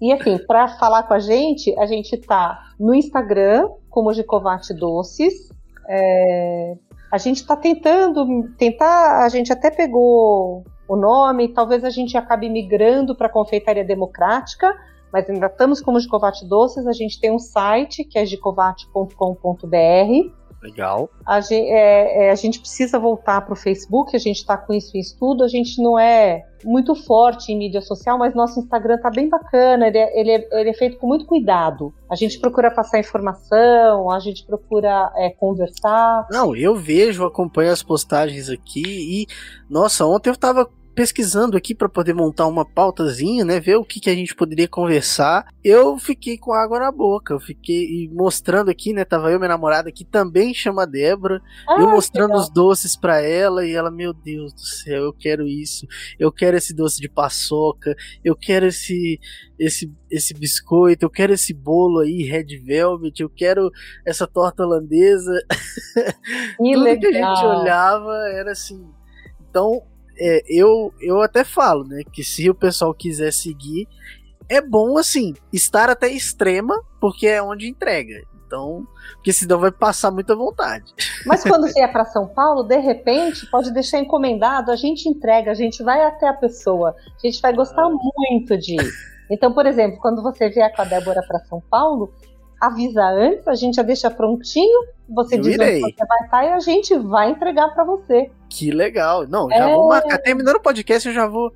E 0.00 0.12
assim, 0.12 0.36
para 0.46 0.66
falar 0.66 1.04
com 1.04 1.14
a 1.14 1.20
gente, 1.20 1.78
a 1.78 1.86
gente 1.86 2.16
tá 2.16 2.60
no 2.78 2.94
Instagram, 2.94 3.68
como 3.88 4.12
Gicovate 4.12 4.74
Doces. 4.74 5.48
É, 5.88 6.74
a 7.12 7.18
gente 7.18 7.36
está 7.36 7.54
tentando, 7.54 8.48
tentar, 8.58 9.24
a 9.24 9.28
gente 9.28 9.52
até 9.52 9.70
pegou 9.70 10.64
o 10.88 10.96
nome, 10.96 11.48
talvez 11.48 11.84
a 11.84 11.90
gente 11.90 12.16
acabe 12.16 12.48
migrando 12.48 13.14
para 13.14 13.28
Confeitaria 13.28 13.84
Democrática, 13.84 14.74
mas 15.12 15.30
ainda 15.30 15.46
estamos 15.46 15.80
como 15.80 16.00
Gicovate 16.00 16.48
Doces. 16.48 16.86
A 16.86 16.92
gente 16.92 17.20
tem 17.20 17.30
um 17.30 17.38
site 17.38 18.02
que 18.02 18.18
é 18.18 18.26
gicovate.com.br. 18.26 20.41
Legal. 20.62 21.10
A 21.26 21.40
gente, 21.40 21.68
é, 21.68 22.26
é, 22.26 22.30
a 22.30 22.34
gente 22.36 22.60
precisa 22.60 22.98
voltar 22.98 23.40
para 23.40 23.52
o 23.52 23.56
Facebook, 23.56 24.14
a 24.14 24.18
gente 24.18 24.36
está 24.36 24.56
com 24.56 24.72
isso 24.72 24.96
em 24.96 25.00
estudo. 25.00 25.42
A 25.42 25.48
gente 25.48 25.82
não 25.82 25.98
é 25.98 26.44
muito 26.64 26.94
forte 26.94 27.50
em 27.50 27.58
mídia 27.58 27.80
social, 27.80 28.16
mas 28.16 28.34
nosso 28.34 28.60
Instagram 28.60 28.96
tá 28.98 29.10
bem 29.10 29.28
bacana, 29.28 29.88
ele 29.88 29.98
é, 29.98 30.20
ele 30.20 30.30
é, 30.30 30.60
ele 30.60 30.70
é 30.70 30.74
feito 30.74 30.98
com 30.98 31.08
muito 31.08 31.26
cuidado. 31.26 31.92
A 32.08 32.14
gente 32.14 32.38
procura 32.38 32.70
passar 32.70 33.00
informação, 33.00 34.08
a 34.08 34.20
gente 34.20 34.46
procura 34.46 35.12
é, 35.16 35.30
conversar. 35.30 36.28
Não, 36.30 36.54
eu 36.54 36.76
vejo, 36.76 37.24
acompanho 37.24 37.72
as 37.72 37.82
postagens 37.82 38.48
aqui 38.48 38.84
e, 38.86 39.26
nossa, 39.68 40.06
ontem 40.06 40.30
eu 40.30 40.36
tava 40.36 40.70
pesquisando 40.94 41.56
aqui 41.56 41.74
para 41.74 41.88
poder 41.88 42.14
montar 42.14 42.46
uma 42.46 42.64
pautazinha, 42.64 43.44
né, 43.44 43.58
ver 43.58 43.76
o 43.76 43.84
que, 43.84 44.00
que 44.00 44.10
a 44.10 44.14
gente 44.14 44.34
poderia 44.34 44.68
conversar. 44.68 45.46
Eu 45.64 45.98
fiquei 45.98 46.36
com 46.36 46.52
água 46.52 46.78
na 46.78 46.92
boca, 46.92 47.34
eu 47.34 47.40
fiquei 47.40 48.08
mostrando 48.12 48.70
aqui, 48.70 48.92
né, 48.92 49.04
tava 49.04 49.30
eu 49.30 49.38
minha 49.38 49.48
namorada 49.48 49.90
que 49.90 50.04
também 50.04 50.52
chama 50.52 50.86
Débora, 50.86 51.40
ah, 51.68 51.80
eu 51.80 51.88
mostrando 51.88 52.34
os 52.34 52.50
doces 52.50 52.96
para 52.96 53.20
ela 53.20 53.66
e 53.66 53.72
ela, 53.72 53.90
meu 53.90 54.12
Deus 54.12 54.52
do 54.52 54.60
céu, 54.60 55.04
eu 55.04 55.12
quero 55.12 55.46
isso. 55.46 55.86
Eu 56.18 56.30
quero 56.30 56.56
esse 56.56 56.74
doce 56.74 57.00
de 57.00 57.08
paçoca, 57.08 57.94
eu 58.24 58.36
quero 58.36 58.66
esse 58.66 59.18
esse 59.58 59.92
esse 60.10 60.34
biscoito, 60.34 61.06
eu 61.06 61.10
quero 61.10 61.32
esse 61.32 61.54
bolo 61.54 62.00
aí 62.00 62.22
red 62.24 62.58
velvet, 62.58 63.20
eu 63.20 63.30
quero 63.30 63.70
essa 64.04 64.26
torta 64.26 64.62
holandesa. 64.62 65.32
Que 66.58 66.72
Tudo 66.74 66.82
legal. 66.82 67.00
que 67.00 67.06
a 67.06 67.12
gente 67.12 67.44
olhava 67.44 68.12
era 68.34 68.52
assim. 68.52 68.84
Então, 69.48 69.82
é, 70.24 70.44
eu, 70.48 70.94
eu 71.00 71.20
até 71.20 71.42
falo, 71.42 71.82
né, 71.82 72.02
que 72.12 72.22
se 72.22 72.48
o 72.48 72.54
pessoal 72.54 72.94
quiser 72.94 73.32
seguir, 73.32 73.88
é 74.48 74.60
bom, 74.60 74.96
assim, 74.96 75.34
estar 75.52 75.90
até 75.90 76.08
extrema, 76.08 76.80
porque 77.00 77.26
é 77.26 77.42
onde 77.42 77.68
entrega. 77.68 78.22
Então, 78.46 78.86
porque 79.14 79.32
senão 79.32 79.58
vai 79.58 79.72
passar 79.72 80.12
muita 80.12 80.36
vontade. 80.36 80.92
Mas 81.26 81.42
quando 81.42 81.66
você 81.66 81.80
é 81.80 81.88
para 81.88 82.04
São 82.04 82.28
Paulo, 82.28 82.62
de 82.62 82.78
repente, 82.78 83.50
pode 83.50 83.72
deixar 83.72 83.98
encomendado, 83.98 84.70
a 84.70 84.76
gente 84.76 85.08
entrega, 85.08 85.50
a 85.50 85.54
gente 85.54 85.82
vai 85.82 86.04
até 86.04 86.28
a 86.28 86.34
pessoa, 86.34 86.94
a 87.16 87.26
gente 87.26 87.40
vai 87.40 87.52
gostar 87.52 87.82
ah. 87.82 87.90
muito 87.90 88.56
de 88.56 88.74
ir. 88.74 88.92
Então, 89.28 89.52
por 89.52 89.66
exemplo, 89.66 89.98
quando 90.00 90.22
você 90.22 90.50
vier 90.50 90.72
com 90.76 90.82
a 90.82 90.84
Débora 90.84 91.22
para 91.26 91.40
São 91.46 91.60
Paulo, 91.68 92.12
avisa 92.62 93.02
antes, 93.02 93.48
a 93.48 93.54
gente 93.54 93.74
já 93.74 93.82
deixa 93.82 94.08
prontinho, 94.08 94.86
você 95.08 95.36
eu 95.36 95.40
diz 95.40 95.54
irei. 95.54 95.82
onde 95.82 95.94
você 95.94 96.06
vai 96.06 96.18
estar 96.24 96.44
e 96.44 96.48
a 96.52 96.60
gente 96.60 96.96
vai 96.96 97.30
entregar 97.30 97.74
para 97.74 97.82
você. 97.84 98.30
Que 98.48 98.70
legal. 98.70 99.26
Não, 99.26 99.48
já 99.50 99.68
é... 99.68 99.74
vou 99.74 99.88
marcar. 99.88 100.18
Terminando 100.18 100.56
o 100.56 100.62
podcast, 100.62 101.08
eu 101.08 101.14
já 101.14 101.26
vou 101.26 101.52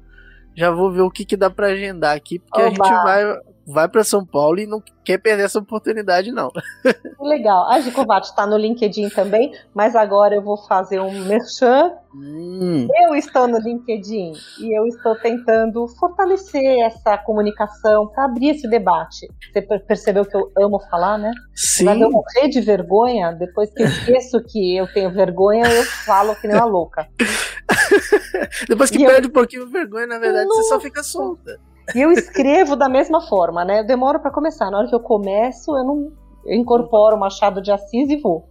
já 0.57 0.71
vou 0.71 0.91
ver 0.91 1.03
o 1.03 1.11
que, 1.11 1.25
que 1.25 1.37
dá 1.37 1.51
para 1.51 1.69
agendar 1.69 2.17
aqui, 2.17 2.39
porque 2.39 2.61
Oba. 2.61 2.67
a 2.67 2.71
gente 2.71 3.05
vai 3.05 3.41
vai 3.67 3.89
para 3.89 4.05
São 4.05 4.25
Paulo 4.25 4.61
e 4.61 4.67
não 4.67 4.83
quer 5.05 5.19
perder 5.19 5.45
essa 5.45 5.59
oportunidade, 5.59 6.31
não. 6.31 6.51
Legal. 7.21 7.69
A 7.69 7.81
Gicovate 7.81 8.29
está 8.29 8.47
no 8.47 8.57
LinkedIn 8.57 9.09
também, 9.09 9.53
mas 9.75 9.97
agora 9.97 10.37
eu 10.37 10.43
vou 10.43 10.57
fazer 10.57 11.01
um 11.01 11.25
merchan. 11.25 11.93
Hum. 12.15 12.87
Eu 13.03 13.15
estou 13.15 13.49
no 13.49 13.59
LinkedIn 13.59 14.33
e 14.61 14.79
eu 14.79 14.87
estou 14.87 15.17
tentando 15.17 15.87
fortalecer 15.89 16.81
essa 16.81 17.19
comunicação 17.19 18.07
para 18.09 18.25
abrir 18.25 18.51
esse 18.51 18.69
debate. 18.69 19.29
Você 19.53 19.63
percebeu 19.63 20.25
que 20.25 20.37
eu 20.37 20.51
amo 20.59 20.81
falar, 20.89 21.19
né? 21.19 21.33
Sim. 21.55 21.85
Mas 21.85 22.01
eu 22.01 22.11
morrer 22.11 22.49
de 22.49 22.61
vergonha, 22.61 23.33
depois 23.33 23.71
que 23.73 23.83
eu 23.83 23.87
esqueço 23.89 24.43
que 24.45 24.77
eu 24.77 24.87
tenho 24.93 25.11
vergonha, 25.13 25.65
eu 25.67 25.83
falo 25.83 26.35
que 26.37 26.47
nem 26.47 26.57
uma 26.57 26.65
louca. 26.65 27.07
depois 28.69 28.91
que 28.91 29.03
e 29.03 29.07
perde 29.07 29.27
eu... 29.27 29.31
um 29.31 29.33
pouquinho 29.33 29.67
de 29.67 29.73
vergonha, 29.73 30.07
na 30.07 30.19
verdade, 30.19 30.47
Nossa. 30.47 30.63
você 30.63 30.69
só 30.69 30.81
fica 30.81 31.03
solta. 31.03 31.61
E 31.95 32.01
eu 32.01 32.11
escrevo 32.11 32.77
da 32.77 32.89
mesma 32.89 33.21
forma, 33.21 33.65
né? 33.65 33.81
Eu 33.81 33.87
demoro 33.87 34.21
para 34.21 34.31
começar. 34.31 34.71
Na 34.71 34.79
hora 34.79 34.89
que 34.89 34.95
eu 34.95 35.01
começo, 35.01 35.77
eu 35.77 35.85
não 35.85 36.13
eu 36.47 36.55
incorporo 36.55 37.17
o 37.17 37.19
Machado 37.19 37.61
de 37.61 37.73
Assis 37.73 38.09
e 38.09 38.17
vou. 38.17 38.49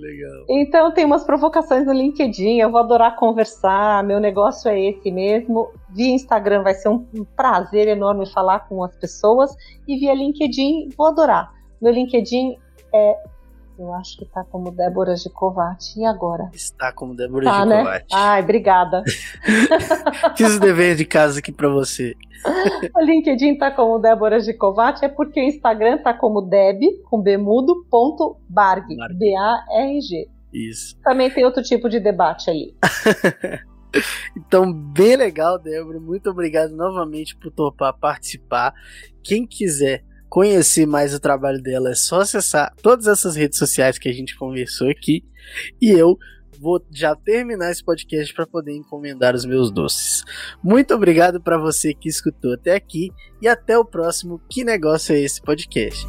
Legal. 0.00 0.44
Então 0.48 0.92
tem 0.92 1.04
umas 1.04 1.24
provocações 1.24 1.84
no 1.84 1.92
LinkedIn, 1.92 2.58
eu 2.58 2.70
vou 2.70 2.80
adorar 2.80 3.16
conversar, 3.16 4.02
meu 4.02 4.18
negócio 4.18 4.70
é 4.70 4.80
esse 4.80 5.10
mesmo. 5.10 5.70
Via 5.90 6.14
Instagram 6.14 6.62
vai 6.62 6.72
ser 6.74 6.88
um 6.88 7.04
prazer 7.36 7.88
enorme 7.88 8.26
falar 8.30 8.60
com 8.60 8.82
as 8.82 8.96
pessoas 8.96 9.54
e 9.86 9.98
via 9.98 10.14
LinkedIn 10.14 10.90
vou 10.96 11.08
adorar. 11.08 11.52
Meu 11.82 11.92
LinkedIn 11.92 12.56
é 12.94 13.16
eu 13.78 13.92
acho 13.94 14.16
que 14.16 14.24
tá 14.24 14.44
como 14.44 14.70
Débora 14.70 15.16
Gicovati. 15.16 16.00
E 16.00 16.04
agora? 16.04 16.50
Está 16.52 16.92
como 16.92 17.14
Débora 17.14 17.44
tá, 17.44 17.62
Gicovati. 17.64 18.02
Né? 18.02 18.06
Ai, 18.12 18.42
obrigada. 18.42 19.02
Fiz 20.36 20.56
o 20.56 20.60
dever 20.60 20.96
de 20.96 21.04
casa 21.04 21.38
aqui 21.38 21.52
para 21.52 21.68
você. 21.68 22.14
o 22.94 23.00
LinkedIn 23.02 23.58
tá 23.58 23.70
como 23.70 23.98
Débora 23.98 24.40
Gicovati, 24.40 25.04
é 25.04 25.08
porque 25.08 25.40
o 25.40 25.44
Instagram 25.44 25.98
tá 25.98 26.14
como 26.14 26.40
deb, 26.40 26.80
com 27.04 27.20
bemudo, 27.20 27.84
ponto 27.90 28.38
barg, 28.48 28.86
B-A-R-G. 28.88 30.28
Isso. 30.52 30.98
Também 31.02 31.30
tem 31.30 31.44
outro 31.44 31.62
tipo 31.62 31.88
de 31.88 32.00
debate 32.00 32.48
ali. 32.48 32.74
então, 34.36 34.72
bem 34.72 35.16
legal, 35.16 35.58
Débora. 35.58 36.00
Muito 36.00 36.30
obrigado 36.30 36.70
novamente 36.74 37.36
por 37.36 37.50
topar 37.50 37.92
participar. 37.98 38.72
Quem 39.22 39.46
quiser 39.46 40.02
conhecer 40.36 40.84
mais 40.84 41.14
o 41.14 41.18
trabalho 41.18 41.62
dela, 41.62 41.92
é 41.92 41.94
só 41.94 42.20
acessar 42.20 42.70
todas 42.82 43.06
essas 43.06 43.36
redes 43.36 43.58
sociais 43.58 43.98
que 43.98 44.06
a 44.06 44.12
gente 44.12 44.36
conversou 44.36 44.90
aqui. 44.90 45.24
E 45.80 45.90
eu 45.90 46.18
vou 46.60 46.78
já 46.92 47.16
terminar 47.16 47.70
esse 47.70 47.82
podcast 47.82 48.34
para 48.34 48.46
poder 48.46 48.76
encomendar 48.76 49.34
os 49.34 49.46
meus 49.46 49.70
doces. 49.70 50.22
Muito 50.62 50.92
obrigado 50.92 51.40
para 51.40 51.56
você 51.56 51.94
que 51.94 52.10
escutou 52.10 52.52
até 52.52 52.74
aqui 52.74 53.10
e 53.40 53.48
até 53.48 53.78
o 53.78 53.84
próximo 53.84 54.38
Que 54.50 54.62
Negócio 54.62 55.14
é 55.14 55.20
esse 55.20 55.40
podcast? 55.40 56.06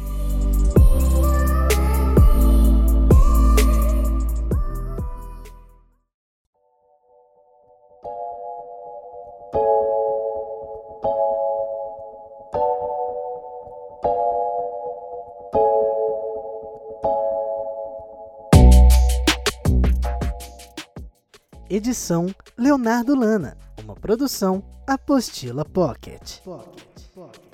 Edição 21.78 22.26
Leonardo 22.58 23.14
Lana. 23.14 23.56
Uma 23.80 23.94
produção 23.94 24.64
Apostila 24.84 25.64
Pocket. 25.64 26.40
Pocket, 26.40 27.02
Pocket. 27.14 27.47